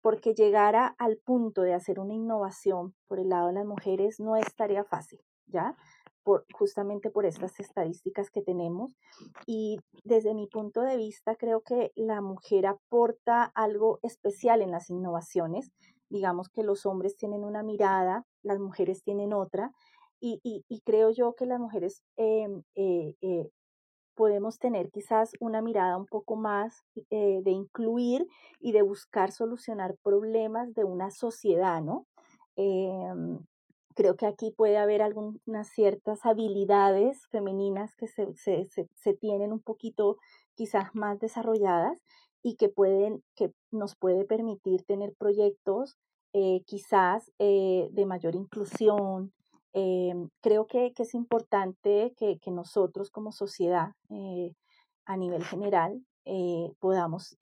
porque 0.00 0.34
llegar 0.34 0.94
al 0.98 1.16
punto 1.18 1.62
de 1.62 1.74
hacer 1.74 1.98
una 1.98 2.14
innovación 2.14 2.94
por 3.08 3.18
el 3.18 3.28
lado 3.28 3.48
de 3.48 3.54
las 3.54 3.66
mujeres 3.66 4.20
no 4.20 4.36
es 4.36 4.54
tarea 4.54 4.84
fácil, 4.84 5.20
¿ya? 5.46 5.76
Por, 6.22 6.44
justamente 6.52 7.10
por 7.10 7.26
estas 7.26 7.58
estadísticas 7.58 8.30
que 8.30 8.42
tenemos. 8.42 8.96
Y 9.46 9.78
desde 10.04 10.34
mi 10.34 10.46
punto 10.46 10.82
de 10.82 10.96
vista, 10.96 11.36
creo 11.36 11.62
que 11.62 11.92
la 11.96 12.20
mujer 12.20 12.66
aporta 12.66 13.44
algo 13.54 13.98
especial 14.02 14.62
en 14.62 14.70
las 14.70 14.90
innovaciones. 14.90 15.72
Digamos 16.10 16.48
que 16.48 16.62
los 16.62 16.86
hombres 16.86 17.16
tienen 17.16 17.44
una 17.44 17.62
mirada, 17.62 18.24
las 18.42 18.58
mujeres 18.58 19.02
tienen 19.02 19.32
otra. 19.32 19.72
Y, 20.20 20.82
creo 20.84 21.10
yo 21.10 21.34
que 21.34 21.46
las 21.46 21.60
mujeres 21.60 22.02
em, 22.16 22.62
eh, 22.74 23.14
eh, 23.20 23.48
podemos 24.14 24.58
tener 24.58 24.90
quizás 24.90 25.30
una 25.40 25.62
mirada 25.62 25.96
un 25.96 26.06
poco 26.06 26.36
más 26.36 26.82
eh, 27.10 27.40
de 27.42 27.50
incluir 27.50 28.26
y 28.60 28.72
de 28.72 28.82
buscar 28.82 29.30
solucionar 29.32 29.96
problemas 30.02 30.74
de 30.74 30.84
una 30.84 31.10
sociedad, 31.10 31.82
¿no? 31.82 32.06
Em, 32.56 33.38
Creo 33.94 34.14
que 34.14 34.26
aquí 34.26 34.52
puede 34.52 34.76
haber 34.76 35.02
algunas 35.02 35.68
ciertas 35.70 36.24
habilidades 36.24 37.26
femeninas 37.32 37.96
que 37.96 38.06
se, 38.06 38.32
se 38.32 39.14
tienen 39.14 39.52
un 39.52 39.58
poquito 39.58 40.18
quizás 40.54 40.94
más 40.94 41.18
desarrolladas 41.18 42.00
y 42.40 42.54
que, 42.54 42.68
pueden, 42.68 43.24
que 43.34 43.50
nos 43.72 43.96
puede 43.96 44.24
permitir 44.24 44.84
tener 44.84 45.14
proyectos 45.18 45.96
quizás 46.64 47.32
de 47.38 48.04
mayor 48.06 48.36
inclusión. 48.36 49.32
Eh, 49.74 50.14
creo 50.40 50.66
que, 50.66 50.92
es 50.96 51.14
importante 51.14 52.14
que, 52.16 52.38
nosotros 52.50 53.10
como 53.10 53.32
sociedad 53.32 53.92
a 55.04 55.16
nivel 55.16 55.44
general 55.44 56.02
podamos 56.78 57.36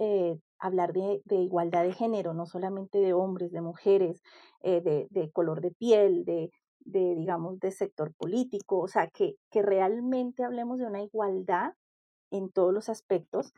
hablar 0.58 0.92
de, 0.92 1.20
igualdad 1.30 1.84
de 1.84 1.92
género, 1.92 2.34
no 2.34 2.46
solamente 2.46 2.98
de 2.98 3.12
hombres, 3.12 3.52
de 3.52 3.60
mujeres, 3.60 4.22
de, 4.62 5.30
color 5.32 5.60
de 5.60 5.70
piel, 5.72 6.24
de, 6.24 6.50
digamos, 6.84 7.58
de 7.60 7.70
sector 7.70 8.12
político, 8.14 8.78
o 8.78 8.88
sea, 8.88 9.08
que, 9.08 9.36
que 9.50 9.62
realmente 9.62 10.44
hablemos 10.44 10.78
de 10.78 10.86
una 10.86 11.02
igualdad 11.02 11.74
en 12.30 12.50
todos 12.50 12.72
los 12.72 12.88
aspectos 12.88 13.52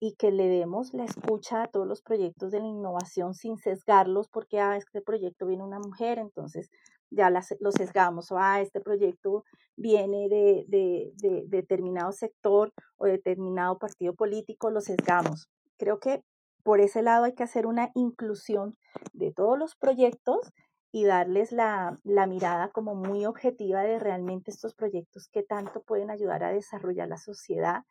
y 0.00 0.14
que 0.14 0.30
le 0.30 0.48
demos 0.48 0.94
la 0.94 1.04
escucha 1.04 1.62
a 1.62 1.68
todos 1.68 1.86
los 1.86 2.02
proyectos 2.02 2.52
de 2.52 2.60
la 2.60 2.66
innovación 2.66 3.34
sin 3.34 3.58
sesgarlos 3.58 4.28
porque, 4.28 4.60
ah, 4.60 4.76
este 4.76 5.00
proyecto 5.00 5.46
viene 5.46 5.64
una 5.64 5.80
mujer, 5.80 6.18
entonces 6.18 6.70
ya 7.10 7.30
las, 7.30 7.54
lo 7.60 7.72
sesgamos, 7.72 8.30
o 8.32 8.38
ah, 8.38 8.60
este 8.60 8.80
proyecto 8.80 9.44
viene 9.76 10.28
de, 10.28 10.64
de, 10.68 11.12
de, 11.16 11.44
determinado 11.46 12.12
sector 12.12 12.72
o 12.96 13.06
determinado 13.06 13.78
partido 13.78 14.14
político, 14.14 14.70
lo 14.70 14.80
sesgamos. 14.80 15.48
Creo 15.78 15.98
que 16.00 16.22
por 16.62 16.80
ese 16.80 17.02
lado 17.02 17.24
hay 17.24 17.34
que 17.34 17.44
hacer 17.44 17.66
una 17.66 17.90
inclusión 17.94 18.76
de 19.12 19.32
todos 19.32 19.58
los 19.58 19.74
proyectos 19.76 20.52
y 20.92 21.04
darles 21.04 21.52
la, 21.52 21.98
la, 22.02 22.26
mirada 22.26 22.70
como 22.70 22.94
muy 22.94 23.26
objetiva 23.26 23.82
de 23.82 23.98
realmente 23.98 24.50
estos 24.50 24.74
proyectos 24.74 25.28
que 25.28 25.42
tanto 25.42 25.82
pueden 25.82 26.10
ayudar 26.10 26.44
a 26.44 26.52
desarrollar 26.52 27.08
la 27.08 27.18
sociedad 27.18 27.84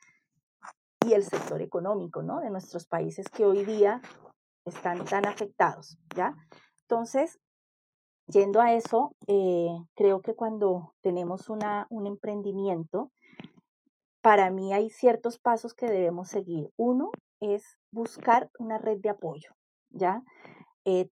y 1.06 1.14
el 1.14 1.24
sector 1.24 1.62
económico, 1.62 2.24
¿no? 2.24 2.40
De 2.40 2.50
nuestros 2.50 2.88
países 2.88 3.30
que 3.30 3.46
hoy 3.46 3.64
día 3.66 4.02
están 4.66 5.06
tan 5.06 5.26
afectados, 5.26 5.98
¿ya? 6.16 6.36
Entonces, 6.82 7.40
yendo 8.28 8.62
a 8.62 8.74
eso, 8.74 9.16
eh, 9.28 9.70
creo 9.96 10.22
que 10.22 10.36
cuando 10.36 10.94
tenemos 11.02 11.50
una, 11.50 11.88
un 11.90 12.08
emprendimiento, 12.08 13.12
para 14.22 14.50
mí 14.50 14.74
hay 14.74 14.90
ciertos 14.90 15.40
pasos 15.40 15.74
que 15.74 15.88
debemos 15.88 16.28
seguir. 16.30 16.72
Uno 16.76 17.12
es 17.40 17.78
buscar 17.92 18.50
una 18.60 18.78
red 18.78 19.00
de 19.00 19.10
apoyo, 19.10 19.52
¿ya? 19.90 20.24
Eh, 20.86 21.10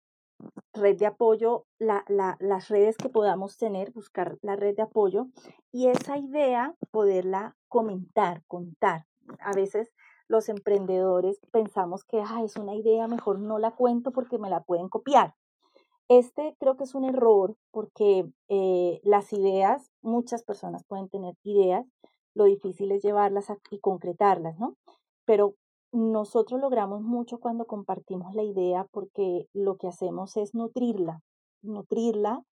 red 0.74 0.98
de 0.98 1.06
apoyo, 1.06 1.66
la, 1.78 2.04
la, 2.08 2.38
las 2.40 2.70
redes 2.70 2.98
que 2.98 3.10
podamos 3.10 3.58
tener, 3.58 3.92
buscar 3.92 4.38
la 4.42 4.56
red 4.56 4.76
de 4.76 4.84
apoyo 4.84 5.28
y 5.72 5.88
esa 5.88 6.18
idea 6.18 6.76
poderla 6.92 7.56
comentar, 7.68 8.44
contar, 8.48 9.06
a 9.40 9.54
veces 9.54 9.92
los 10.28 10.50
emprendedores 10.50 11.40
pensamos 11.52 12.04
que 12.06 12.22
es 12.22 12.56
una 12.56 12.74
idea, 12.74 13.08
mejor 13.08 13.40
no 13.40 13.60
la 13.60 13.72
cuento 13.72 14.12
porque 14.12 14.38
me 14.38 14.50
la 14.50 14.64
pueden 14.64 14.88
copiar. 14.88 15.36
Este 16.12 16.58
creo 16.60 16.76
que 16.76 16.84
es 16.84 16.94
un 16.94 17.06
error 17.06 17.56
porque 17.72 18.30
eh, 18.50 19.00
las 19.02 19.32
ideas, 19.32 19.90
muchas 20.02 20.44
personas 20.44 20.84
pueden 20.84 21.08
tener 21.08 21.36
ideas, 21.42 21.86
lo 22.36 22.44
difícil 22.44 22.92
es 22.92 23.02
llevarlas 23.02 23.48
y 23.70 23.80
concretarlas, 23.80 24.60
¿no? 24.60 24.76
Pero 25.24 25.56
nosotros 25.94 26.60
logramos 26.60 27.02
mucho 27.02 27.40
cuando 27.40 27.66
compartimos 27.66 28.36
la 28.36 28.44
idea 28.44 28.86
porque 28.92 29.48
lo 29.54 29.78
que 29.78 29.88
hacemos 29.88 30.36
es 30.36 30.54
nutrirla, 30.54 31.22
nutrirla 31.62 32.44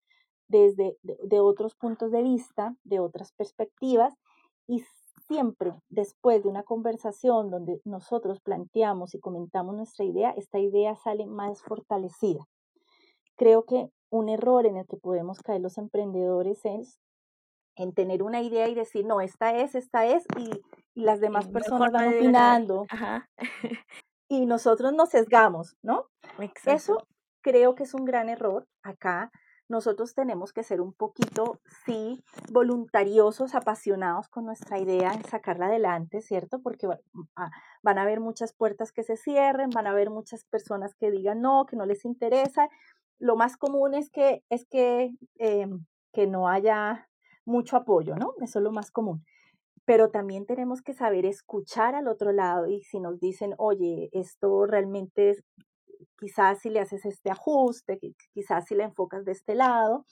desde 0.47 0.97
de 1.03 1.41
otros 1.41 1.75
puntos 1.75 2.11
de 2.11 2.23
vista, 2.23 2.77
de 2.85 3.01
otras 3.01 3.33
perspectivas 3.33 4.13
y 4.67 4.85
siempre 5.27 5.73
después 5.89 6.43
de 6.43 6.49
una 6.49 6.63
conversación 6.63 7.49
donde 7.49 7.81
nosotros 7.83 8.39
planteamos 8.39 9.15
y 9.15 9.19
comentamos 9.19 9.75
nuestra 9.75 10.05
idea, 10.05 10.31
esta 10.31 10.59
idea 10.59 10.95
sale 10.95 11.25
más 11.25 11.61
fortalecida. 11.61 12.47
Creo 13.39 13.63
que 13.63 13.89
un 14.11 14.27
error 14.27 14.65
en 14.65 14.75
el 14.75 14.85
que 14.85 14.97
podemos 14.97 15.39
caer 15.39 15.61
los 15.61 15.77
emprendedores 15.77 16.59
es 16.65 16.99
en 17.77 17.93
tener 17.93 18.21
una 18.21 18.41
idea 18.41 18.67
y 18.67 18.75
decir, 18.75 19.05
no, 19.05 19.21
esta 19.21 19.55
es, 19.55 19.75
esta 19.75 20.05
es, 20.05 20.25
y, 20.37 20.61
las 20.93 21.21
demás 21.21 21.47
personas 21.47 21.93
van 21.93 22.09
opinando. 22.09 22.85
y 24.27 24.45
nosotros 24.45 24.91
nos 24.91 25.11
sesgamos, 25.11 25.77
¿no? 25.81 26.07
Eso 26.65 27.07
creo 27.41 27.75
que 27.75 27.83
es 27.83 27.93
un 27.93 28.03
gran 28.03 28.27
error 28.27 28.67
acá 28.83 29.31
nosotros 29.69 30.15
tenemos 30.15 30.51
que 30.51 30.63
ser 30.63 30.81
un 30.81 30.93
poquito, 30.93 31.61
sí, 31.85 32.23
voluntariosos, 32.51 33.53
apasionados 33.53 34.27
con 34.27 34.43
nuestra 34.43 34.79
idea 34.79 35.13
en 35.13 35.23
sacarla 35.23 35.67
adelante, 35.67 36.21
¿cierto? 36.21 36.59
Porque 36.59 36.87
ah, 37.35 37.51
van 37.83 37.99
a 37.99 38.01
haber 38.01 38.19
muchas 38.19 38.51
puertas 38.51 38.91
que 38.91 39.03
se 39.03 39.15
cierren, 39.15 39.69
van 39.69 39.85
a 39.85 39.91
haber 39.91 40.09
muchas 40.09 40.43
personas 40.45 40.95
que 40.95 41.11
digan 41.11 41.41
no, 41.41 41.67
que 41.67 41.75
no 41.75 41.85
les 41.85 42.03
interesa. 42.03 42.67
Lo 43.19 43.35
más 43.35 43.57
común 43.57 43.93
es 43.93 44.09
que, 44.09 44.43
es 44.49 44.65
que, 44.65 45.11
em, 45.37 45.85
que 46.13 46.27
no 46.27 46.47
haya 46.47 47.07
mucho 47.45 47.77
apoyo, 47.77 48.15
¿no? 48.15 48.33
Eso 48.41 48.59
es 48.59 48.63
lo 48.63 48.71
más 48.71 48.91
común 48.91 49.23
pero 49.89 50.11
también 50.11 50.45
tenemos 50.45 50.83
que 50.83 50.93
saber 50.93 51.25
escuchar 51.25 51.95
al 51.95 52.07
otro 52.07 52.31
lado 52.31 52.67
y 52.67 52.83
si 52.83 52.99
nos 52.99 53.19
dicen, 53.19 53.55
oye, 53.57 54.11
esto 54.11 54.67
realmente 54.67 55.43
quizás 56.19 56.59
si 56.59 56.69
le 56.69 56.79
haces 56.79 57.05
este 57.05 57.31
ajuste, 57.31 57.99
quizás 58.31 58.65
si 58.65 58.75
le 58.75 58.83
enfocas 58.83 59.25
de 59.25 59.31
este 59.31 59.55
lado, 59.55 60.05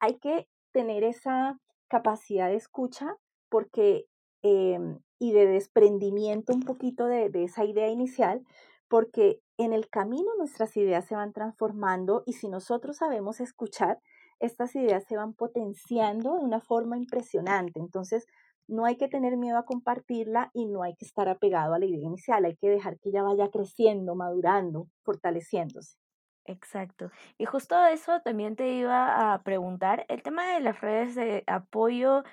hay 0.00 0.18
que 0.18 0.48
tener 0.72 1.02
esa 1.02 1.58
capacidad 1.88 2.48
de 2.48 2.56
escucha 2.56 3.16
porque 3.48 4.04
em, 4.42 4.98
y 5.18 5.32
de 5.32 5.46
desprendimiento 5.46 6.52
un 6.52 6.64
poquito 6.64 7.06
de, 7.06 7.30
de 7.30 7.44
esa 7.44 7.64
idea 7.64 7.88
inicial, 7.88 8.44
porque 8.92 9.40
en 9.56 9.72
el 9.72 9.88
camino 9.88 10.34
nuestras 10.36 10.76
ideas 10.76 11.06
se 11.06 11.14
van 11.14 11.32
transformando 11.32 12.24
y 12.26 12.34
si 12.34 12.50
nosotros 12.50 12.98
sabemos 12.98 13.40
escuchar, 13.40 13.98
estas 14.38 14.76
ideas 14.76 15.02
se 15.08 15.16
van 15.16 15.32
potenciando 15.32 16.34
de 16.34 16.44
una 16.44 16.60
forma 16.60 16.98
impresionante. 16.98 17.80
Entonces, 17.80 18.26
no 18.68 18.84
hay 18.84 18.98
que 18.98 19.08
tener 19.08 19.38
miedo 19.38 19.56
a 19.56 19.64
compartirla 19.64 20.50
y 20.52 20.66
no 20.66 20.82
hay 20.82 20.94
que 20.94 21.06
estar 21.06 21.26
apegado 21.26 21.72
a 21.72 21.78
la 21.78 21.86
idea 21.86 22.04
inicial, 22.04 22.44
hay 22.44 22.54
que 22.56 22.68
dejar 22.68 22.98
que 22.98 23.08
ella 23.08 23.22
vaya 23.22 23.48
creciendo, 23.48 24.14
madurando, 24.14 24.88
fortaleciéndose. 25.04 25.96
Exacto. 26.44 27.10
Y 27.38 27.46
justo 27.46 27.82
eso 27.86 28.20
también 28.20 28.56
te 28.56 28.68
iba 28.74 29.32
a 29.32 29.42
preguntar. 29.42 30.04
El 30.10 30.22
tema 30.22 30.52
de 30.52 30.60
las 30.60 30.78
redes 30.82 31.14
de 31.14 31.44
apoyo 31.46 32.24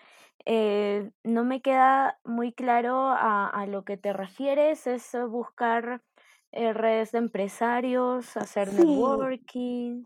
eh, 0.46 1.12
no 1.24 1.44
me 1.44 1.62
queda 1.62 2.20
muy 2.24 2.54
claro 2.54 3.10
a, 3.12 3.66
lo 3.68 3.84
que 3.84 3.98
te 3.98 4.14
refieres. 4.14 4.88
¿Es 4.88 5.16
buscar 5.30 6.02
eh, 6.52 6.74
redes 6.74 7.12
de 7.12 7.20
empresarios, 7.20 8.36
hacer 8.36 8.74
networking? 8.74 10.04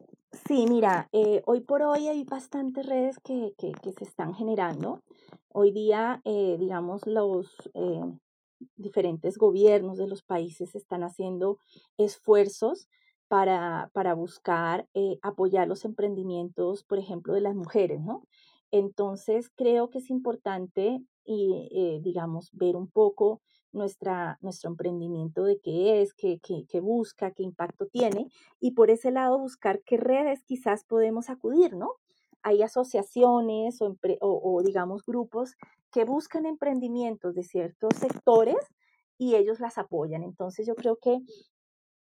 Sí, 0.48 0.66
mira, 0.68 1.08
eh, 1.12 1.41
hoy 1.46 1.62
por 1.62 1.84
hoy 1.84 2.08
hay 2.08 2.24
bastantes 2.24 2.86
redes 2.86 3.18
que, 3.24 3.54
que, 3.58 3.72
que 3.72 3.91
se 3.94 4.04
están 4.04 4.34
generando. 4.34 5.02
Hoy 5.50 5.72
día, 5.72 6.22
eh, 6.26 6.58
digamos, 6.60 7.06
los 7.06 7.56
diferentes 8.76 9.38
gobiernos 9.38 9.98
de 9.98 10.08
los 10.08 10.24
países 10.24 10.76
están 10.76 11.04
haciendo 11.04 11.60
esfuerzos 11.98 12.89
para, 13.28 13.89
para 13.94 14.14
buscar 14.14 14.88
apoyar 15.22 15.68
los 15.68 15.86
emprendimientos, 15.86 16.84
por 16.84 16.98
ejemplo, 16.98 17.34
de 17.34 17.41
las 17.41 17.56
mujeres, 17.56 18.02
¿no? 18.02 18.28
Entonces, 18.72 19.50
creo 19.56 19.89
que 19.91 20.00
es 20.00 20.10
importante 20.10 21.04
y, 21.24 22.00
digamos, 22.02 22.50
ver 22.54 22.76
un 22.76 22.89
poco 22.89 23.41
nuestra, 23.74 24.38
nuestro 24.41 24.69
emprendimiento 24.69 25.43
de 25.43 25.59
qué 25.59 26.01
es, 26.01 26.13
qué, 26.13 26.39
qué, 26.41 26.65
qué, 26.69 26.80
busca, 26.80 27.32
qué 27.32 27.43
impacto 27.43 27.88
tiene, 27.88 28.28
y 28.59 28.71
por 28.71 28.89
ese 28.89 29.11
lado 29.11 29.39
buscar 29.39 29.82
qué 29.84 29.97
redes 29.97 30.43
quizás 30.43 30.86
podemos 30.86 31.30
acudir, 31.30 31.76
¿no? 31.76 31.97
hay 32.43 32.61
asociaciones 32.61 33.80
o, 33.82 34.61
digamos 34.63 35.05
grupos 35.05 35.55
que 35.91 36.03
buscan 36.03 36.45
emprendimientos 36.45 37.34
de 37.36 37.43
ciertos 37.43 37.93
sectores 37.95 38.57
y 39.17 39.36
ellos 39.36 39.59
las 39.59 39.78
apoyan. 39.78 40.24
Entonces 40.24 40.67
yo 40.67 40.76
creo 40.76 40.97
que 40.97 41.19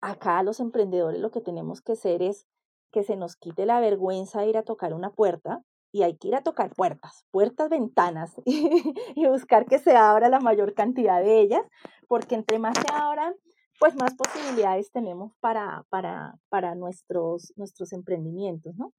acá 0.01 0.43
los 0.43 0.59
emprendedores 0.59 1.21
lo 1.21 1.31
que 1.31 1.41
tenemos 1.41 1.81
que 1.81 1.93
hacer 1.93 2.21
es 2.21 2.45
que 2.91 3.03
se 3.03 3.15
nos 3.15 3.35
quite 3.37 3.65
la 3.65 3.79
vergüenza 3.79 4.41
de 4.41 4.49
ir 4.49 4.57
a 4.57 4.63
tocar 4.63 4.93
una 4.93 5.11
puerta 5.11 5.63
y 5.91 6.03
hay 6.03 6.17
que 6.17 6.29
ir 6.29 6.35
a 6.35 6.43
tocar 6.43 6.71
puertas, 6.75 7.25
puertas, 7.31 7.69
ventanas 7.69 8.33
y 8.45 9.27
buscar 9.27 9.65
que 9.65 9.79
se 9.79 9.95
abra 9.95 10.29
la 10.29 10.39
mayor 10.39 10.73
cantidad 10.73 11.21
de 11.21 11.39
ellas, 11.41 11.65
porque 12.07 12.35
entre 12.35 12.59
más 12.59 12.75
se 12.77 12.93
abran, 12.93 13.33
pues 13.79 13.95
más 13.95 14.15
posibilidades 14.15 14.91
tenemos 14.91 15.33
para, 15.39 15.85
para, 15.89 16.35
para 16.49 16.75
nuestros, 16.75 17.53
nuestros 17.55 17.93
emprendimientos, 17.93 18.75
¿no? 18.75 18.93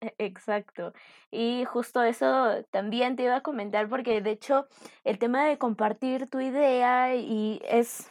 E, 0.00 0.14
exacto. 0.18 0.92
Y 1.30 1.64
justo 1.64 2.02
eso 2.02 2.64
también 2.70 3.16
te 3.16 3.24
iba 3.24 3.36
a 3.36 3.42
comentar 3.42 3.88
porque 3.88 4.20
de 4.20 4.30
hecho 4.30 4.66
el 5.04 5.18
tema 5.18 5.44
de 5.46 5.58
compartir 5.58 6.28
tu 6.28 6.40
idea 6.40 7.14
y 7.16 7.60
es 7.64 8.10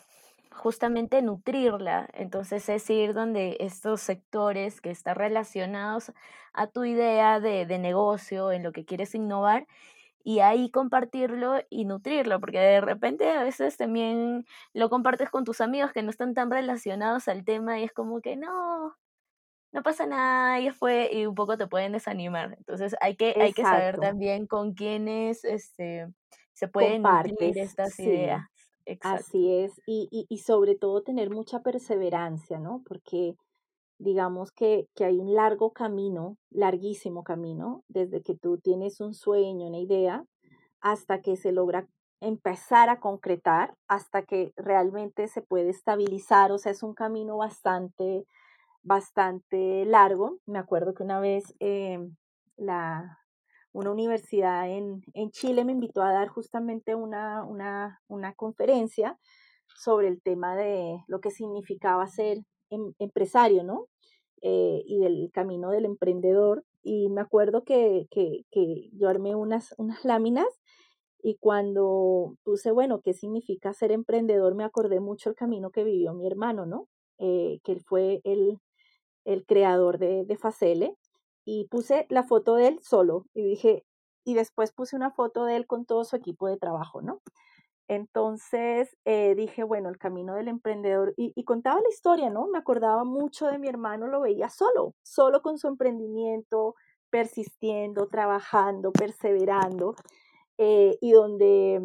justamente 0.53 1.21
nutrirla. 1.21 2.09
Entonces 2.13 2.67
es 2.69 2.89
ir 2.89 3.13
donde 3.13 3.57
estos 3.59 4.01
sectores 4.01 4.81
que 4.81 4.91
están 4.91 5.15
relacionados 5.15 6.13
a 6.53 6.67
tu 6.67 6.85
idea 6.85 7.39
de, 7.39 7.65
de 7.65 7.79
negocio, 7.79 8.51
en 8.51 8.63
lo 8.63 8.71
que 8.71 8.85
quieres 8.85 9.15
innovar, 9.15 9.67
y 10.23 10.39
ahí 10.39 10.71
compartirlo 10.71 11.59
y 11.69 11.85
nutrirlo, 11.85 12.39
porque 12.39 12.59
de 12.59 12.81
repente 12.81 13.29
a 13.31 13.43
veces 13.43 13.77
también 13.77 14.45
lo 14.73 14.89
compartes 14.89 15.29
con 15.29 15.43
tus 15.43 15.61
amigos 15.61 15.91
que 15.91 16.01
no 16.03 16.09
están 16.09 16.33
tan 16.33 16.49
relacionados 16.49 17.27
al 17.27 17.43
tema 17.43 17.79
y 17.79 17.83
es 17.83 17.91
como 17.93 18.21
que 18.21 18.37
no, 18.37 18.95
no 19.73 19.83
pasa 19.83 20.05
nada, 20.05 20.59
y 20.61 20.69
fue, 20.71 21.09
y 21.11 21.25
un 21.25 21.35
poco 21.35 21.57
te 21.57 21.67
pueden 21.67 21.91
desanimar. 21.93 22.55
Entonces 22.57 22.95
hay 23.01 23.15
que, 23.17 23.35
hay 23.39 23.53
que 23.53 23.65
saber 23.65 23.97
también 23.99 24.47
con 24.47 24.73
quiénes 24.73 25.43
este, 25.43 26.07
se 26.53 26.67
pueden 26.67 27.03
nutrir 27.03 27.57
estas 27.57 27.99
ideas. 27.99 28.52
Así 29.01 29.51
es, 29.51 29.81
y, 29.85 30.07
y, 30.11 30.25
y 30.29 30.39
sobre 30.39 30.75
todo 30.75 31.03
tener 31.03 31.29
mucha 31.29 31.61
perseverancia, 31.61 32.59
¿no? 32.59 32.81
Porque 32.85 33.35
digamos 33.97 34.51
que, 34.51 34.87
que, 34.95 35.05
hay 35.05 35.17
un 35.17 35.33
largo 35.33 35.71
camino, 35.71 36.37
larguísimo 36.49 37.23
camino, 37.23 37.83
desde 37.87 38.21
que 38.21 38.35
tú 38.35 38.57
tienes 38.57 38.99
un 38.99 39.13
sueño, 39.13 39.67
una 39.67 39.79
idea, 39.79 40.25
hasta 40.81 41.21
que 41.21 41.37
se 41.37 41.51
logra 41.51 41.87
empezar 42.19 42.89
a 42.89 42.99
concretar, 42.99 43.75
hasta 43.87 44.23
que 44.23 44.51
realmente 44.55 45.27
se 45.27 45.41
puede 45.41 45.69
estabilizar, 45.69 46.51
o 46.51 46.57
sea, 46.57 46.71
es 46.71 46.83
un 46.83 46.93
camino 46.93 47.37
bastante, 47.37 48.25
bastante 48.81 49.85
largo. 49.85 50.39
Me 50.45 50.59
acuerdo 50.59 50.93
que 50.93 51.03
una 51.03 51.19
vez 51.19 51.55
eh, 51.59 51.99
la, 52.57 53.22
una 53.73 53.91
universidad 53.91 54.69
en, 54.69 55.03
en, 55.13 55.31
Chile 55.31 55.65
me 55.65 55.73
invitó 55.73 56.03
a 56.03 56.13
dar 56.13 56.29
justamente 56.29 56.95
una, 56.95 57.43
una, 57.43 58.01
una 58.07 58.33
conferencia 58.33 59.19
sobre 59.75 60.07
el 60.07 60.21
tema 60.21 60.55
de 60.55 61.03
lo 61.07 61.19
que 61.19 61.31
significaba 61.31 62.07
ser 62.07 62.37
em, 62.69 62.93
empresario, 62.99 63.63
¿no? 63.63 63.87
Eh, 64.41 64.83
y 64.85 64.99
del 64.99 65.31
camino 65.33 65.71
del 65.71 65.85
emprendedor. 65.85 66.63
Y 66.83 67.09
me 67.09 67.21
acuerdo 67.21 67.63
que, 67.63 68.07
que, 68.11 68.45
que, 68.51 68.89
yo 68.93 69.09
armé 69.09 69.35
unas, 69.35 69.73
unas 69.77 70.05
láminas 70.05 70.47
y 71.23 71.37
cuando 71.37 72.35
puse, 72.43 72.71
bueno, 72.71 73.01
¿qué 73.01 73.13
significa 73.13 73.73
ser 73.73 73.91
emprendedor? 73.91 74.55
Me 74.55 74.65
acordé 74.65 74.99
mucho 74.99 75.29
el 75.29 75.35
camino 75.35 75.71
que 75.71 75.83
vivió 75.83 76.13
mi 76.13 76.27
hermano, 76.27 76.65
¿no? 76.65 76.87
Eh, 77.17 77.59
que 77.63 77.71
él 77.71 77.81
fue 77.81 78.21
el, 78.23 78.59
el 79.25 79.45
creador 79.45 79.97
de, 79.97 80.25
de 80.25 80.37
Facele 80.37 80.95
y 81.45 81.67
puse 81.69 82.07
la 82.09 82.23
foto 82.23 82.55
de 82.55 82.67
él 82.67 82.79
solo 82.81 83.25
y 83.33 83.43
dije, 83.43 83.85
y 84.25 84.35
después 84.35 84.71
puse 84.71 84.95
una 84.95 85.11
foto 85.11 85.45
de 85.45 85.57
él 85.57 85.67
con 85.67 85.85
todo 85.85 86.03
su 86.03 86.15
equipo 86.15 86.47
de 86.47 86.57
trabajo, 86.57 87.01
¿no? 87.01 87.21
Entonces 87.87 88.95
eh, 89.05 89.35
dije, 89.35 89.63
bueno, 89.63 89.89
el 89.89 89.97
camino 89.97 90.35
del 90.35 90.47
emprendedor, 90.47 91.13
y, 91.17 91.43
contaba 91.43 91.81
la 91.81 91.89
historia, 91.89 92.29
¿no? 92.29 92.47
Me 92.47 92.57
acordaba 92.57 93.03
mucho 93.03 93.47
de 93.47 93.59
mi 93.59 93.67
hermano, 93.67 94.07
lo 94.07 94.21
veía 94.21 94.49
solo, 94.49 94.95
solo 95.03 95.41
con 95.41 95.57
su 95.57 95.67
emprendimiento, 95.67 96.75
persistiendo, 97.09 98.07
trabajando, 98.07 98.91
perseverando, 98.91 99.95
eh, 100.57 100.97
y 101.01 101.11
donde, 101.11 101.81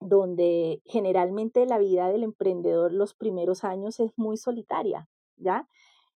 donde 0.00 0.80
generalmente 0.86 1.66
la 1.66 1.78
vida 1.78 2.08
del 2.08 2.22
emprendedor 2.22 2.92
los 2.92 3.14
primeros 3.14 3.64
años 3.64 3.98
es 4.00 4.12
muy 4.16 4.36
solitaria, 4.36 5.08
¿ya? 5.36 5.68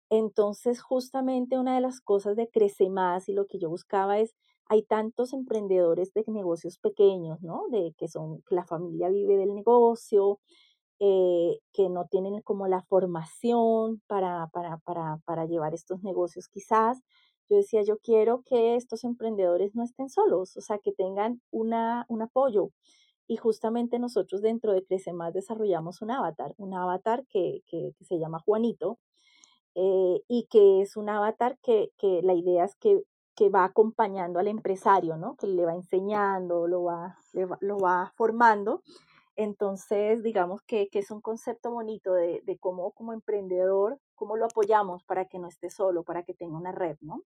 Entonces, 0.09 0.81
justamente 0.81 1.57
una 1.57 1.75
de 1.75 1.81
las 1.81 2.01
cosas 2.01 2.35
de 2.35 2.49
Crece 2.49 2.89
Más 2.89 3.29
y 3.29 3.33
lo 3.33 3.45
que 3.45 3.59
yo 3.59 3.69
buscaba 3.69 4.19
es 4.19 4.35
hay 4.65 4.83
tantos 4.83 5.33
emprendedores 5.33 6.13
de 6.13 6.23
negocios 6.27 6.77
pequeños, 6.77 7.41
¿no? 7.41 7.63
De 7.71 7.93
que 7.97 8.07
son, 8.07 8.43
la 8.49 8.65
familia 8.65 9.09
vive 9.09 9.35
del 9.37 9.55
negocio, 9.55 10.39
eh, 10.99 11.59
que 11.73 11.89
no 11.89 12.05
tienen 12.07 12.41
como 12.41 12.67
la 12.67 12.81
formación 12.83 14.01
para, 14.07 14.47
para, 14.53 14.77
para, 14.79 15.17
para 15.25 15.45
llevar 15.45 15.73
estos 15.73 16.03
negocios 16.03 16.47
quizás. 16.49 16.99
Yo 17.49 17.57
decía, 17.57 17.83
yo 17.83 17.97
quiero 17.99 18.43
que 18.45 18.75
estos 18.75 19.03
emprendedores 19.03 19.73
no 19.75 19.83
estén 19.83 20.09
solos, 20.09 20.55
o 20.57 20.61
sea, 20.61 20.77
que 20.79 20.91
tengan 20.91 21.41
una, 21.51 22.05
un 22.09 22.21
apoyo. 22.21 22.71
Y 23.27 23.37
justamente 23.37 23.99
nosotros 23.99 24.41
dentro 24.41 24.73
de 24.73 24.83
Crece 24.85 25.13
Más 25.13 25.33
desarrollamos 25.33 26.01
un 26.01 26.11
avatar, 26.11 26.53
un 26.57 26.73
avatar 26.75 27.25
que, 27.27 27.61
que, 27.67 27.93
que 27.97 28.05
se 28.05 28.19
llama 28.19 28.39
Juanito, 28.39 28.99
eh, 29.75 30.21
y 30.27 30.47
que 30.49 30.81
es 30.81 30.97
un 30.97 31.09
avatar 31.09 31.57
que, 31.61 31.91
que, 31.97 32.21
la 32.23 32.33
idea 32.33 32.65
es 32.65 32.75
que 32.75 33.03
que 33.39 33.47
va 33.47 33.63
acompañando 33.63 34.37
al 34.39 34.49
empresario, 34.49 35.15
¿no? 35.15 35.37
Que 35.37 35.47
le 35.47 35.63
va 35.63 35.73
enseñando, 35.73 36.67
lo 36.67 36.83
va, 36.83 37.17
lo 37.61 37.77
va 37.77 38.11
formando. 38.17 38.83
Entonces, 39.37 40.21
digamos 40.23 40.61
que, 40.63 40.89
que, 40.89 40.99
es 40.99 41.09
un 41.09 41.21
concepto 41.21 41.71
bonito 41.71 42.11
de, 42.11 42.41
de, 42.43 42.57
cómo 42.57 42.91
como 42.91 43.13
emprendedor, 43.13 43.97
cómo 44.15 44.35
lo 44.35 44.47
apoyamos 44.47 45.05
para 45.05 45.23
que 45.23 45.39
no 45.39 45.47
esté 45.47 45.69
solo, 45.69 46.03
para 46.03 46.23
que 46.23 46.33
tenga 46.33 46.57
una 46.57 46.73
red, 46.73 46.97
¿no? 46.99 47.23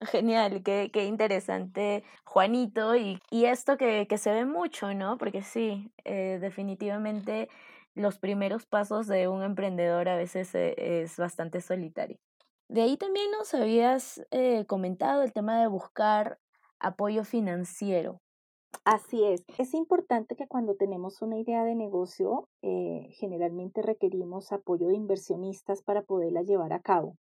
Genial, 0.00 0.64
qué, 0.64 0.90
qué 0.92 1.04
interesante, 1.04 2.02
Juanito, 2.24 2.96
y, 2.96 3.20
y 3.30 3.44
esto 3.44 3.76
que, 3.76 4.08
que, 4.08 4.18
se 4.18 4.32
ve 4.32 4.44
mucho, 4.44 4.92
¿no? 4.92 5.18
Porque 5.18 5.42
sí, 5.42 5.92
eh, 6.04 6.38
definitivamente 6.40 7.48
los 7.94 8.18
primeros 8.18 8.66
pasos 8.66 9.06
de 9.06 9.28
un 9.28 9.42
emprendedor 9.42 10.08
a 10.08 10.16
veces 10.16 10.54
eh, 10.54 10.74
es 11.02 11.16
bastante 11.16 11.60
solitario. 11.60 12.18
De 12.68 12.82
ahí 12.82 12.96
también 12.96 13.30
nos 13.32 13.52
habías 13.52 14.24
eh, 14.30 14.64
comentado 14.66 15.22
el 15.22 15.32
tema 15.32 15.60
de 15.60 15.66
buscar 15.66 16.38
apoyo 16.78 17.24
financiero. 17.24 18.20
Así 18.84 19.24
es. 19.24 19.44
Es 19.58 19.74
importante 19.74 20.36
que 20.36 20.46
cuando 20.46 20.76
tenemos 20.76 21.20
una 21.20 21.38
idea 21.38 21.64
de 21.64 21.74
negocio, 21.74 22.48
eh, 22.62 23.08
generalmente 23.12 23.82
requerimos 23.82 24.52
apoyo 24.52 24.88
de 24.88 24.96
inversionistas 24.96 25.82
para 25.82 26.02
poderla 26.02 26.42
llevar 26.42 26.72
a 26.72 26.80
cabo. 26.80 27.16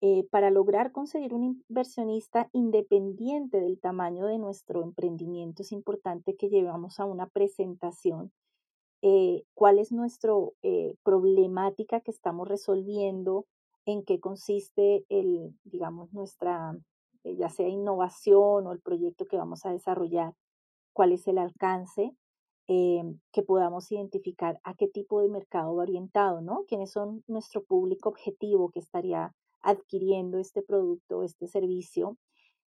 Eh, 0.00 0.26
para 0.30 0.50
lograr 0.50 0.92
conseguir 0.92 1.32
un 1.32 1.62
inversionista 1.68 2.48
independiente 2.52 3.60
del 3.60 3.78
tamaño 3.80 4.26
de 4.26 4.38
nuestro 4.38 4.82
emprendimiento, 4.82 5.62
es 5.62 5.72
importante 5.72 6.36
que 6.36 6.48
llevamos 6.48 7.00
a 7.00 7.06
una 7.06 7.28
presentación 7.28 8.32
cuál 9.54 9.78
es 9.78 9.92
nuestra 9.92 10.32
problemática 11.02 12.00
que 12.00 12.10
estamos 12.10 12.48
resolviendo, 12.48 13.46
en 13.86 14.04
qué 14.04 14.20
consiste 14.20 15.04
el, 15.08 15.54
digamos, 15.64 16.12
nuestra, 16.12 16.76
eh, 17.24 17.36
ya 17.36 17.48
sea 17.48 17.68
innovación 17.68 18.66
o 18.66 18.72
el 18.72 18.80
proyecto 18.80 19.26
que 19.26 19.36
vamos 19.36 19.64
a 19.64 19.70
desarrollar, 19.70 20.34
cuál 20.92 21.12
es 21.12 21.26
el 21.28 21.38
alcance, 21.38 22.12
eh, 22.68 23.02
que 23.32 23.42
podamos 23.42 23.90
identificar 23.92 24.58
a 24.64 24.74
qué 24.74 24.88
tipo 24.88 25.20
de 25.20 25.28
mercado 25.28 25.76
va 25.76 25.82
orientado, 25.82 26.40
¿no? 26.40 26.64
¿Quiénes 26.66 26.90
son 26.90 27.22
nuestro 27.28 27.62
público 27.62 28.08
objetivo 28.08 28.70
que 28.70 28.80
estaría 28.80 29.32
adquiriendo 29.62 30.38
este 30.38 30.62
producto, 30.62 31.22
este 31.22 31.46
servicio? 31.46 32.16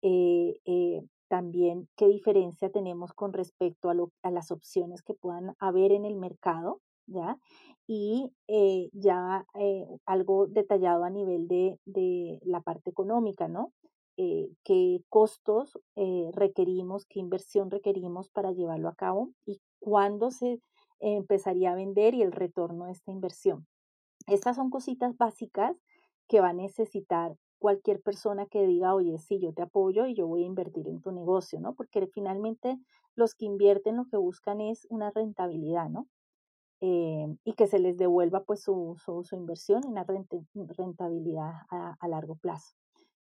Eh, 0.01 1.03
también 1.33 1.89
qué 1.97 2.09
diferencia 2.09 2.69
tenemos 2.69 3.15
con 3.15 3.33
respecto 3.33 3.89
a, 3.89 4.31
las 4.31 4.51
opciones 4.51 5.01
que 5.01 5.15
puedan 5.15 5.57
haber 5.59 5.91
en 5.93 6.05
el 6.05 6.15
mercado, 6.15 6.83
¿ya? 7.07 7.39
y 7.87 8.35
eh, 8.49 8.91
ya 8.93 9.47
eh, 9.59 9.87
algo 10.05 10.47
detallado 10.47 11.05
a 11.05 11.09
nivel 11.09 11.49
de, 11.49 11.79
de, 11.87 12.39
la 12.43 12.61
parte 12.61 12.91
económica, 12.91 13.49
¿no? 13.49 13.73
Eh, 14.19 14.51
qué 14.63 15.01
costos 15.09 15.79
requerimos, 16.35 17.07
qué 17.07 17.19
inversión 17.19 17.71
requerimos 17.71 18.29
para 18.29 18.53
llevarlo 18.53 18.91
a 18.91 18.95
cabo 18.95 19.31
y 19.47 19.59
cuándo 19.81 20.33
se 20.33 20.61
empezaría 21.01 21.73
a 21.73 21.77
vender 21.77 22.13
y 22.13 22.21
el 22.21 22.33
retorno 22.33 22.85
de 22.85 22.93
esta 22.93 23.11
inversión. 23.11 23.67
Estas 24.27 24.57
son 24.57 24.69
cositas 24.69 25.17
básicas 25.17 25.79
que 26.29 26.43
va 26.43 26.51
a 26.51 26.53
necesitar 26.53 27.33
cualquier 27.63 28.03
persona 28.03 28.47
que 28.47 28.67
diga, 28.67 28.93
oye, 28.93 29.17
sí, 29.19 29.39
yo 29.39 29.53
te 29.55 29.63
apoyo 29.63 30.07
y 30.07 30.15
yo 30.17 30.27
voy 30.27 30.43
a 30.43 30.47
invertir 30.47 30.89
en 30.89 31.01
tu 31.01 31.13
negocio, 31.13 31.61
¿no? 31.61 31.75
Porque 31.75 32.09
finalmente 32.09 32.77
los 33.15 33.37
que 33.37 33.45
invierten 33.45 33.97
lo 33.97 34.07
que 34.07 34.17
buscan 34.17 34.61
es 34.61 34.85
una 34.91 35.13
rentabilidad, 35.13 35.89
¿no? 35.89 36.09
Eh, 36.81 37.29
y 37.45 37.53
que 37.53 37.69
se 37.69 37.79
les 37.79 37.97
devuelva 37.99 38.43
pues 38.43 38.63
su, 38.65 38.97
su, 38.99 39.37
inversión 39.37 39.85
en 39.87 39.95
la 39.95 40.05
rentabilidad 40.05 41.53
a, 41.71 42.09
largo 42.09 42.35
plazo. 42.35 42.75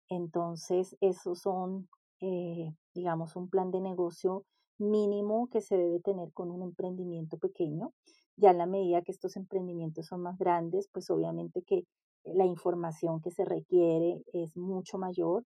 Entonces, 0.07 0.95
esos 1.01 1.39
son, 1.39 1.89
eh, 2.21 2.73
digamos, 2.93 3.35
un 3.35 3.49
plan 3.49 3.71
de 3.71 3.81
negocio 3.81 4.45
mínimo 4.77 5.49
que 5.51 5.59
se 5.59 5.75
debe 5.75 5.99
tener 5.99 6.31
con 6.31 6.49
un 6.49 6.61
emprendimiento 6.61 7.37
pequeño. 7.37 7.91
Ya 8.37 8.51
en 8.51 8.59
la 8.59 8.67
medida 8.67 9.01
que 9.01 9.11
estos 9.11 9.35
emprendimientos 9.35 10.05
son 10.05 10.21
más 10.21 10.37
grandes, 10.37 10.87
pues 10.93 11.09
obviamente 11.09 11.61
que 11.61 11.83
la 12.23 12.45
información 12.45 13.21
que 13.21 13.31
se 13.31 13.45
requiere 13.45 14.23
es 14.33 14.55
mucho 14.55 14.97
mayor 14.97 15.43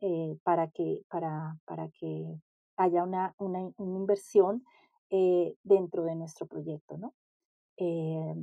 eh, 0.00 0.36
para, 0.42 0.68
que, 0.68 1.02
para, 1.08 1.58
para 1.64 1.88
que 1.88 2.40
haya 2.76 3.04
una, 3.04 3.34
una, 3.38 3.70
una 3.76 3.98
inversión 3.98 4.64
dentro 5.62 6.02
de 6.02 6.16
nuestro 6.16 6.46
proyecto, 6.48 6.98
¿no? 6.98 7.14
Eh, 7.76 8.34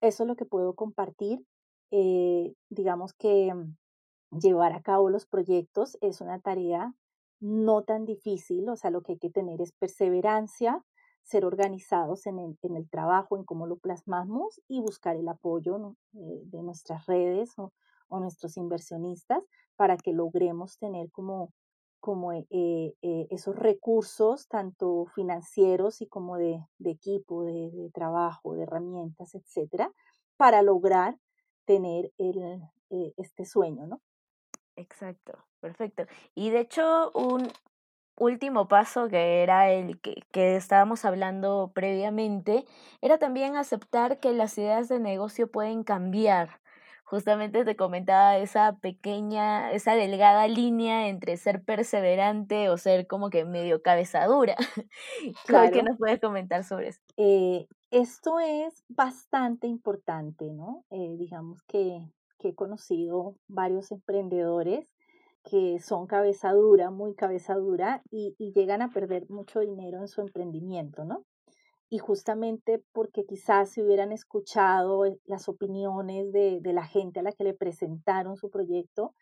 eso 0.00 0.22
es 0.22 0.28
lo 0.28 0.36
que 0.36 0.44
puedo 0.44 0.74
compartir. 0.74 1.44
Eh, 1.90 2.54
digamos 2.68 3.14
que 3.14 3.52
mm, 3.52 4.38
llevar 4.40 4.72
a 4.72 4.82
cabo 4.82 5.10
los 5.10 5.26
proyectos 5.26 5.96
es 6.00 6.20
una 6.20 6.40
tarea 6.40 6.94
no 7.40 7.82
tan 7.82 8.04
difícil, 8.04 8.68
o 8.68 8.76
sea, 8.76 8.90
lo 8.90 9.02
que 9.02 9.12
hay 9.12 9.18
que 9.18 9.30
tener 9.30 9.60
es 9.62 9.72
perseverancia, 9.72 10.84
ser 11.28 11.44
organizados 11.44 12.26
en 12.26 12.38
el, 12.38 12.58
en 12.62 12.76
el 12.76 12.88
trabajo, 12.88 13.36
en 13.36 13.44
cómo 13.44 13.66
lo 13.66 13.76
plasmamos 13.76 14.62
y 14.66 14.80
buscar 14.80 15.14
el 15.14 15.28
apoyo 15.28 15.94
eh, 16.14 16.42
de 16.44 16.62
nuestras 16.62 17.04
redes 17.06 17.52
o, 17.58 17.72
nuestros 18.10 18.56
inversionistas 18.56 19.44
para 19.76 19.98
que 19.98 20.14
logremos 20.14 20.78
tener 20.78 21.10
como, 21.10 21.52
como 22.00 22.32
eh, 22.32 22.46
eh, 22.50 23.26
esos 23.28 23.54
recursos, 23.54 24.48
tanto 24.48 25.04
financieros 25.14 26.00
y 26.00 26.06
como 26.06 26.38
de, 26.38 26.64
de 26.78 26.90
equipo, 26.90 27.44
de, 27.44 27.70
de, 27.70 27.90
trabajo, 27.90 28.54
de 28.54 28.62
herramientas, 28.62 29.34
etcétera, 29.34 29.92
para 30.38 30.62
lograr 30.62 31.18
tener 31.66 32.10
el, 32.16 32.62
este 33.18 33.44
sueño, 33.44 33.86
¿no? 33.86 34.00
Exacto, 34.76 35.36
perfecto. 35.60 36.04
Y 36.34 36.48
de 36.48 36.60
hecho, 36.60 37.12
un, 37.12 37.46
último 38.18 38.68
paso, 38.68 39.08
que 39.08 39.42
era 39.42 39.70
el 39.70 40.00
que, 40.00 40.22
que, 40.32 40.56
estábamos 40.56 41.04
hablando 41.04 41.70
previamente, 41.74 42.64
era 43.00 43.18
también 43.18 43.56
aceptar 43.56 44.20
que 44.20 44.32
las 44.32 44.56
ideas 44.58 44.88
de 44.88 45.00
negocio 45.00 45.50
pueden 45.50 45.84
cambiar. 45.84 46.60
Justamente 47.04 47.64
te 47.64 47.74
comentaba 47.74 48.36
esa 48.36 48.76
pequeña, 48.76 49.72
esa 49.72 49.94
delgada 49.94 50.46
línea 50.46 51.08
entre 51.08 51.38
ser 51.38 51.62
perseverante 51.62 52.68
o 52.68 52.76
ser 52.76 53.06
como 53.06 53.30
que 53.30 53.46
medio 53.46 53.82
cabezadura. 53.82 54.56
Claro. 55.46 55.72
¿Qué 55.72 55.82
nos 55.82 55.96
puedes 55.96 56.20
comentar 56.20 56.64
sobre 56.64 56.88
eso? 56.88 57.00
Eh, 57.16 57.66
esto 57.90 58.38
es 58.40 58.84
bastante 58.88 59.66
importante, 59.66 60.52
¿no? 60.52 60.84
Eh, 60.90 61.16
digamos 61.18 61.62
que, 61.62 62.02
que 62.38 62.48
he 62.48 62.54
conocido 62.54 63.36
varios 63.48 63.90
emprendedores 63.90 64.86
que 65.48 65.78
son 65.80 66.06
cabeza 66.06 66.52
dura, 66.52 66.90
muy 66.90 67.14
cabeza 67.14 67.54
dura, 67.54 68.02
y, 68.10 68.34
llegan 68.54 68.82
a 68.82 68.90
perder 68.90 69.28
mucho 69.30 69.60
dinero 69.60 69.98
en 69.98 70.08
su 70.08 70.20
emprendimiento, 70.20 71.04
¿no? 71.04 71.24
Y 71.90 71.98
justamente 71.98 72.82
porque 72.92 73.24
quizás 73.24 73.70
si 73.70 73.82
hubieran 73.82 74.12
escuchado 74.12 75.06
eh, 75.06 75.18
las 75.24 75.48
opiniones 75.48 76.32
de, 76.32 76.60
de 76.60 76.72
la 76.72 76.84
gente 76.84 77.20
a 77.20 77.22
la 77.22 77.32
que 77.32 77.44
le 77.44 77.54
presentaron 77.54 78.36
su 78.36 78.50
proyecto, 78.50 79.14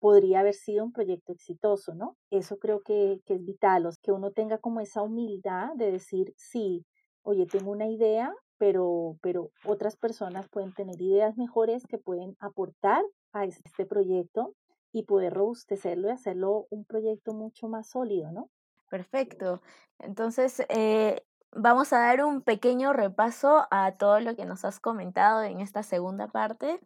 podría 0.00 0.40
haber 0.40 0.54
sido 0.54 0.84
un 0.84 0.92
proyecto 0.92 1.32
exitoso, 1.32 1.94
¿no? 1.94 2.16
Eso 2.30 2.58
creo 2.58 2.80
que, 2.80 3.20
es 3.24 3.44
vital, 3.44 3.88
que 4.02 4.12
uno 4.12 4.32
tenga 4.32 4.58
como 4.58 4.80
esa 4.80 5.02
humildad 5.02 5.74
de 5.76 5.92
decir, 5.92 6.32
sí, 6.36 6.84
oye, 7.22 7.46
tengo 7.46 7.70
una 7.70 7.86
idea, 7.86 8.34
pero, 8.58 9.16
pero 9.22 9.50
otras 9.64 9.96
personas 9.96 10.48
pueden 10.48 10.72
tener 10.74 11.00
ideas 11.00 11.36
mejores 11.36 11.86
que 11.86 11.98
pueden 11.98 12.36
aportar 12.40 13.04
a 13.32 13.44
este 13.44 13.86
proyecto 13.86 14.54
y 14.92 15.04
poder 15.04 15.34
robustecerlo 15.34 16.08
y 16.08 16.12
hacerlo 16.12 16.66
un 16.70 16.84
proyecto 16.84 17.32
mucho 17.32 17.68
más 17.68 17.88
sólido, 17.88 18.32
¿no? 18.32 18.50
Perfecto. 18.88 19.62
Entonces, 19.98 20.62
eh, 20.68 21.24
vamos 21.52 21.92
a 21.92 22.00
dar 22.00 22.24
un 22.24 22.42
pequeño 22.42 22.92
repaso 22.92 23.66
a 23.70 23.92
todo 23.92 24.20
lo 24.20 24.34
que 24.36 24.44
nos 24.44 24.64
has 24.64 24.80
comentado 24.80 25.42
en 25.42 25.60
esta 25.60 25.82
segunda 25.82 26.28
parte 26.28 26.80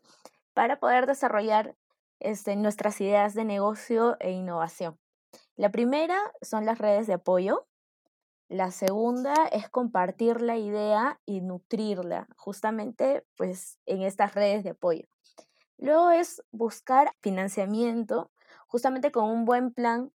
para 0.52 0.78
poder 0.78 1.06
desarrollar 1.06 1.74
este, 2.20 2.56
nuestras 2.56 3.00
ideas 3.00 3.34
de 3.34 3.44
negocio 3.44 4.16
e 4.20 4.30
innovación. 4.32 4.98
La 5.56 5.70
primera 5.70 6.18
son 6.42 6.64
las 6.64 6.78
redes 6.78 7.06
de 7.06 7.14
apoyo. 7.14 7.66
La 8.48 8.70
segunda 8.70 9.34
es 9.52 9.68
compartir 9.68 10.40
la 10.40 10.56
idea 10.56 11.20
y 11.26 11.40
nutrirla 11.40 12.28
justamente 12.36 13.24
pues 13.36 13.78
en 13.86 14.02
estas 14.02 14.34
redes 14.34 14.64
de 14.64 14.70
apoyo. 14.70 15.13
Luego 15.78 16.10
es 16.10 16.42
buscar 16.52 17.12
financiamiento 17.20 18.30
justamente 18.66 19.12
con 19.12 19.24
un 19.24 19.44
buen 19.44 19.72
plan 19.72 20.12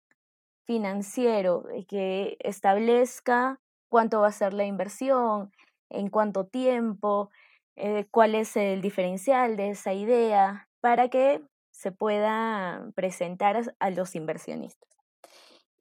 financiero 0.64 1.68
eh, 1.70 1.84
que 1.86 2.36
establezca 2.40 3.60
cuánto 3.88 4.20
va 4.20 4.28
a 4.28 4.32
ser 4.32 4.52
la 4.52 4.64
inversión, 4.64 5.50
en 5.90 6.10
cuánto 6.10 6.46
tiempo, 6.46 7.30
eh, 7.76 8.06
cuál 8.10 8.34
es 8.34 8.56
el 8.56 8.82
diferencial 8.82 9.56
de 9.56 9.70
esa 9.70 9.94
idea, 9.94 10.68
para 10.80 11.08
que 11.08 11.42
se 11.70 11.92
pueda 11.92 12.90
presentar 12.94 13.74
a 13.78 13.90
los 13.90 14.14
inversionistas. 14.14 14.88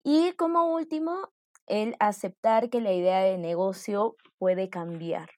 Y 0.03 0.33
como 0.33 0.73
último, 0.73 1.31
el 1.65 1.95
aceptar 1.99 2.69
que 2.69 2.81
la 2.81 2.93
idea 2.93 3.19
de 3.19 3.37
negocio 3.37 4.15
puede 4.37 4.69
cambiar. 4.69 5.29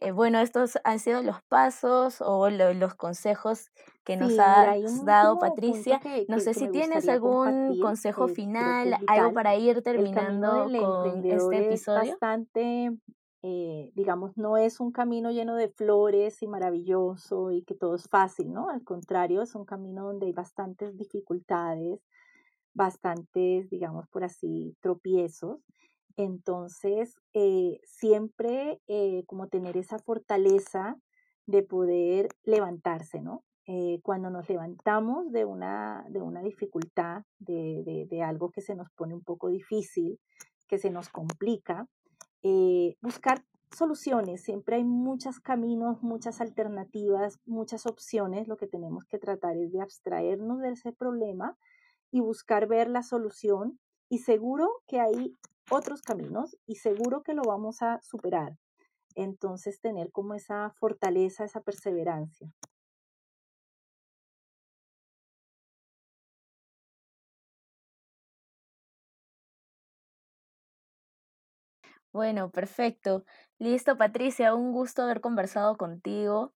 Eh, 0.00 0.12
bueno, 0.12 0.38
estos 0.40 0.78
han 0.84 0.98
sido 0.98 1.22
los 1.22 1.42
pasos 1.42 2.20
o 2.20 2.50
lo, 2.50 2.72
los 2.74 2.94
consejos 2.94 3.70
que 4.04 4.16
nos 4.16 4.32
Sí, 4.32 4.38
ha 4.38 4.76
dado 5.04 5.38
Patricia. 5.38 5.98
que, 6.00 6.24
No 6.28 6.36
que, 6.36 6.40
sé 6.40 6.50
que 6.54 6.60
si 6.60 6.68
tienes 6.68 7.08
algún 7.08 7.78
consejo 7.80 8.26
que 8.26 8.34
final, 8.34 8.92
es 8.94 9.00
algo 9.06 9.32
para 9.32 9.56
ir 9.56 9.82
terminando 9.82 10.68
con 10.78 11.24
este 11.24 11.34
es 11.34 11.42
episodio. 11.52 12.12
bastante, 12.12 12.96
eh, 13.42 13.90
digamos, 13.94 14.36
no 14.36 14.56
es 14.56 14.80
un 14.80 14.92
camino 14.92 15.30
lleno 15.30 15.56
de 15.56 15.68
flores 15.68 16.42
y 16.42 16.46
maravilloso 16.46 17.50
y 17.50 17.62
que 17.62 17.74
todo 17.74 17.96
es 17.96 18.08
fácil, 18.08 18.52
¿no? 18.52 18.68
Al 18.70 18.84
contrario, 18.84 19.42
es 19.42 19.54
un 19.54 19.64
camino 19.64 20.04
donde 20.06 20.26
hay 20.26 20.32
bastantes 20.32 20.96
dificultades, 20.96 22.00
bastantes, 22.74 23.68
digamos 23.70 24.06
por 24.08 24.24
así, 24.24 24.76
tropiezos. 24.80 25.58
Entonces, 26.18 27.16
eh, 27.32 27.80
siempre 27.84 28.80
eh, 28.88 29.22
como 29.26 29.46
tener 29.46 29.76
esa 29.76 30.00
fortaleza 30.00 30.96
de 31.46 31.62
poder 31.62 32.28
levantarse, 32.42 33.20
¿no? 33.20 33.44
Eh, 33.66 34.00
cuando 34.02 34.28
nos 34.28 34.48
levantamos 34.48 35.30
de 35.30 35.44
una, 35.44 36.04
de 36.08 36.20
una 36.20 36.42
dificultad, 36.42 37.22
de, 37.38 37.84
de, 37.84 38.06
de, 38.10 38.22
algo 38.24 38.50
que 38.50 38.62
se 38.62 38.74
nos 38.74 38.90
pone 38.96 39.14
un 39.14 39.22
poco 39.22 39.48
difícil, 39.48 40.18
que 40.66 40.78
se 40.78 40.90
nos 40.90 41.08
complica, 41.08 41.86
buscar 43.00 43.44
soluciones. 43.70 44.42
Siempre 44.42 44.76
hay 44.76 44.84
muchos 44.84 45.38
caminos, 45.38 46.02
muchas 46.02 46.40
alternativas, 46.40 47.38
muchas 47.46 47.86
opciones. 47.86 48.48
Lo 48.48 48.56
que 48.56 48.66
tenemos 48.66 49.04
que 49.04 49.18
tratar 49.18 49.56
es 49.56 49.70
de 49.70 49.82
abstraernos 49.82 50.60
de 50.62 50.70
ese 50.70 50.92
problema 50.92 51.56
y 52.10 52.20
buscar 52.20 52.66
ver 52.66 52.88
la 52.88 53.04
solución. 53.04 53.78
Y 54.08 54.18
seguro 54.18 54.68
que 54.86 54.98
hay 54.98 55.36
otros 55.70 56.02
caminos 56.02 56.56
y 56.66 56.76
seguro 56.76 57.22
que 57.22 57.34
lo 57.34 57.42
vamos 57.42 57.82
a 57.82 58.00
superar. 58.02 58.56
Entonces, 59.16 59.80
tener 59.80 60.12
como 60.12 60.34
esa 60.34 60.70
fortaleza, 60.78 61.44
esa 61.44 61.60
perseverancia. 61.62 62.52
Bueno, 72.12 72.50
perfecto. 72.50 73.24
Listo, 73.58 73.96
Patricia, 73.96 74.54
un 74.54 74.72
gusto 74.72 75.02
haber 75.02 75.20
conversado 75.20 75.76
contigo. 75.76 76.52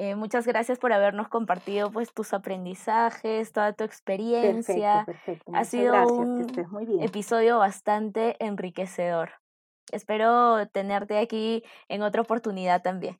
Eh, 0.00 0.14
muchas 0.14 0.46
gracias 0.46 0.78
por 0.78 0.92
habernos 0.92 1.26
compartido 1.26 1.90
pues 1.90 2.12
tus 2.12 2.32
aprendizajes, 2.32 3.50
toda 3.50 3.72
tu 3.72 3.82
experiencia. 3.82 5.02
perfecto. 5.04 5.50
Ha 5.52 5.64
sido 5.64 5.92
gracias, 5.92 6.18
un 6.20 6.40
estés 6.40 6.68
muy 6.68 6.86
bien. 6.86 7.02
episodio 7.02 7.58
bastante 7.58 8.36
enriquecedor. 8.38 9.30
Espero 9.90 10.68
tenerte 10.68 11.18
aquí 11.18 11.64
en 11.88 12.02
otra 12.02 12.22
oportunidad 12.22 12.80
también. 12.80 13.16